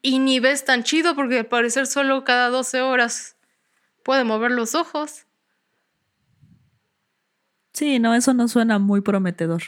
Y 0.00 0.20
ni 0.20 0.38
ves 0.40 0.64
tan 0.64 0.84
chido 0.84 1.14
porque 1.16 1.40
al 1.40 1.46
parecer 1.46 1.86
solo 1.86 2.24
cada 2.24 2.48
12 2.48 2.80
horas 2.80 3.36
puede 4.04 4.24
mover 4.24 4.52
los 4.52 4.74
ojos. 4.74 5.26
Sí, 7.72 7.98
no, 7.98 8.14
eso 8.14 8.32
no 8.34 8.48
suena 8.48 8.78
muy 8.78 9.00
prometedor. 9.00 9.62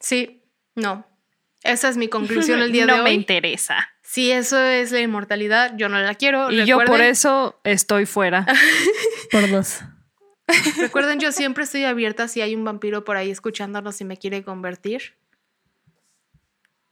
Sí, 0.00 0.42
no. 0.74 1.06
Esa 1.62 1.88
es 1.88 1.96
mi 1.96 2.08
conclusión 2.08 2.60
el 2.60 2.72
día 2.72 2.86
no 2.86 2.96
de 2.96 3.02
me 3.02 3.10
hoy. 3.10 3.16
interesa. 3.16 3.88
Si 4.02 4.30
eso 4.30 4.58
es 4.58 4.90
la 4.92 5.00
inmortalidad, 5.00 5.76
yo 5.76 5.88
no 5.88 5.98
la 5.98 6.14
quiero. 6.14 6.50
Y 6.50 6.64
yo 6.64 6.78
por 6.84 7.00
eso 7.02 7.60
estoy 7.64 8.06
fuera. 8.06 8.46
Por 9.30 9.50
dos. 9.50 9.80
Recuerden, 10.78 11.20
yo 11.20 11.32
siempre 11.32 11.64
estoy 11.64 11.84
abierta 11.84 12.28
si 12.28 12.40
hay 12.40 12.54
un 12.54 12.64
vampiro 12.64 13.04
por 13.04 13.16
ahí 13.16 13.30
escuchándonos 13.30 14.00
y 14.00 14.04
me 14.04 14.16
quiere 14.16 14.42
convertir. 14.42 15.14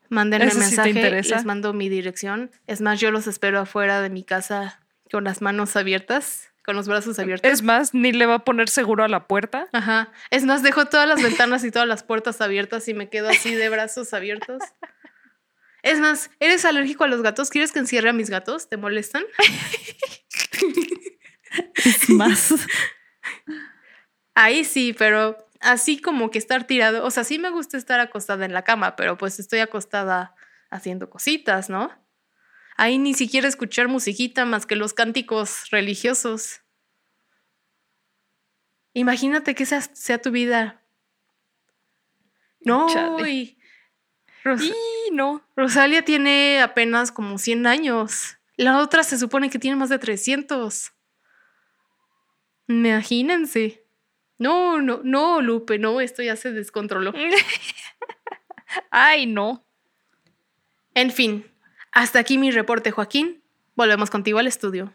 Mándenme 0.08 0.46
¿Eso 0.46 0.60
sí 0.60 0.76
te 0.76 0.92
mensaje, 0.92 1.22
les 1.22 1.44
mando 1.44 1.72
mi 1.72 1.88
dirección. 1.88 2.50
Es 2.66 2.80
más, 2.80 3.00
yo 3.00 3.10
los 3.10 3.26
espero 3.26 3.58
afuera 3.58 4.00
de 4.00 4.10
mi 4.10 4.22
casa 4.22 4.80
con 5.10 5.24
las 5.24 5.42
manos 5.42 5.76
abiertas, 5.76 6.50
con 6.64 6.76
los 6.76 6.86
brazos 6.86 7.18
abiertos. 7.18 7.50
Es 7.50 7.62
más, 7.62 7.94
ni 7.94 8.12
le 8.12 8.26
va 8.26 8.34
a 8.34 8.44
poner 8.44 8.68
seguro 8.68 9.04
a 9.04 9.08
la 9.08 9.26
puerta. 9.26 9.68
Ajá. 9.72 10.12
Es 10.30 10.44
más, 10.44 10.62
dejo 10.62 10.86
todas 10.86 11.08
las 11.08 11.22
ventanas 11.22 11.64
y 11.64 11.70
todas 11.70 11.88
las 11.88 12.02
puertas 12.02 12.40
abiertas 12.40 12.86
y 12.88 12.94
me 12.94 13.08
quedo 13.08 13.28
así 13.28 13.54
de 13.54 13.68
brazos 13.68 14.12
abiertos. 14.14 14.62
Es 15.82 16.00
más, 16.00 16.30
¿eres 16.40 16.64
alérgico 16.64 17.04
a 17.04 17.08
los 17.08 17.22
gatos? 17.22 17.50
¿Quieres 17.50 17.72
que 17.72 17.78
encierre 17.78 18.10
a 18.10 18.12
mis 18.12 18.30
gatos? 18.30 18.68
¿Te 18.68 18.76
molestan? 18.76 19.24
Es 21.76 22.10
más. 22.10 22.52
Ahí 24.38 24.64
sí, 24.64 24.92
pero 24.92 25.38
así 25.60 25.98
como 25.98 26.30
que 26.30 26.36
estar 26.38 26.66
tirado, 26.66 27.06
o 27.06 27.10
sea, 27.10 27.24
sí 27.24 27.38
me 27.38 27.48
gusta 27.48 27.78
estar 27.78 28.00
acostada 28.00 28.44
en 28.44 28.52
la 28.52 28.64
cama, 28.64 28.94
pero 28.94 29.16
pues 29.16 29.40
estoy 29.40 29.60
acostada 29.60 30.34
haciendo 30.70 31.08
cositas, 31.08 31.70
¿no? 31.70 31.90
Ahí 32.76 32.98
ni 32.98 33.14
siquiera 33.14 33.48
escuchar 33.48 33.88
musiquita 33.88 34.44
más 34.44 34.66
que 34.66 34.76
los 34.76 34.92
cánticos 34.92 35.70
religiosos. 35.70 36.60
Imagínate 38.92 39.54
que 39.54 39.62
esa 39.62 39.80
sea 39.80 40.20
tu 40.20 40.30
vida. 40.30 40.82
No, 42.60 42.86
y 43.26 43.58
Ros- 44.44 44.62
Y 44.62 45.10
no. 45.12 45.42
Rosalia 45.56 46.04
tiene 46.04 46.60
apenas 46.62 47.12
como 47.12 47.38
100 47.38 47.66
años. 47.66 48.38
La 48.56 48.78
otra 48.80 49.02
se 49.04 49.18
supone 49.18 49.50
que 49.50 49.58
tiene 49.58 49.76
más 49.76 49.88
de 49.88 49.98
300. 49.98 50.92
Imagínense. 52.68 53.85
No, 54.38 54.80
no, 54.82 55.00
no, 55.02 55.40
Lupe, 55.40 55.78
no, 55.78 56.00
esto 56.00 56.22
ya 56.22 56.36
se 56.36 56.52
descontroló. 56.52 57.12
Ay, 58.90 59.26
no. 59.26 59.66
En 60.94 61.10
fin, 61.10 61.46
hasta 61.92 62.18
aquí 62.18 62.38
mi 62.38 62.50
reporte, 62.50 62.90
Joaquín. 62.90 63.42
Volvemos 63.74 64.10
contigo 64.10 64.38
al 64.38 64.46
estudio. 64.46 64.94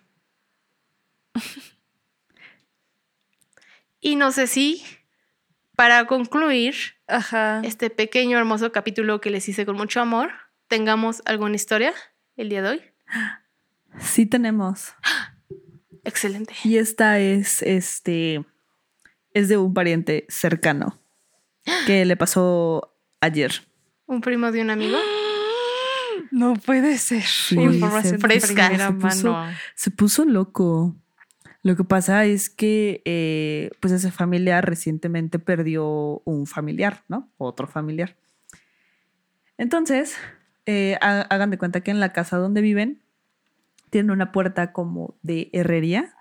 Y 4.04 4.16
no 4.16 4.32
sé 4.32 4.48
si, 4.48 4.84
para 5.76 6.08
concluir 6.08 6.74
Ajá. 7.06 7.62
este 7.64 7.92
pequeño, 7.92 8.40
hermoso 8.40 8.72
capítulo 8.72 9.22
que 9.22 9.30
les 9.30 9.48
hice 9.48 9.64
con 9.64 9.78
mucho 9.78 10.02
amor, 10.02 10.32
tengamos 10.68 11.22
alguna 11.26 11.56
historia 11.56 11.94
el 12.36 12.50
día 12.50 12.64
de 12.64 12.70
hoy. 12.70 12.82
Sí 14.00 14.26
tenemos. 14.26 14.96
Excelente. 16.04 16.56
Y 16.64 16.78
esta 16.78 17.20
es, 17.20 17.62
este, 17.62 18.44
es 19.34 19.48
de 19.50 19.58
un 19.58 19.74
pariente 19.74 20.26
cercano 20.30 20.98
que 21.86 22.06
le 22.06 22.16
pasó 22.18 22.94
ayer. 23.22 23.52
Un 24.08 24.22
primo 24.22 24.52
de 24.52 24.62
un 24.62 24.70
amigo. 24.70 24.98
No 26.32 26.54
puede 26.54 26.98
ser. 26.98 27.24
Sí, 27.24 27.56
Información 27.60 28.16
se 28.16 28.18
fresca. 28.20 28.70
Se 28.70 28.94
puso- 28.94 29.32
mano. 29.34 29.54
Se 29.76 29.92
puso 29.92 30.26
loco. 30.26 30.96
Lo 31.64 31.76
que 31.76 31.84
pasa 31.84 32.26
es 32.26 32.50
que, 32.50 33.02
eh, 33.06 33.70
pues, 33.80 33.94
ese 33.94 34.12
familiar 34.12 34.66
recientemente 34.68 35.38
perdió 35.40 36.22
un 36.26 36.48
familiar, 36.48 37.04
¿no? 37.08 37.30
Otro 37.38 37.68
familiar. 37.68 38.16
Entonces, 39.58 40.16
eh, 40.66 40.98
ha- 41.02 41.22
hagan 41.22 41.52
de 41.52 41.58
cuenta 41.58 41.82
que 41.82 41.92
en 41.92 42.00
la 42.00 42.14
casa 42.14 42.38
donde 42.38 42.62
viven 42.62 43.02
tienen 43.90 44.12
una 44.12 44.32
puerta 44.32 44.72
como 44.72 45.16
de 45.22 45.50
herrería 45.54 46.16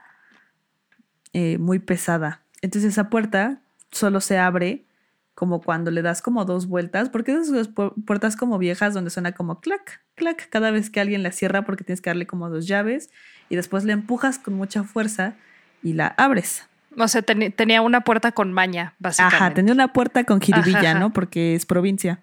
eh, 1.32 1.56
muy 1.58 1.78
pesada. 1.78 2.42
Entonces, 2.62 2.92
esa 2.92 3.08
puerta 3.10 3.60
solo 3.90 4.20
se 4.20 4.38
abre 4.38 4.84
como 5.34 5.62
cuando 5.62 5.90
le 5.90 6.02
das 6.02 6.20
como 6.20 6.44
dos 6.44 6.66
vueltas, 6.66 7.08
porque 7.08 7.32
esas 7.32 7.72
pu- 7.74 7.94
puertas 8.04 8.36
como 8.36 8.58
viejas 8.58 8.92
donde 8.92 9.10
suena 9.10 9.32
como 9.32 9.60
clac, 9.60 10.02
clac, 10.14 10.48
cada 10.50 10.70
vez 10.70 10.90
que 10.90 11.00
alguien 11.00 11.22
la 11.22 11.32
cierra 11.32 11.64
porque 11.64 11.82
tienes 11.84 12.02
que 12.02 12.10
darle 12.10 12.26
como 12.26 12.50
dos 12.50 12.66
llaves 12.66 13.08
y 13.48 13.56
después 13.56 13.84
le 13.84 13.92
empujas 13.94 14.38
con 14.38 14.54
mucha 14.54 14.84
fuerza 14.84 15.34
y 15.82 15.94
la 15.94 16.08
abres. 16.18 16.66
O 16.98 17.08
sea, 17.08 17.22
tenía 17.22 17.80
una 17.80 18.02
puerta 18.02 18.32
con 18.32 18.52
maña, 18.52 18.94
básicamente. 18.98 19.36
Ajá, 19.36 19.54
tenía 19.54 19.72
una 19.72 19.92
puerta 19.94 20.24
con 20.24 20.40
jiribilla, 20.40 20.78
Ajá, 20.80 20.90
ajá. 20.90 20.98
¿no? 20.98 21.12
Porque 21.12 21.54
es 21.54 21.64
provincia. 21.64 22.20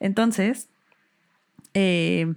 Entonces, 0.00 0.68
eh, 1.74 2.34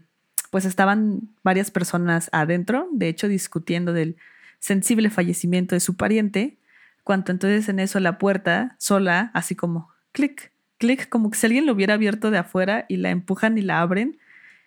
pues 0.52 0.66
estaban 0.66 1.22
varias 1.43 1.72
personas 1.72 2.30
adentro, 2.34 2.88
de 2.91 3.08
hecho, 3.10 3.28
discutiendo 3.28 3.93
del 3.93 4.18
sensible 4.60 5.10
fallecimiento 5.10 5.74
de 5.76 5.80
su 5.80 5.95
pariente, 5.95 6.58
cuando 7.04 7.32
entonces 7.32 7.68
en 7.70 7.80
eso 7.80 7.99
la 7.99 8.18
puerta 8.18 8.76
sola, 8.80 9.32
así 9.34 9.56
como 9.56 9.89
clic, 10.12 10.52
clic, 10.78 11.10
como 11.10 11.30
que 11.30 11.38
si 11.38 11.45
alguien 11.45 11.66
lo 11.66 11.74
hubiera 11.74 11.93
abierto 11.95 12.32
de 12.32 12.38
afuera 12.38 12.86
y 12.89 12.97
la 12.97 13.10
empujan 13.10 13.58
y 13.58 13.62
la 13.62 13.82
abren. 13.82 14.20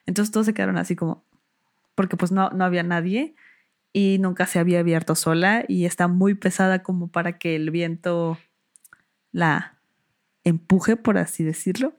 Entonces 0.06 0.32
todos 0.32 0.46
se 0.46 0.54
quedaron 0.54 0.78
así 0.78 0.96
como, 0.96 1.24
porque 1.94 2.16
pues 2.16 2.32
no, 2.32 2.50
no 2.50 2.64
había 2.64 2.82
nadie 2.82 3.34
y 3.92 4.18
nunca 4.20 4.46
se 4.46 4.58
había 4.58 4.80
abierto 4.80 5.14
sola 5.14 5.64
y 5.68 5.84
está 5.86 6.08
muy 6.08 6.34
pesada 6.34 6.82
como 6.82 7.08
para 7.08 7.38
que 7.38 7.56
el 7.56 7.70
viento 7.70 8.38
la 9.32 9.78
empuje, 10.44 10.96
por 10.96 11.18
así 11.18 11.44
decirlo. 11.44 11.96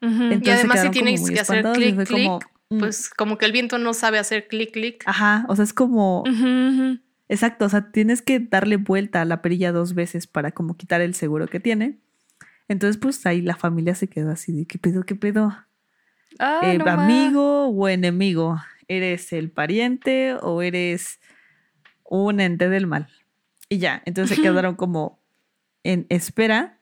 Entonces 0.00 0.46
Y 0.46 0.50
además 0.50 0.82
si 0.82 0.90
tienes 0.90 1.30
que 1.30 1.40
hacer 1.40 1.64
clic, 1.72 1.96
clic, 2.04 2.08
como, 2.08 2.40
mm, 2.70 2.78
pues 2.78 3.08
como 3.10 3.38
que 3.38 3.46
el 3.46 3.52
viento 3.52 3.78
no 3.78 3.94
sabe 3.94 4.18
hacer 4.18 4.48
clic, 4.48 4.72
clic. 4.72 5.02
Ajá, 5.06 5.46
o 5.48 5.56
sea, 5.56 5.64
es 5.64 5.72
como. 5.72 6.24
Exacto, 7.28 7.64
o 7.64 7.68
sea, 7.68 7.90
tienes 7.90 8.22
que 8.22 8.40
darle 8.40 8.76
vuelta 8.76 9.22
a 9.22 9.24
la 9.24 9.42
perilla 9.42 9.72
dos 9.72 9.94
veces 9.94 10.26
para 10.26 10.52
como 10.52 10.76
quitar 10.76 11.00
el 11.00 11.14
seguro 11.14 11.46
que 11.48 11.60
tiene. 11.60 11.98
Entonces, 12.68 12.96
pues 12.96 13.24
ahí 13.26 13.42
la 13.42 13.56
familia 13.56 13.94
se 13.94 14.08
quedó 14.08 14.30
así 14.30 14.52
de, 14.52 14.66
¿qué 14.66 14.78
pedo, 14.78 15.04
qué 15.04 15.14
pedo? 15.14 15.54
Ah, 16.38 16.60
Eh, 16.62 16.78
no 16.78 16.84
ma. 16.84 16.92
amigo 16.92 17.68
o 17.68 17.88
enemigo, 17.88 18.60
¿eres 18.88 19.32
el 19.32 19.50
pariente 19.50 20.34
o 20.40 20.62
eres 20.62 21.20
un 22.04 22.40
ente 22.40 22.68
del 22.68 22.86
mal? 22.86 23.08
Y 23.68 23.78
ya, 23.78 24.02
entonces 24.06 24.36
se 24.36 24.42
quedaron 24.42 24.76
como 24.76 25.20
en 25.82 26.06
espera. 26.08 26.78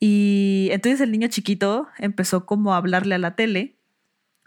Y 0.00 0.68
entonces 0.72 1.00
el 1.00 1.12
niño 1.12 1.28
chiquito 1.28 1.88
empezó 1.98 2.46
como 2.46 2.74
a 2.74 2.78
hablarle 2.78 3.14
a 3.14 3.18
la 3.18 3.36
tele. 3.36 3.76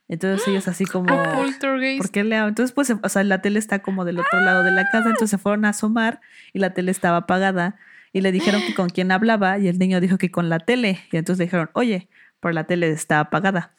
Entonces 0.08 0.47
ellos 0.47 0.68
así 0.68 0.86
como... 0.91 1.08
¿Por 1.08 2.12
qué 2.12 2.24
le? 2.24 2.38
Entonces, 2.38 2.74
pues, 2.74 2.91
o 3.01 3.10
sea, 3.10 3.24
la 3.24 3.41
tele 3.41 3.60
está 3.60 3.80
como 3.80 4.05
del 4.05 4.20
otro 4.20 4.39
lado 4.41 4.64
de 4.64 4.72
la 4.72 4.89
casa, 4.89 5.10
entonces 5.10 5.30
se 5.30 5.38
fueron 5.38 5.66
a 5.66 5.70
asomar 5.70 6.22
y 6.53 6.60
la 6.60 6.74
tele 6.74 6.91
estaba 6.91 7.18
apagada 7.18 7.78
y 8.14 8.22
le 8.22 8.32
dijeron 8.32 8.62
que 8.66 8.74
con 8.74 8.89
quién 8.89 9.12
hablaba 9.12 9.60
y 9.60 9.68
el 9.68 9.78
niño 9.80 9.99
dijo 9.99 10.18
que 10.18 10.32
con 10.32 10.49
la 10.49 10.60
tele 10.60 10.99
y 11.12 11.18
entonces 11.18 11.39
le 11.39 11.45
dijeron, 11.45 11.70
oye, 11.74 12.10
por 12.39 12.53
la 12.53 12.66
tele 12.66 12.89
está 12.89 13.20
apagada. 13.20 13.76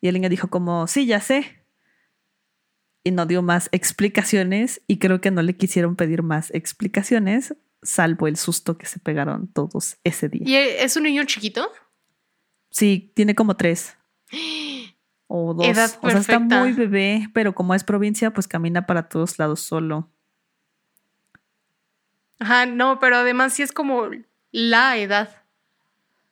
Y 0.00 0.08
el 0.08 0.14
niño 0.14 0.28
dijo 0.28 0.48
como, 0.48 0.86
sí, 0.86 1.06
ya 1.06 1.20
sé. 1.20 1.64
Y 3.02 3.10
no 3.10 3.26
dio 3.26 3.42
más 3.42 3.68
explicaciones 3.72 4.80
y 4.86 4.98
creo 4.98 5.20
que 5.20 5.30
no 5.30 5.42
le 5.42 5.56
quisieron 5.56 5.96
pedir 5.96 6.22
más 6.22 6.50
explicaciones, 6.54 7.54
salvo 7.82 8.28
el 8.28 8.36
susto 8.36 8.78
que 8.78 8.86
se 8.86 8.98
pegaron 8.98 9.48
todos 9.48 9.98
ese 10.04 10.28
día. 10.28 10.42
¿Y 10.46 10.54
es 10.56 10.96
un 10.96 11.02
niño 11.02 11.24
chiquito? 11.24 11.70
Sí, 12.70 13.12
tiene 13.14 13.34
como 13.34 13.56
tres. 13.56 13.96
O 15.26 15.54
dos. 15.54 15.66
Edad 15.66 15.90
o 16.00 16.10
sea, 16.10 16.20
está 16.20 16.38
muy 16.38 16.72
bebé, 16.72 17.28
pero 17.32 17.54
como 17.54 17.74
es 17.74 17.84
provincia, 17.84 18.32
pues 18.32 18.46
camina 18.46 18.86
para 18.86 19.08
todos 19.08 19.38
lados 19.38 19.60
solo. 19.60 20.10
Ajá, 22.38 22.66
no, 22.66 22.98
pero 22.98 23.16
además 23.16 23.54
sí 23.54 23.62
es 23.62 23.72
como 23.72 24.10
la 24.52 24.98
edad. 24.98 25.30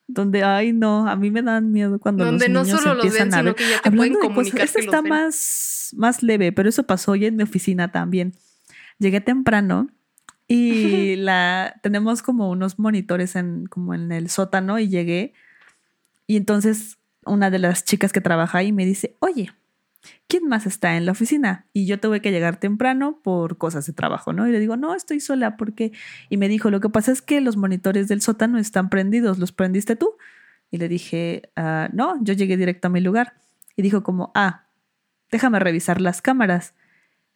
donde, 0.07 0.43
ay, 0.45 0.73
no, 0.73 1.09
a 1.09 1.17
mí 1.17 1.31
me 1.31 1.43
dan 1.43 1.73
miedo 1.73 1.99
cuando 1.99 2.25
Donde 2.25 2.49
los 2.49 2.55
no 2.55 2.65
niños 2.65 2.81
solo 2.81 2.95
los 2.95 3.05
empiezan 3.05 3.31
ven, 3.31 3.35
a 3.35 3.39
sino 3.39 3.55
que 3.55 3.63
ya 3.69 3.81
te 3.81 3.89
Hablando 3.89 3.97
pueden 3.97 4.13
de 4.13 4.19
comunicar 4.21 4.61
cosas, 4.61 4.65
esto 4.65 4.79
que 4.79 4.87
los 4.87 4.95
está 4.95 5.01
ven. 5.01 5.11
más, 5.11 5.91
más 5.97 6.23
leve, 6.23 6.53
pero 6.53 6.69
eso 6.69 6.83
pasó 6.85 7.13
hoy 7.13 7.25
en 7.25 7.37
mi 7.37 7.45
oficina 7.45 7.91
también. 7.93 8.35
Llegué 8.99 9.21
temprano 9.21 9.89
y 10.49 11.17
la 11.17 11.81
tenemos 11.83 12.23
como 12.23 12.51
unos 12.51 12.79
monitores 12.79 13.37
en 13.37 13.67
como 13.67 13.95
en 13.95 14.13
el 14.13 14.29
sótano 14.29 14.79
y 14.79 14.89
llegué 14.89 15.33
y 16.27 16.37
entonces 16.37 16.99
una 17.27 17.51
de 17.51 17.59
las 17.59 17.85
chicas 17.85 18.13
que 18.13 18.21
trabaja 18.21 18.59
ahí 18.59 18.73
me 18.73 18.85
dice, 18.87 19.17
"Oye, 19.21 19.53
¿quién 20.29 20.49
más 20.49 20.67
está 20.67 20.97
en 20.97 21.07
la 21.07 21.13
oficina?" 21.13 21.67
Y 21.73 21.87
yo 21.87 22.01
tuve 22.01 22.21
que 22.21 22.31
llegar 22.33 22.59
temprano 22.59 23.21
por 23.23 23.59
cosas 23.59 23.87
de 23.87 23.93
trabajo, 23.93 24.33
¿no? 24.33 24.49
Y 24.49 24.53
le 24.53 24.61
digo, 24.61 24.77
"No, 24.77 24.95
estoy 24.95 25.21
sola 25.21 25.57
porque 25.57 25.93
y 26.31 26.37
me 26.39 26.49
dijo, 26.49 26.71
"Lo 26.71 26.81
que 26.81 26.89
pasa 26.91 27.13
es 27.13 27.23
que 27.23 27.41
los 27.41 27.57
monitores 27.57 28.09
del 28.09 28.23
sótano 28.23 28.59
están 28.59 28.91
prendidos, 28.91 29.39
¿los 29.39 29.53
prendiste 29.53 29.97
tú?" 29.97 30.17
Y 30.71 30.79
le 30.79 30.89
dije, 30.89 31.51
"Ah, 31.57 31.89
no, 31.93 32.23
yo 32.25 32.35
llegué 32.35 32.57
directo 32.57 32.89
a 32.89 32.91
mi 32.91 33.01
lugar." 33.01 33.35
Y 33.77 33.83
dijo 33.83 34.03
como, 34.03 34.33
"Ah, 34.35 34.67
déjame 35.31 35.59
revisar 35.61 36.01
las 36.01 36.23
cámaras." 36.23 36.75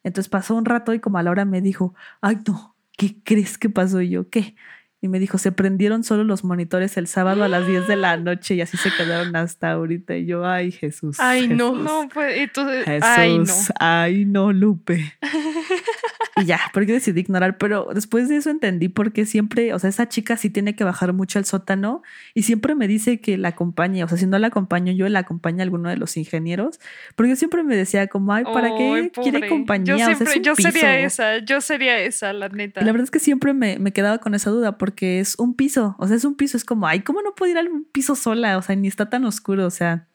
Entonces 0.05 0.29
pasó 0.31 0.55
un 0.55 0.65
rato 0.65 0.95
y 0.95 1.01
como 1.01 1.19
a 1.19 1.23
la 1.25 1.33
hora 1.33 1.45
me 1.45 1.61
dijo, 1.61 1.95
ay 2.21 2.39
no, 2.47 2.77
¿qué 2.97 3.17
crees 3.25 3.59
que 3.59 3.71
pasó? 3.71 4.01
Y 4.01 4.11
yo, 4.11 4.31
¿qué? 4.31 4.55
Y 5.03 5.09
me 5.09 5.19
dijo, 5.19 5.37
se 5.39 5.53
prendieron 5.53 6.05
solo 6.05 6.25
los 6.25 6.43
monitores 6.43 6.97
el 6.97 7.07
sábado 7.07 7.45
a 7.45 7.49
las 7.49 7.67
10 7.67 7.87
de 7.87 7.97
la 7.97 8.17
noche 8.17 8.55
y 8.55 8.61
así 8.63 8.77
se 8.79 8.91
quedaron 8.97 9.37
hasta 9.37 9.73
ahorita. 9.73 10.17
Y 10.17 10.27
yo, 10.27 10.47
ay 10.47 10.73
Jesús. 10.73 11.19
Ay, 11.21 11.49
no, 11.49 11.73
Jesús, 11.73 11.85
No, 11.85 12.09
pues, 12.13 12.41
y 12.43 12.49
tú, 12.49 12.63
Jesús, 12.65 13.03
ay, 13.03 13.39
no. 13.39 13.45
ay 13.79 14.25
no, 14.25 14.53
Lupe. 14.53 15.13
y 16.41 16.45
ya, 16.45 16.61
porque 16.73 16.93
decidí 16.93 17.21
ignorar, 17.21 17.57
pero 17.59 17.89
después 17.95 18.29
de 18.29 18.37
eso 18.37 18.51
entendí 18.51 18.89
por 18.89 19.13
qué 19.13 19.27
siempre, 19.27 19.73
o 19.75 19.79
sea, 19.79 19.91
esa 19.91 20.09
chica 20.09 20.37
sí 20.37 20.51
tiene 20.51 20.75
que 20.75 20.85
bajar 20.85 21.13
mucho 21.13 21.39
al 21.39 21.45
sótano 21.45 22.03
y 22.35 22.43
siempre 22.43 22.75
me 22.75 22.89
dice 22.89 23.21
que 23.21 23.39
la 23.39 23.49
acompañe, 23.49 24.03
o 24.05 24.09
sea, 24.09 24.19
si 24.19 24.27
no 24.27 24.39
la 24.39 24.49
acompaño 24.49 24.93
yo, 24.93 25.09
la 25.09 25.21
acompaña 25.21 25.63
alguno 25.63 25.89
de 25.89 25.97
los 25.97 26.17
ingenieros, 26.17 26.81
porque 27.15 27.31
yo 27.31 27.37
siempre 27.37 27.63
me 27.63 27.77
decía 27.77 28.07
como, 28.07 28.33
ay, 28.33 28.45
¿para 28.45 28.69
qué 28.77 28.93
Ay, 28.95 29.11
quiere 29.11 29.39
pobre. 29.39 29.49
compañía? 29.49 29.87
Yo, 29.87 29.95
O 29.97 29.99
sea, 29.99 30.11
es 30.13 30.19
siempre, 30.19 30.39
un 30.39 30.45
yo 30.45 30.55
sería 30.57 30.73
piso. 30.73 30.87
esa, 30.87 31.39
yo 31.39 31.61
sería 31.61 31.99
esa, 32.01 32.33
la 32.33 32.49
neta. 32.49 32.81
Y 32.81 32.85
la 32.85 32.93
verdad 32.93 33.05
es 33.05 33.11
que 33.11 33.19
siempre 33.21 33.53
me, 33.55 33.79
me 33.79 33.93
quedaba 33.93 34.19
con 34.19 34.35
esa 34.35 34.51
duda 34.51 34.79
porque 34.79 34.96
es 35.03 35.37
un 35.39 35.55
piso, 35.55 35.97
o 35.99 36.07
sea, 36.07 36.17
es 36.17 36.25
un 36.25 36.35
piso, 36.37 36.57
es 36.57 36.65
como, 36.65 36.87
ay, 36.87 37.01
¿cómo 37.01 37.23
no 37.23 37.35
puedo 37.35 37.51
ir 37.53 37.59
al 37.59 37.69
piso 37.93 38.17
sola? 38.17 38.59
O 38.59 38.63
sea, 38.63 38.77
ni 38.77 38.89
está 38.89 39.09
tan 39.09 39.25
oscuro, 39.25 39.67
o 39.67 39.71
sea, 39.71 40.07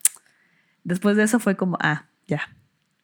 después 0.84 1.16
de 1.16 1.24
eso 1.24 1.38
fue 1.38 1.56
como, 1.56 1.78
ah, 1.80 2.06
ya, 2.26 2.48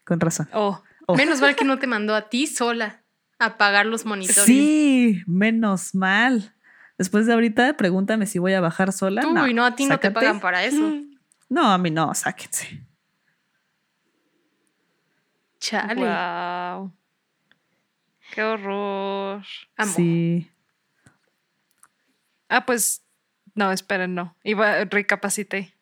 con 0.05 0.21
razón. 0.21 0.49
Oh, 0.53 0.83
Oh. 1.11 1.17
Menos 1.17 1.41
mal 1.41 1.57
que 1.57 1.65
no 1.65 1.79
te 1.79 1.87
mandó 1.87 2.15
a 2.15 2.29
ti 2.29 2.47
sola 2.47 3.03
a 3.39 3.47
apagar 3.47 3.87
los 3.87 4.05
monitores. 4.05 4.45
Sí, 4.45 5.23
menos 5.27 5.95
mal. 5.95 6.55
Después 6.99 7.25
de 7.25 7.33
ahorita, 7.33 7.79
pregúntame 7.79 8.27
si 8.27 8.39
voy 8.39 8.53
a 8.53 8.61
bajar 8.61 8.93
sola. 8.93 9.23
Tú, 9.23 9.31
y 9.47 9.55
no, 9.55 9.65
a 9.65 9.75
ti 9.75 9.87
no 9.87 9.99
te 9.99 10.11
pagan 10.11 10.39
para 10.39 10.65
eso. 10.65 11.01
No, 11.49 11.73
a 11.73 11.79
mí 11.79 11.91
no, 11.91 12.13
sáquense. 12.15 12.87
Chale. 15.61 15.95
wow. 15.95 16.93
Qué 18.35 18.43
horror. 18.43 19.43
Amo. 19.79 19.93
Sí. 19.97 20.51
Ah, 22.49 22.65
pues, 22.67 23.03
no, 23.55 23.73
esperen, 23.73 24.15
no. 24.15 24.37
Iba, 24.45 24.85
recapacité. 24.85 25.75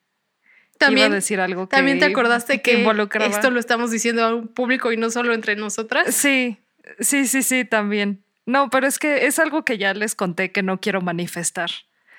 También, 0.79 1.07
Iba 1.07 1.13
a 1.15 1.17
decir 1.17 1.41
algo 1.41 1.69
que 1.69 1.77
también 1.77 1.99
te 1.99 2.05
acordaste 2.05 2.61
que, 2.61 2.81
involucraba. 2.81 3.31
esto 3.33 3.51
lo 3.51 3.59
estamos 3.59 3.91
diciendo 3.91 4.23
a 4.25 4.35
un 4.35 4.49
público 4.49 4.93
y 4.93 4.97
no 4.99 5.09
solo 5.11 5.33
entre 5.33 5.57
nosotras. 5.57 6.15
Sí, 6.15 6.59
sí, 7.01 7.27
sí, 7.27 7.43
sí, 7.43 7.65
también. 7.65 8.23
No, 8.45 8.69
pero 8.69 8.87
es 8.87 8.99
que 8.99 9.27
es 9.27 9.39
algo 9.39 9.65
que 9.65 9.79
ya 9.79 9.95
les 9.95 10.15
conté 10.15 10.53
que 10.53 10.63
no 10.63 10.79
quiero 10.79 11.01
manifestar. 11.01 11.71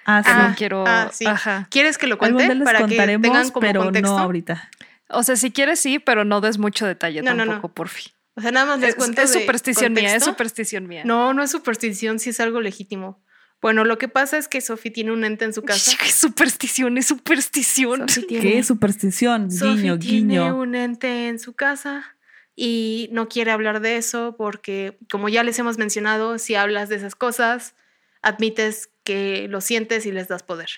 Ah, 0.06 0.24
sí. 0.24 0.30
Que 0.32 0.36
Ah, 0.36 0.48
no 0.50 0.56
quiero. 0.56 0.84
ah, 0.88 1.10
sí. 1.14 1.26
Ajá. 1.28 1.68
¿Quieres 1.70 1.98
que 2.00 2.08
lo 2.08 2.18
cuente 2.18 2.48
les 2.56 2.64
para 2.66 2.80
que 2.80 2.95
tengan 2.95 3.20
contaremos, 3.20 3.52
como 3.52 3.62
pero 3.68 3.84
contexto? 3.84 4.16
no 4.16 4.20
ahorita. 4.20 4.70
O 5.10 5.22
sea, 5.24 5.36
si 5.36 5.52
quieres, 5.52 5.80
sí, 5.80 6.00
pero 6.00 6.26
no 6.26 6.41
des 6.41 6.58
mucho 6.58 6.86
detalle 6.88 7.22
No, 7.22 7.34
no, 7.36 7.45
no. 7.45 7.52
tampoco, 7.54 7.74
por 7.76 7.89
fin. 7.89 8.12
O 8.36 8.41
sea, 8.41 8.52
nada 8.52 8.66
más 8.66 8.80
les 8.80 8.89
Es, 8.89 8.95
cuento 8.95 9.22
es 9.22 9.32
superstición 9.32 9.93
mía, 9.93 10.16
es 10.16 10.24
superstición 10.24 10.88
mía. 10.88 11.04
No, 11.06 11.34
no 11.34 11.43
es 11.43 11.52
superstición, 11.52 12.20
sí 12.20 12.32
es 12.32 12.39
algo 12.39 12.60
legítimo. 12.60 13.20
Bueno, 13.62 13.84
lo 13.84 13.97
que 13.97 14.08
pasa 14.08 14.38
es 14.38 14.47
que 14.47 14.62
Sophie 14.62 14.91
tiene 14.91 15.12
un 15.12 15.24
ente 15.26 15.45
en 15.45 15.53
su 15.53 15.64
casa. 15.64 15.91
Es 16.05 16.14
superstición, 16.16 16.97
es 16.97 17.08
superstición. 17.08 18.08
Sophie 18.08 18.28
tiene, 18.28 18.51
¿Qué 18.51 18.64
superstición? 18.64 19.51
Sophie 19.51 19.76
guiño, 19.82 19.99
tiene 19.99 20.18
guiño. 20.36 20.58
un 20.58 20.76
ente 20.76 21.28
en 21.28 21.39
su 21.39 21.53
casa 21.53 22.16
y 22.55 23.10
no 23.12 23.28
quiere 23.30 23.51
hablar 23.51 23.82
de 23.82 23.97
eso 23.97 24.36
porque, 24.38 24.97
como 25.12 25.30
ya 25.30 25.43
les 25.43 25.58
hemos 25.60 25.78
mencionado, 25.78 26.38
si 26.38 26.55
hablas 26.55 26.89
de 26.89 26.95
esas 26.97 27.16
cosas, 27.16 27.76
admites 28.22 28.89
que 29.03 29.47
lo 29.49 29.62
sientes 29.62 30.05
y 30.05 30.12
les 30.12 30.28
das 30.28 30.43
poder. 30.43 30.70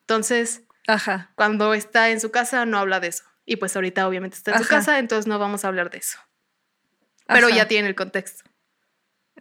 Entonces, 0.00 0.62
Ajá. 0.86 1.30
cuando 1.36 1.72
está 1.74 2.10
en 2.10 2.20
su 2.20 2.30
casa, 2.30 2.66
no 2.66 2.78
habla 2.78 3.00
de 3.00 3.08
eso. 3.08 3.24
Y 3.46 3.56
pues 3.56 3.76
ahorita 3.76 4.06
obviamente 4.08 4.36
está 4.36 4.52
en 4.52 4.58
su 4.58 4.64
Ajá. 4.64 4.76
casa, 4.76 4.98
entonces 4.98 5.26
no 5.26 5.38
vamos 5.38 5.64
a 5.64 5.68
hablar 5.68 5.90
de 5.90 5.98
eso. 5.98 6.18
Pero 7.26 7.46
ajá. 7.48 7.56
ya 7.56 7.68
tiene 7.68 7.88
el 7.88 7.94
contexto. 7.94 8.44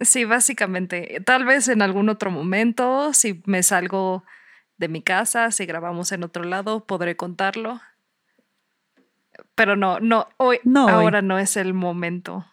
Sí, 0.01 0.25
básicamente. 0.25 1.21
Tal 1.25 1.45
vez 1.45 1.67
en 1.67 1.81
algún 1.81 2.09
otro 2.09 2.31
momento, 2.31 3.13
si 3.13 3.41
me 3.45 3.61
salgo 3.63 4.23
de 4.77 4.87
mi 4.87 5.01
casa, 5.01 5.51
si 5.51 5.65
grabamos 5.65 6.11
en 6.11 6.23
otro 6.23 6.43
lado, 6.43 6.85
podré 6.85 7.15
contarlo. 7.15 7.79
Pero 9.55 9.75
no, 9.75 9.99
no, 9.99 10.27
hoy, 10.37 10.59
No 10.63 10.85
hoy. 10.85 10.91
ahora 10.91 11.21
no 11.21 11.37
es 11.39 11.57
el 11.57 11.73
momento. 11.73 12.45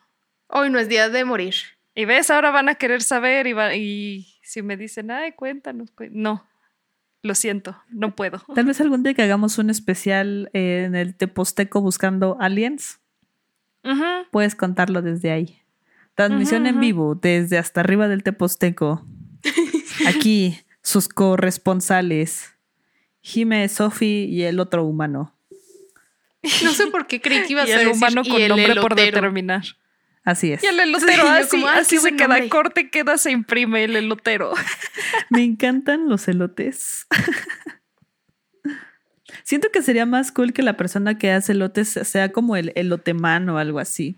Hoy 0.48 0.70
no 0.70 0.78
es 0.78 0.88
día 0.88 1.08
de 1.08 1.24
morir. 1.24 1.54
Y 1.94 2.04
ves, 2.04 2.30
ahora 2.30 2.50
van 2.50 2.68
a 2.68 2.74
querer 2.76 3.02
saber 3.02 3.46
y, 3.46 3.52
va- 3.52 3.74
y 3.74 4.26
si 4.42 4.62
me 4.62 4.76
dicen, 4.76 5.10
ay, 5.10 5.32
cuéntanos, 5.32 5.90
cué-". 5.92 6.10
no, 6.12 6.46
lo 7.22 7.34
siento, 7.34 7.76
no 7.88 8.14
puedo. 8.14 8.40
Tal 8.54 8.64
vez 8.66 8.80
algún 8.80 9.02
día 9.02 9.14
que 9.14 9.22
hagamos 9.22 9.58
un 9.58 9.70
especial 9.70 10.50
eh, 10.52 10.84
en 10.86 10.94
el 10.94 11.14
Teposteco 11.16 11.80
buscando 11.80 12.36
aliens. 12.40 13.00
Puedes 14.30 14.54
contarlo 14.54 15.00
desde 15.02 15.30
ahí. 15.32 15.58
Transmisión 16.14 16.66
en 16.66 16.80
vivo 16.80 17.14
desde 17.14 17.58
hasta 17.58 17.80
arriba 17.80 18.08
del 18.08 18.22
Teposteco. 18.22 19.06
Aquí, 20.06 20.58
sus 20.82 21.08
corresponsales. 21.08 22.52
Jime, 23.22 23.68
Sophie 23.68 24.24
y 24.26 24.42
el 24.42 24.60
otro 24.60 24.84
humano. 24.84 25.34
No 26.64 26.72
sé 26.72 26.86
por 26.86 27.06
qué 27.06 27.20
creí 27.20 27.42
que 27.46 27.52
ibas 27.52 27.68
Y 27.68 27.72
a 27.72 27.80
el 27.82 27.88
decir 27.88 27.96
humano 27.96 28.22
y 28.24 28.30
con 28.30 28.40
el 28.40 28.48
nombre 28.48 28.66
por 28.76 28.92
elotero. 28.92 29.04
determinar. 29.16 29.62
Así 30.24 30.52
es. 30.52 30.62
Y 30.62 30.66
el 30.66 30.80
elotero, 30.80 31.22
Sí, 31.22 31.28
yo 31.28 31.28
así, 31.34 31.48
como, 31.50 31.68
así 31.68 31.98
se 31.98 32.12
queda, 32.16 32.28
nombre. 32.28 32.48
corte, 32.48 32.90
queda, 32.90 33.18
se 33.18 33.30
imprime 33.30 33.84
el 33.84 33.96
elotero. 33.96 34.52
Me 35.30 35.42
encantan 35.44 36.08
los 36.08 36.28
elotes. 36.28 37.06
Siento 39.44 39.68
que 39.72 39.82
sería 39.82 40.06
más 40.06 40.32
cool 40.32 40.52
que 40.52 40.62
la 40.62 40.76
persona 40.76 41.18
que 41.18 41.30
hace 41.32 41.52
elotes 41.52 41.88
sea 41.90 42.32
como 42.32 42.56
el 42.56 42.72
elotemán 42.74 43.48
o 43.48 43.58
algo 43.58 43.78
así. 43.78 44.16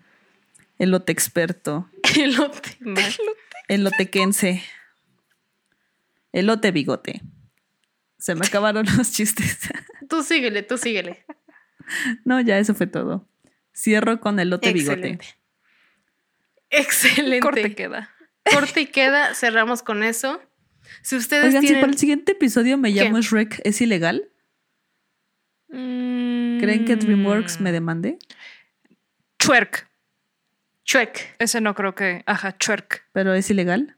Elote 0.79 1.13
experto. 1.13 1.89
Elote, 2.19 2.77
man. 2.81 3.13
Elotequense. 3.69 4.63
Elote 6.33 6.71
bigote. 6.73 7.23
Se 8.19 8.35
me 8.35 8.47
acabaron 8.47 8.87
los 8.97 9.13
chistes. 9.13 9.59
Tú 10.09 10.23
síguele, 10.23 10.63
tú 10.63 10.77
síguele. 10.77 11.25
No, 12.25 12.41
ya 12.41 12.59
eso 12.59 12.75
fue 12.75 12.87
todo. 12.87 13.27
Cierro 13.75 14.21
con 14.21 14.39
elote 14.39 14.73
bigote. 14.73 15.09
Excelente. 15.09 15.27
Excelente. 16.71 17.41
Corte 17.41 17.75
queda. 17.75 18.11
Corte 18.53 18.83
y 18.83 18.87
queda. 18.87 19.35
Cerramos 19.35 19.83
con 19.83 20.03
eso. 20.03 20.41
Si 21.03 21.17
ustedes 21.17 21.47
Oigan, 21.47 21.63
si 21.63 21.69
tienen... 21.69 21.81
para 21.81 21.93
el 21.93 21.99
siguiente 21.99 22.33
episodio 22.33 22.77
me 22.77 22.93
¿Qué? 22.93 23.03
llamo 23.05 23.21
Shrek, 23.21 23.61
¿es 23.65 23.81
ilegal? 23.81 24.29
¿Creen 25.69 26.85
que 26.85 26.97
DreamWorks 26.97 27.61
me 27.61 27.73
demande? 27.73 28.19
Twerk. 29.39 29.89
Shrek. 30.93 31.37
Ese 31.39 31.61
no 31.61 31.75
creo 31.75 31.95
que. 31.95 32.23
Ajá, 32.27 32.53
twerk. 32.53 33.05
¿Pero 33.13 33.33
es 33.35 33.49
ilegal? 33.51 33.97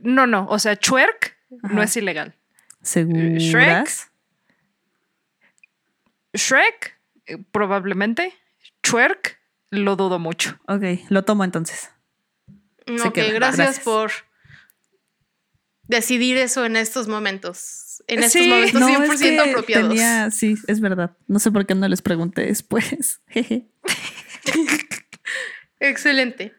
No, 0.00 0.26
no. 0.26 0.46
O 0.48 0.58
sea, 0.58 0.76
twerk 0.76 1.36
no 1.50 1.82
es 1.82 1.96
ilegal. 1.96 2.34
¿Seguras? 2.82 4.10
Shrek, 6.32 6.98
eh, 7.26 7.38
probablemente. 7.52 8.32
Twerk, 8.80 9.38
lo 9.70 9.96
dudo 9.96 10.18
mucho. 10.18 10.58
Ok, 10.66 10.82
lo 11.08 11.24
tomo 11.24 11.44
entonces. 11.44 11.90
Se 12.86 13.08
Ok, 13.08 13.14
queda. 13.14 13.32
gracias, 13.32 13.56
Gracias. 13.58 13.84
por 13.84 14.10
decidir 15.84 16.36
eso 16.36 16.64
en 16.64 16.76
estos 16.76 17.08
momentos. 17.08 18.02
En 18.08 18.18
estos 18.22 18.42
Sí. 18.42 18.48
momentos 18.48 18.80
No, 18.80 18.88
100% 18.88 19.12
es 19.14 19.20
que 19.20 19.40
apropiados. 19.50 19.88
tenía- 19.88 20.30
sí, 20.30 20.56
es 20.66 20.80
verdad. 20.80 21.16
No 21.28 21.38
sé 21.38 21.50
por 21.50 21.66
qué 21.66 21.74
no 21.74 21.88
les 21.88 22.02
pregunté 22.02 22.42
después. 22.42 23.20
Jeje. 23.28 23.68
Excelente. 25.84 26.54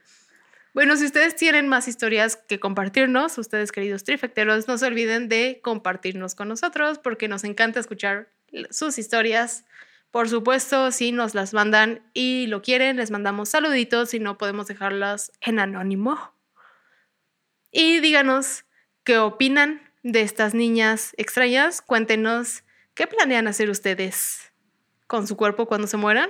Bueno, 0.75 0.95
si 0.97 1.05
ustedes 1.05 1.35
tienen 1.35 1.67
más 1.67 1.87
historias 1.87 2.35
que 2.35 2.59
compartirnos, 2.59 3.39
ustedes 3.39 3.71
queridos 3.71 4.03
trifecteros, 4.03 4.67
no 4.67 4.77
se 4.77 4.85
olviden 4.85 5.29
de 5.29 5.61
compartirnos 5.63 6.35
con 6.35 6.47
nosotros 6.47 6.99
porque 6.99 7.27
nos 7.27 7.43
encanta 7.43 7.79
escuchar 7.79 8.29
sus 8.69 8.99
historias. 8.99 9.65
Por 10.11 10.29
supuesto, 10.29 10.91
si 10.91 11.11
nos 11.11 11.33
las 11.33 11.55
mandan 11.55 12.03
y 12.13 12.45
lo 12.45 12.61
quieren, 12.61 12.97
les 12.97 13.09
mandamos 13.09 13.49
saluditos 13.49 14.13
y 14.13 14.19
no 14.19 14.37
podemos 14.37 14.67
dejarlas 14.67 15.31
en 15.41 15.57
anónimo. 15.57 16.35
Y 17.71 18.01
díganos 18.01 18.65
qué 19.03 19.17
opinan 19.17 19.81
de 20.03 20.21
estas 20.21 20.53
niñas 20.53 21.15
extrañas, 21.17 21.81
cuéntenos 21.81 22.63
qué 22.93 23.07
planean 23.07 23.47
hacer 23.47 23.71
ustedes 23.71 24.53
con 25.07 25.25
su 25.25 25.35
cuerpo 25.35 25.65
cuando 25.65 25.87
se 25.87 25.97
mueran. 25.97 26.29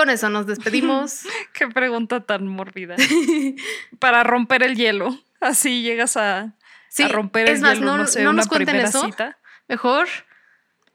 Con 0.00 0.08
eso 0.10 0.30
nos 0.30 0.46
despedimos. 0.46 1.24
Qué 1.52 1.68
pregunta 1.68 2.20
tan 2.20 2.46
mórbida. 2.46 2.96
Para 3.98 4.22
romper 4.22 4.62
el 4.62 4.76
hielo. 4.76 5.18
Así 5.40 5.82
llegas 5.82 6.16
a, 6.16 6.54
Sí, 6.88 7.02
a 7.02 7.08
romper 7.08 7.48
el 7.48 7.54
es 7.56 7.60
más, 7.60 7.74
hielo, 7.74 7.86
no- 7.86 7.96
no, 7.98 8.06
sé, 8.06 8.22
no 8.24 8.30
una 8.30 8.38
nos 8.38 8.48
cuenten 8.48 8.76
eso. 8.76 9.04
cita. 9.04 9.36
Mejor, 9.68 10.08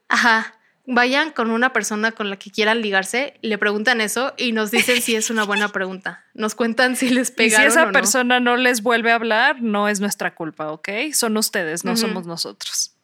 ajá, 0.08 0.54
vayan 0.86 1.30
con 1.30 1.50
una 1.52 1.72
persona 1.72 2.10
con 2.10 2.30
la 2.30 2.36
que 2.36 2.50
quieran 2.50 2.82
ligarse, 2.82 3.38
le 3.42 3.58
preguntan 3.58 4.00
eso 4.00 4.34
y 4.36 4.50
nos 4.52 4.70
dicen 4.72 5.00
si 5.00 5.14
es 5.14 5.30
una 5.30 5.44
buena 5.44 5.68
pregunta. 5.68 6.24
Nos 6.34 6.54
cuentan 6.56 6.96
si 6.96 7.08
les 7.08 7.28
Y 7.30 7.30
si 7.30 7.36
pegaron 7.36 7.68
esa 7.68 7.82
o 7.84 7.86
no. 7.86 7.92
persona 7.92 8.40
no 8.40 8.56
les 8.56 8.82
vuelve 8.82 9.12
a 9.12 9.14
hablar, 9.14 9.62
no 9.62 9.88
es 9.88 10.00
nuestra 10.00 10.34
culpa, 10.34 10.72
¿ok? 10.72 10.88
Son 11.12 11.36
ustedes, 11.36 11.84
no 11.84 11.96
somos 11.96 12.26
nosotros. 12.26 12.96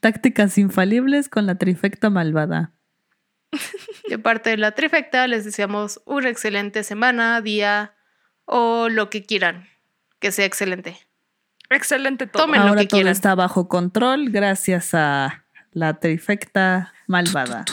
Tácticas 0.00 0.56
infalibles 0.58 1.28
con 1.28 1.46
la 1.46 1.56
trifecta 1.56 2.10
malvada. 2.10 2.72
De 4.08 4.18
parte 4.18 4.50
de 4.50 4.56
la 4.56 4.72
trifecta, 4.72 5.26
les 5.26 5.44
deseamos 5.44 6.00
una 6.04 6.28
excelente 6.28 6.84
semana, 6.84 7.40
día 7.40 7.94
o 8.44 8.88
lo 8.88 9.10
que 9.10 9.24
quieran. 9.24 9.68
Que 10.18 10.32
sea 10.32 10.44
excelente. 10.46 10.98
Excelente 11.70 12.26
todo. 12.26 12.44
Tomen 12.44 12.60
lo 12.62 12.68
Ahora 12.68 12.82
que 12.82 12.86
todo 12.88 12.98
quieran. 12.98 13.12
está 13.12 13.34
bajo 13.34 13.68
control 13.68 14.30
gracias 14.30 14.94
a 14.94 15.44
la 15.72 15.98
trifecta 16.00 16.94
malvada. 17.06 17.64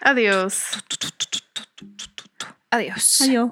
Adiós. 0.00 0.70
Adiós. 2.70 3.20
Adiós. 3.20 3.50